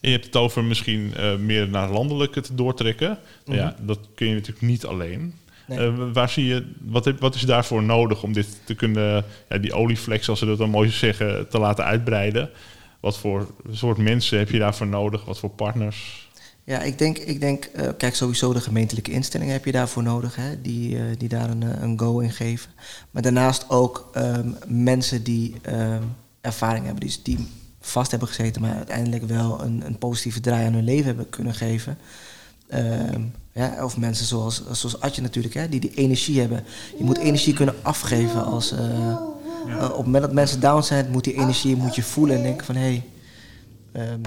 En 0.00 0.08
je 0.08 0.10
hebt 0.10 0.24
het 0.24 0.36
over 0.36 0.64
misschien 0.64 1.14
eh, 1.16 1.36
meer 1.36 1.68
naar 1.68 1.90
landelijk 1.90 2.32
te 2.32 2.54
doortrekken. 2.54 3.18
Nou 3.44 3.58
Ja, 3.58 3.76
dat 3.82 3.98
kun 4.14 4.26
je 4.28 4.34
natuurlijk 4.34 4.62
niet 4.66 4.86
alleen. 4.86 5.34
Nee. 5.66 5.78
Eh, 5.78 5.92
waar 6.12 6.28
zie 6.28 6.44
je, 6.46 6.66
wat, 6.80 7.04
heb- 7.04 7.20
wat 7.20 7.34
is 7.34 7.40
daarvoor 7.42 7.82
nodig 7.82 8.22
om 8.22 8.32
dit 8.32 8.58
te 8.64 8.74
kunnen, 8.74 9.24
ja, 9.48 9.58
die 9.58 9.72
olieflex, 9.72 10.28
als 10.28 10.38
ze 10.38 10.46
dat 10.46 10.58
dan 10.58 10.70
mooi 10.70 10.90
zeggen, 10.90 11.48
te 11.48 11.58
laten 11.58 11.84
uitbreiden? 11.84 12.50
Wat 13.00 13.18
voor 13.18 13.50
soort 13.70 13.98
mensen 13.98 14.38
heb 14.38 14.50
je 14.50 14.58
daarvoor 14.58 14.86
nodig? 14.86 15.24
Wat 15.24 15.38
voor 15.38 15.50
partners? 15.50 16.28
Ja, 16.64 16.80
ik 16.82 16.98
denk, 16.98 17.18
ik 17.18 17.40
denk 17.40 17.64
eh, 17.64 17.88
kijk, 17.98 18.14
sowieso 18.14 18.52
de 18.52 18.60
gemeentelijke 18.60 19.10
instellingen 19.10 19.52
heb 19.52 19.64
je 19.64 19.72
daarvoor 19.72 20.02
nodig, 20.02 20.36
hè, 20.36 20.60
die, 20.60 20.96
eh, 20.96 21.02
die 21.18 21.28
daar 21.28 21.50
een, 21.50 21.62
eh, 21.62 21.82
een 21.82 21.98
go 21.98 22.18
in 22.18 22.30
geven. 22.32 22.70
Maar 23.10 23.22
daarnaast 23.22 23.64
ook 23.68 24.10
ehm, 24.14 24.48
mensen 24.66 25.22
die 25.22 25.54
ehm, 25.62 26.02
ervaring 26.40 26.84
hebben, 26.84 27.06
dus 27.06 27.22
die 27.22 27.46
vast 27.80 28.10
hebben 28.10 28.28
gezeten, 28.28 28.62
maar 28.62 28.76
uiteindelijk 28.76 29.26
wel 29.26 29.62
een, 29.62 29.82
een 29.86 29.98
positieve 29.98 30.40
draai 30.40 30.66
aan 30.66 30.72
hun 30.72 30.84
leven 30.84 31.06
hebben 31.06 31.28
kunnen 31.28 31.54
geven. 31.54 31.98
Ehm, 32.68 33.22
ja, 33.52 33.84
of 33.84 33.96
mensen 33.96 34.26
zoals, 34.26 34.62
zoals 34.70 35.00
Adje 35.00 35.22
natuurlijk, 35.22 35.54
hè, 35.54 35.68
die 35.68 35.80
die 35.80 35.94
energie 35.94 36.40
hebben. 36.40 36.64
Je 36.98 37.04
moet 37.04 37.18
energie 37.18 37.54
kunnen 37.54 37.74
afgeven 37.82 38.44
als... 38.44 38.72
eh, 38.72 39.10
eh, 39.10 39.84
op 39.84 39.96
het 39.96 40.04
moment 40.04 40.24
dat 40.24 40.32
mensen 40.32 40.60
down 40.60 40.82
zijn, 40.82 41.10
moet 41.10 41.24
die 41.24 41.34
energie 41.34 41.76
moet 41.76 41.94
je 41.94 42.02
voelen 42.02 42.36
en 42.36 42.42
denken 42.42 42.66
van... 42.66 42.74
hé, 42.74 42.80
hey, 42.80 43.04
ehm, 43.92 44.20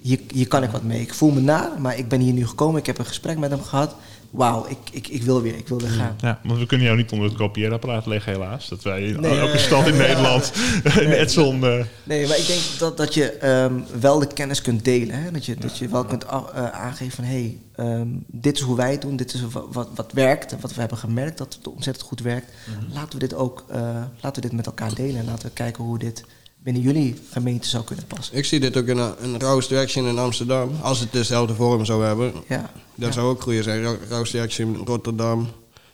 hier, 0.00 0.20
hier 0.32 0.48
kan 0.48 0.62
ik 0.62 0.70
wat 0.70 0.82
mee. 0.82 1.00
Ik 1.00 1.14
voel 1.14 1.30
me 1.30 1.40
naar, 1.40 1.80
maar 1.80 1.98
ik 1.98 2.08
ben 2.08 2.20
hier 2.20 2.32
nu 2.32 2.46
gekomen. 2.46 2.80
Ik 2.80 2.86
heb 2.86 2.98
een 2.98 3.06
gesprek 3.06 3.38
met 3.38 3.50
hem 3.50 3.62
gehad. 3.62 3.94
Wauw, 4.30 4.66
ik, 4.68 4.76
ik, 4.90 5.08
ik 5.08 5.22
wil 5.22 5.42
weer, 5.42 5.56
ik 5.56 5.68
wil 5.68 5.78
weer 5.80 5.90
gaan. 5.90 6.16
Ja, 6.20 6.40
want 6.44 6.58
we 6.58 6.66
kunnen 6.66 6.86
jou 6.86 6.98
niet 6.98 7.12
onder 7.12 7.28
het 7.28 7.36
kopieerapparaat 7.36 8.06
leggen 8.06 8.32
helaas. 8.32 8.68
Dat 8.68 8.82
wij 8.82 9.02
in 9.02 9.20
Nee. 9.20 9.38
elke 9.38 9.58
stad 9.58 9.86
in 9.86 9.96
Nederland, 10.06 10.52
in 11.00 11.10
Edson... 11.12 11.64
eh, 11.64 11.84
Nee, 12.04 12.26
maar 12.26 12.38
ik 12.38 12.46
denk 12.46 12.60
dat, 12.78 12.96
dat 12.96 13.14
je 13.14 13.30
ehm, 13.32 13.74
wel 14.00 14.18
de 14.18 14.26
kennis 14.26 14.62
kunt 14.62 14.84
delen. 14.84 15.22
Hè? 15.22 15.30
Dat, 15.30 15.46
je, 15.46 15.54
dat 15.56 15.78
je 15.78 15.88
wel 15.88 16.04
kunt 16.04 16.30
a- 16.32 16.50
eh, 16.54 16.70
aangeven 16.70 17.12
van... 17.14 17.24
hé, 17.24 17.30
hey, 17.74 17.86
ehm, 17.86 18.08
dit 18.26 18.56
is 18.56 18.62
hoe 18.62 18.76
wij 18.76 18.90
het 18.92 19.02
doen, 19.02 19.16
dit 19.16 19.34
is 19.34 19.40
wat, 19.52 19.66
wat, 19.72 19.88
wat 19.94 20.12
werkt... 20.12 20.52
en 20.52 20.58
wat 20.60 20.74
we 20.74 20.80
hebben 20.80 20.98
gemerkt 20.98 21.38
dat 21.38 21.54
het 21.54 21.68
ontzettend 21.68 22.06
goed 22.06 22.20
werkt. 22.20 22.52
Laten 22.92 23.12
we 23.12 23.18
dit 23.18 23.34
ook 23.34 23.64
eh, 23.68 23.80
laten 24.20 24.42
we 24.42 24.48
dit 24.48 24.56
met 24.56 24.66
elkaar 24.66 24.94
delen... 24.94 25.20
en 25.20 25.26
laten 25.26 25.46
we 25.48 25.52
kijken 25.54 25.84
hoe 25.84 25.98
dit 25.98 26.24
in 26.68 26.80
jullie 26.80 27.14
gemeente 27.30 27.68
zou 27.68 27.84
kunnen 27.84 28.04
passen. 28.06 28.36
Ik 28.36 28.44
zie 28.44 28.60
dit 28.60 28.76
ook 28.76 28.86
in 28.86 28.98
een 28.98 29.38
Rouse 29.40 29.68
Direction 29.68 30.06
in 30.06 30.18
Amsterdam. 30.18 30.70
Als 30.82 31.00
het 31.00 31.12
dus 31.12 31.20
dezelfde 31.20 31.54
vorm 31.54 31.84
zou 31.84 32.04
hebben. 32.04 32.32
Ja. 32.48 32.70
Dat 32.94 33.14
zou 33.14 33.28
ook 33.28 33.40
groeien 33.40 33.62
zijn. 33.64 33.98
Rouse 34.08 34.48
in 34.56 34.80
Rotterdam. 34.84 35.48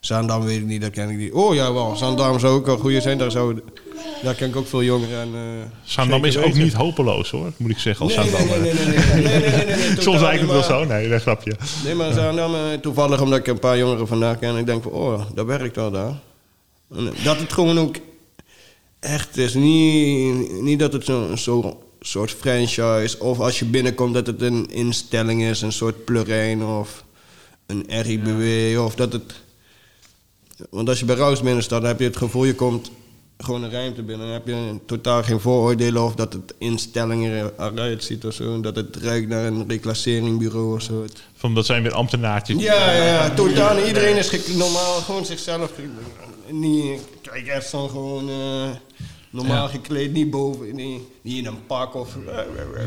Zaandam 0.05 0.45
weet 0.45 0.59
ik 0.59 0.66
niet, 0.66 0.81
dat 0.81 0.91
ken 0.91 1.11
ik 1.11 1.16
niet. 1.16 1.33
Oh 1.33 1.55
ja, 1.55 1.72
wel. 1.72 1.97
Zaandam 1.97 2.39
zou 2.39 2.55
ook 2.55 2.66
een 2.66 2.79
goede 2.79 3.01
zijn. 3.01 3.18
Daar, 3.18 3.31
zou, 3.31 3.61
daar 4.22 4.35
ken 4.35 4.49
ik 4.49 4.57
ook 4.57 4.66
veel 4.66 4.83
jongeren 4.83 5.20
aan. 5.20 5.35
Eh, 5.35 5.41
Zaandam 5.83 6.25
is 6.25 6.37
ook 6.37 6.55
niet 6.55 6.72
hopeloos 6.72 7.31
hoor, 7.31 7.53
moet 7.57 7.70
ik 7.70 7.79
zeggen. 7.79 8.05
Als 8.05 8.16
nee, 8.16 8.31
nee 8.31 8.70
eh. 8.70 8.75
nee, 8.75 8.75
nee, 8.75 9.66
nee, 9.66 10.01
Soms 10.03 10.22
eigenlijk 10.22 10.53
wel 10.53 10.62
zo. 10.62 10.85
Nee, 10.85 11.09
dat 11.09 11.22
grapje. 11.22 11.57
Nee, 11.85 11.95
maar 11.95 12.12
Zaandam, 12.12 12.55
uh, 12.55 12.61
toevallig 12.81 13.20
omdat 13.20 13.39
ik 13.39 13.47
een 13.47 13.59
paar 13.59 13.79
jongeren 13.79 14.07
vandaag 14.07 14.39
ken. 14.39 14.49
En 14.49 14.57
ik 14.57 14.66
denk 14.66 14.83
van, 14.83 14.93
oh, 14.93 15.20
dat 15.35 15.47
werkt 15.47 15.79
al 15.79 15.91
daar. 15.91 16.12
Dat 17.25 17.39
het 17.39 17.53
gewoon 17.53 17.79
ook 17.79 17.97
echt 19.05 19.36
is. 19.36 19.55
Niet, 19.55 20.62
niet 20.62 20.78
dat 20.78 20.92
het 20.92 21.05
zo'n 21.05 21.38
zo 21.38 21.82
soort 22.00 22.30
franchise... 22.30 23.20
of 23.20 23.40
als 23.40 23.59
je 23.59 23.64
binnenkomt 23.64 24.14
dat 24.14 24.26
het 24.26 24.42
een 24.42 24.70
instelling 24.70 25.42
is. 25.42 25.62
Een 25.62 25.72
soort 25.72 26.05
plurijn 26.05 26.64
of 26.64 27.05
een 27.66 27.84
RIBW. 27.88 28.80
Of 28.80 28.94
dat 28.94 29.12
het... 29.12 29.42
Want 30.70 30.88
als 30.88 30.98
je 30.98 31.05
bij 31.05 31.16
Rouse 31.16 31.42
binnen 31.42 31.62
staat, 31.62 31.80
dan 31.80 31.90
heb 31.90 31.98
je 31.98 32.05
het 32.05 32.16
gevoel... 32.16 32.44
je 32.44 32.55
komt 32.55 32.90
gewoon 33.38 33.62
een 33.62 33.70
ruimte 33.70 34.02
binnen. 34.02 34.26
Dan 34.26 34.34
heb 34.34 34.46
je 34.46 34.78
totaal 34.86 35.22
geen 35.22 35.40
vooroordelen... 35.40 36.02
of 36.02 36.14
dat 36.14 36.32
het 36.32 36.55
instelling 36.59 37.50
eruit 37.59 38.05
ziet 38.05 38.24
of 38.24 38.34
zo. 38.34 38.61
Dat 38.61 38.76
het 38.76 38.96
ruikt 38.96 39.28
naar 39.28 39.46
een 39.46 39.68
reclasseringsbureau 39.68 40.74
of 40.74 40.82
zo. 40.82 41.05
Van, 41.34 41.55
dat 41.55 41.66
zijn 41.66 41.82
weer 41.82 41.92
ambtenaartjes. 41.92 42.62
Ja, 42.62 42.92
ja, 42.92 43.05
ja, 43.05 43.30
totaal. 43.30 43.78
Iedereen 43.86 44.16
is 44.16 44.46
normaal, 44.57 45.00
gewoon 45.00 45.26
zichzelf. 45.26 45.72
Niet, 46.51 47.01
kijk, 47.22 47.47
echt 47.47 47.68
zo 47.68 47.88
gewoon 47.88 48.28
eh, 48.28 48.70
normaal 49.30 49.62
Ja. 49.66 49.68
gekleed, 49.68 50.12
niet 50.12 50.30
boven, 50.30 50.74
niet, 50.74 51.01
niet 51.22 51.38
in 51.38 51.47
een 51.47 51.66
pak 51.66 51.95
of. 51.95 52.16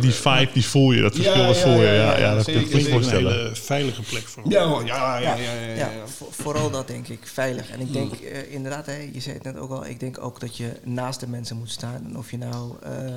Die 0.02 0.12
vibe, 0.12 0.50
die 0.54 0.66
voel 0.66 0.92
je. 0.92 1.02
Dat 1.02 1.16
verschil 1.16 1.42
Ja, 1.42 1.48
dat 1.48 1.56
ja, 1.56 1.62
voel 1.62 1.72
je. 1.82 1.86
ja, 1.88 1.94
Ja, 1.94 2.12
ja, 2.12 2.18
ja, 2.18 2.36
dat 2.36 2.46
zeker, 2.46 2.62
kan 2.62 2.70
ik 2.70 2.76
me 2.76 2.80
Klinkt 2.82 2.86
een 2.88 2.94
voorstellen. 2.94 3.38
hele 3.44 3.56
veilige 3.56 4.02
plek 4.02 4.28
voor. 4.28 4.44
Ja, 4.50 4.68
hoor, 4.68 4.86
ja, 4.86 5.18
ja, 5.18 5.36
ja. 5.36 5.42
ja, 5.44 5.52
ja, 5.54 5.68
Ja, 5.76 5.92
ja. 5.92 6.08
vo- 6.08 6.28
vooral 6.32 6.70
dat 6.72 6.88
denk 6.88 7.08
ik, 7.08 7.28
veilig. 7.28 7.70
En 7.70 7.80
ik 7.80 7.94
denk 7.94 8.14
eh, 8.14 8.54
inderdaad, 8.54 8.86
hè, 8.86 9.10
je 9.14 9.20
zei 9.20 9.36
het 9.36 9.44
net 9.44 9.58
ook 9.58 9.72
al, 9.72 9.86
ik 9.86 10.00
denk 10.00 10.22
ook 10.24 10.40
dat 10.40 10.58
je 10.58 10.72
naast 10.84 11.20
de 11.20 11.28
mensen 11.28 11.58
moet 11.58 11.72
staan. 11.72 12.06
En 12.10 12.18
of 12.18 12.32
je 12.32 12.38
nou 12.38 12.72
ehm, 12.84 13.12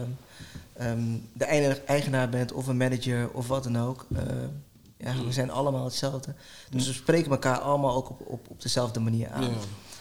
ehm, 0.77 1.01
de 1.33 1.45
eigenaar 1.87 2.29
bent 2.29 2.53
of 2.53 2.67
een 2.67 2.77
manager 2.77 3.31
of 3.33 3.47
wat 3.49 3.63
dan 3.65 3.79
ook. 3.79 4.07
eh, 4.17 4.23
ja, 5.05 5.15
we 5.27 5.33
zijn 5.33 5.51
allemaal 5.51 5.85
hetzelfde. 5.85 6.35
Dus 6.71 6.87
we 6.87 6.93
spreken 6.93 7.31
elkaar 7.31 7.59
allemaal 7.59 7.95
ook 7.95 8.11
op, 8.11 8.21
op, 8.27 8.47
op 8.49 8.63
dezelfde 8.63 9.01
manier 9.01 9.29
aan. 9.31 9.43
Ja. 9.43 9.49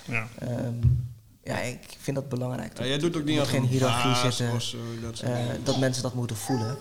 Ja. 0.09 0.27
Ehm, 0.39 0.73
ja, 1.43 1.59
ik 1.59 1.79
vind 1.99 2.15
dat 2.15 2.29
belangrijk. 2.29 2.77
Ja, 2.79 2.85
jij 2.85 2.97
doet 2.97 3.17
ook 3.17 3.23
niet 3.23 3.39
geen 3.39 3.61
een 3.61 3.67
hiërarchie 3.67 4.11
baas 4.11 4.21
zitten. 4.37 4.55
of 4.55 4.61
zo, 4.61 4.77
dat 5.01 5.17
soort 5.17 5.31
eh, 5.31 5.37
dat 5.63 5.77
mensen 5.79 6.03
dat 6.03 6.13
moeten 6.13 6.35
voelen. 6.35 6.77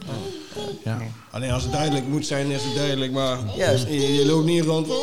Ja. 0.84 0.98
Alleen 1.30 1.50
als 1.50 1.62
het 1.62 1.72
duidelijk 1.72 2.06
moet 2.08 2.26
zijn, 2.26 2.50
is 2.50 2.64
het 2.64 2.74
duidelijk. 2.74 3.12
Maar 3.12 3.38
Juist. 3.56 3.86
je, 3.88 4.14
je 4.14 4.26
loopt 4.26 4.46
niet 4.46 4.64
rond. 4.64 4.88
Oh, 4.88 4.96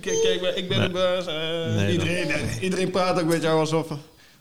kijk, 0.00 0.20
kijk, 0.22 0.40
maar 0.40 0.56
ik 0.56 0.68
ben 0.68 0.78
Nee. 0.78 0.86
de 0.88 0.92
baas. 0.94 1.26
eh, 1.26 1.74
Nee, 1.74 1.92
iedereen, 1.92 2.30
iedereen 2.60 2.90
praat 2.90 3.20
ook 3.20 3.28
met 3.28 3.42
jou 3.42 3.58
alsof. 3.60 3.86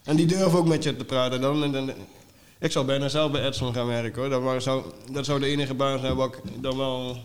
En 0.03 0.15
die 0.15 0.25
durven 0.25 0.59
ook 0.59 0.67
met 0.67 0.83
je 0.83 0.95
te 0.95 1.05
praten. 1.05 1.41
Dan, 1.41 1.71
dan, 1.71 1.91
ik 2.59 2.71
zou 2.71 2.85
bijna 2.85 3.09
zelf 3.09 3.31
bij 3.31 3.45
Edson 3.47 3.73
gaan 3.73 3.87
werken 3.87 4.21
hoor. 4.21 4.29
Dat, 4.29 4.41
maar 4.41 4.61
zou, 4.61 4.83
dat 5.11 5.25
zou 5.25 5.39
de 5.39 5.45
enige 5.45 5.73
baan 5.73 5.99
zijn 5.99 6.15
wat 6.15 6.33
ik 6.35 6.41
dan 6.61 6.77
wel 6.77 7.17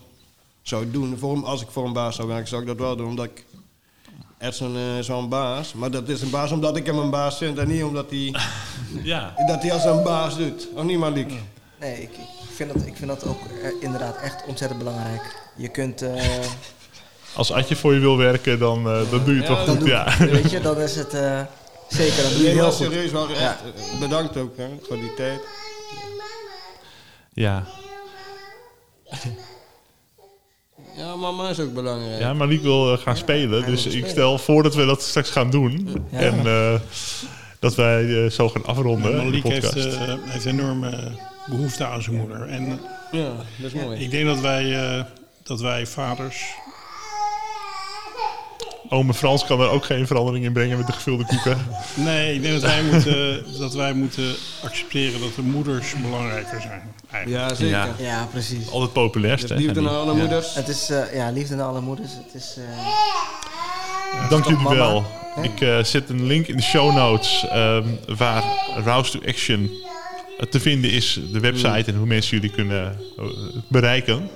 zou 0.61 0.91
doen. 0.91 1.17
Voor, 1.17 1.33
hem- 1.33 1.43
als 1.43 1.61
ik 1.61 1.67
voor 1.69 1.85
een 1.85 1.93
baas 1.93 2.15
zou 2.15 2.27
werken, 2.27 2.47
zou 2.47 2.61
ik 2.61 2.67
dat 2.67 2.77
wel 2.77 2.95
doen. 2.95 3.07
Omdat 3.07 3.25
ik. 3.25 3.45
Edson 4.39 4.75
eh, 4.75 5.07
een 5.07 5.29
baas. 5.29 5.73
Maar 5.73 5.91
dat 5.91 6.09
is 6.09 6.21
een 6.21 6.29
baas 6.29 6.51
omdat 6.51 6.75
ik 6.77 6.85
hem 6.85 6.97
een 6.97 7.09
baas 7.09 7.37
vind. 7.37 7.57
En 7.57 7.67
niet 7.67 7.83
omdat 7.83 8.09
hij, 8.09 8.33
ja. 9.03 9.33
dat 9.47 9.61
hij 9.61 9.71
als 9.73 9.83
een 9.83 10.03
baas 10.03 10.37
doet. 10.37 10.67
Of 10.75 10.83
niet, 10.83 10.97
Malik? 10.99 11.31
Nee, 11.79 12.01
ik, 12.01 12.09
ik, 12.11 12.55
vind 12.55 12.73
dat, 12.73 12.85
ik 12.85 12.95
vind 12.95 13.07
dat 13.09 13.25
ook 13.27 13.39
eh, 13.63 13.69
inderdaad 13.79 14.15
echt 14.21 14.43
ontzettend 14.47 14.79
belangrijk. 14.83 15.35
Je 15.55 15.67
kunt... 15.67 16.01
eh, 16.01 16.23
Als 17.35 17.51
Adje 17.51 17.75
voor 17.75 17.93
je 17.93 17.99
wil 17.99 18.17
werken, 18.17 18.59
dan, 18.59 18.77
eh, 18.89 19.09
dan 19.11 19.23
doe 19.23 19.33
je 19.35 19.39
het 19.41 19.49
Ja, 19.49 19.55
wel 19.55 19.65
dan 19.65 19.75
goed. 19.75 19.79
doe, 19.85 19.89
Ja. 19.89 20.17
Weet 20.17 20.51
je, 20.51 20.59
dan 20.69 20.77
is 20.81 20.95
het 20.95 21.13
eh, 21.13 21.41
zeker, 21.87 22.23
dan 22.23 22.31
doe 22.31 22.41
je 22.41 22.45
Nee, 22.45 22.53
heel 22.53 22.63
goed. 22.71 22.73
serieus 22.73 23.11
wel 23.11 23.29
echt. 23.29 23.39
Ja. 23.39 23.57
Bedankt 23.99 24.37
ook 24.37 24.57
hè, 24.57 24.67
voor 24.81 24.95
die 24.97 25.13
tijd. 25.13 25.39
Ja. 27.33 27.63
Ja, 30.97 31.15
mama 31.15 31.49
is 31.49 31.59
ook 31.59 31.73
belangrijk. 31.73 32.19
ja, 32.19 32.33
Malik 32.33 32.61
wil 32.61 32.91
eh, 32.93 32.97
gaan 32.99 33.17
spelen. 33.17 33.65
Dus 33.65 33.85
ik 33.85 33.91
spelen. 33.91 34.09
stel 34.09 34.37
voor 34.37 34.63
dat 34.63 34.75
we 34.75 34.85
dat 34.85 35.01
straks 35.01 35.29
gaan 35.29 35.49
doen. 35.49 35.89
Ja. 36.11 36.17
En 36.19 36.45
eh, 36.45 36.73
dat 37.59 37.75
wij 37.75 38.23
eh, 38.25 38.29
zo 38.31 38.49
gaan 38.49 38.65
afronden, 38.65 39.11
de 39.11 39.17
Malik 39.23 39.43
heeft, 39.43 39.71
podcast. 39.73 39.95
eh, 39.95 40.13
heeft 40.23 40.45
enorme 40.45 41.11
behoefte 41.49 41.85
aan 41.85 42.01
zijn 42.01 42.15
moeder. 42.15 42.47
En 42.47 42.79
Ja, 43.11 43.31
dat 43.57 43.73
is 43.73 43.81
mooi. 43.81 43.99
ik 43.99 44.11
denk 44.11 44.25
dat 44.25 44.39
wij, 44.39 44.95
eh, 44.97 45.03
dat 45.43 45.61
wij 45.61 45.85
vaders... 45.87 46.45
Ome 48.89 49.13
Frans 49.13 49.45
kan 49.45 49.61
er 49.61 49.69
ook 49.69 49.85
geen 49.85 50.07
verandering 50.07 50.45
in 50.45 50.53
brengen 50.53 50.77
met 50.77 50.87
de 50.87 50.93
gevulde 50.93 51.25
koeken. 51.25 51.57
Nee, 51.93 52.33
ik 52.35 52.41
denk 52.41 52.61
dat 52.61 52.71
wij 52.71 52.83
moeten, 52.83 53.45
dat 53.59 53.73
wij 53.73 53.93
moeten 53.93 54.35
accepteren 54.63 55.19
dat 55.19 55.35
de 55.35 55.41
moeders 55.41 55.93
belangrijker 56.01 56.61
zijn. 56.61 56.81
Eigenlijk. 57.11 57.49
Ja, 57.49 57.55
zeker. 57.55 57.77
Ja. 57.77 57.89
Ja, 57.97 58.27
precies. 58.31 58.71
Altijd 58.71 58.93
populairst, 58.93 59.49
hè? 59.49 59.55
liefde 59.55 59.81
naar 59.81 59.93
alle 59.93 60.13
ja. 60.13 60.17
moeders. 60.17 60.55
Het 60.55 60.67
is, 60.67 60.89
eh, 60.89 61.15
ja, 61.15 61.31
liefde 61.31 61.55
naar 61.55 61.65
alle 61.65 61.81
moeders. 61.81 62.11
Het 62.13 62.41
is, 62.41 62.57
eh, 62.57 64.29
Dank 64.29 64.43
jullie 64.43 64.63
mama. 64.63 64.75
wel. 64.75 65.05
Ik 65.41 65.61
eh, 65.61 65.83
zet 65.83 66.09
een 66.09 66.25
link 66.25 66.47
in 66.47 66.55
de 66.55 66.63
show 66.63 66.95
notes 66.95 67.45
ehm, 67.49 67.87
waar 68.17 68.43
Rouse 68.83 69.11
to 69.11 69.27
Action 69.27 69.69
te 70.49 70.59
vinden 70.59 70.91
is. 70.91 71.19
De 71.31 71.39
website 71.39 71.83
en 71.91 71.95
hoe 71.95 72.07
mensen 72.07 72.37
jullie 72.37 72.55
kunnen 72.55 72.97
bereiken. 73.67 74.29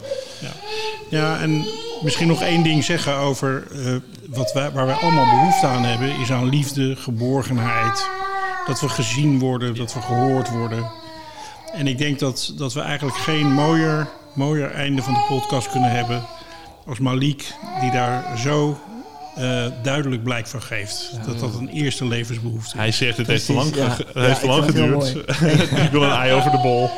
Ja, 1.10 1.39
en 1.39 1.66
misschien 2.02 2.28
nog 2.28 2.41
één 2.41 2.64
ding 2.64 2.84
zeggen 2.84 3.16
over 3.16 3.64
eh, 3.72 3.95
wat 4.30 4.53
wij, 4.53 4.71
waar 4.71 4.86
wij 4.86 4.95
allemaal 4.95 5.25
behoefte 5.25 5.67
aan 5.67 5.84
hebben, 5.84 6.19
is 6.19 6.32
aan 6.32 6.49
liefde, 6.49 6.95
geborgenheid. 6.95 8.07
Dat 8.67 8.80
we 8.82 8.89
gezien 8.89 9.39
worden, 9.39 9.75
dat 9.75 9.93
we 9.93 10.01
gehoord 10.01 10.49
worden. 10.49 10.91
En 11.73 11.88
ik 11.88 11.97
denk 11.97 12.19
dat, 12.19 12.53
dat 12.57 12.73
we 12.73 12.82
eigenlijk 12.82 13.17
geen 13.17 13.53
mooier, 13.53 14.07
mooier 14.34 14.71
einde 14.71 15.01
van 15.01 15.13
de 15.13 15.25
podcast 15.27 15.71
kunnen 15.71 15.91
hebben 15.91 16.21
als 16.86 16.99
Malik, 16.99 17.53
die 17.82 17.91
daar 17.91 18.38
zo 18.38 18.80
eh, 19.36 19.65
duidelijk 19.84 20.23
blijk 20.23 20.47
van 20.47 20.61
geeft. 20.61 21.11
Dat 21.25 21.39
dat 21.39 21.53
een 21.55 21.69
eerste 21.69 22.05
levensbehoefte 22.05 22.67
is. 22.73 22.80
Hij 22.80 22.91
zegt 22.91 23.17
het 23.17 23.27
heeft 23.27 23.45
te 23.45 23.53
lang, 23.53 23.75
ja. 23.75 23.89
ge- 23.89 24.05
Ja, 24.13 24.21
heeft 24.21 24.39
te 24.39 24.47
lang 24.47 24.65
geduurd. 24.65 25.15
ik 25.86 25.89
wil 25.91 26.03
een 26.03 26.11
ei 26.11 26.34
over 26.34 26.51
de 26.51 26.59
bol. 26.61 26.89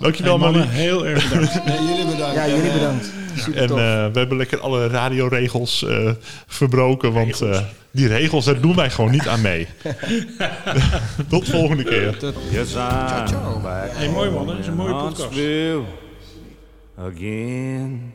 Dankjewel, 0.00 0.32
Hey, 0.38 0.42
mannen, 0.42 0.60
Malik. 0.66 0.76
heel 0.80 1.06
erg 1.06 1.28
bedankt. 1.28 1.64
Nee, 1.64 1.78
jullie 1.84 2.04
bedankt. 2.04 2.34
ja, 2.34 2.46
jullie 2.48 2.72
bedankt. 2.72 3.10
En 3.54 3.68
eh, 3.68 4.12
we 4.12 4.18
hebben 4.18 4.36
lekker 4.36 4.60
alle 4.60 4.86
radioregels 4.86 5.84
eh, 5.84 6.10
verbroken. 6.46 7.12
Want 7.12 7.40
Regels. 7.40 7.58
eh, 7.58 7.64
die 7.90 8.06
regels, 8.06 8.44
daar 8.44 8.60
doen 8.60 8.76
wij 8.76 8.90
gewoon 8.90 9.10
niet 9.10 9.28
aan 9.28 9.40
mee. 9.40 9.68
Tot 11.28 11.48
volgende 11.48 11.84
keer. 11.84 12.16
Yes, 12.50 12.74
I'm 12.74 13.62
back 13.62 13.90
Hey, 13.92 14.08
mooi 14.08 14.30
man, 14.30 14.46
dat 14.46 14.58
is 14.58 14.66
een 14.66 14.74
mooie 14.74 14.94
podcast. 14.94 15.38
Again. 16.98 18.12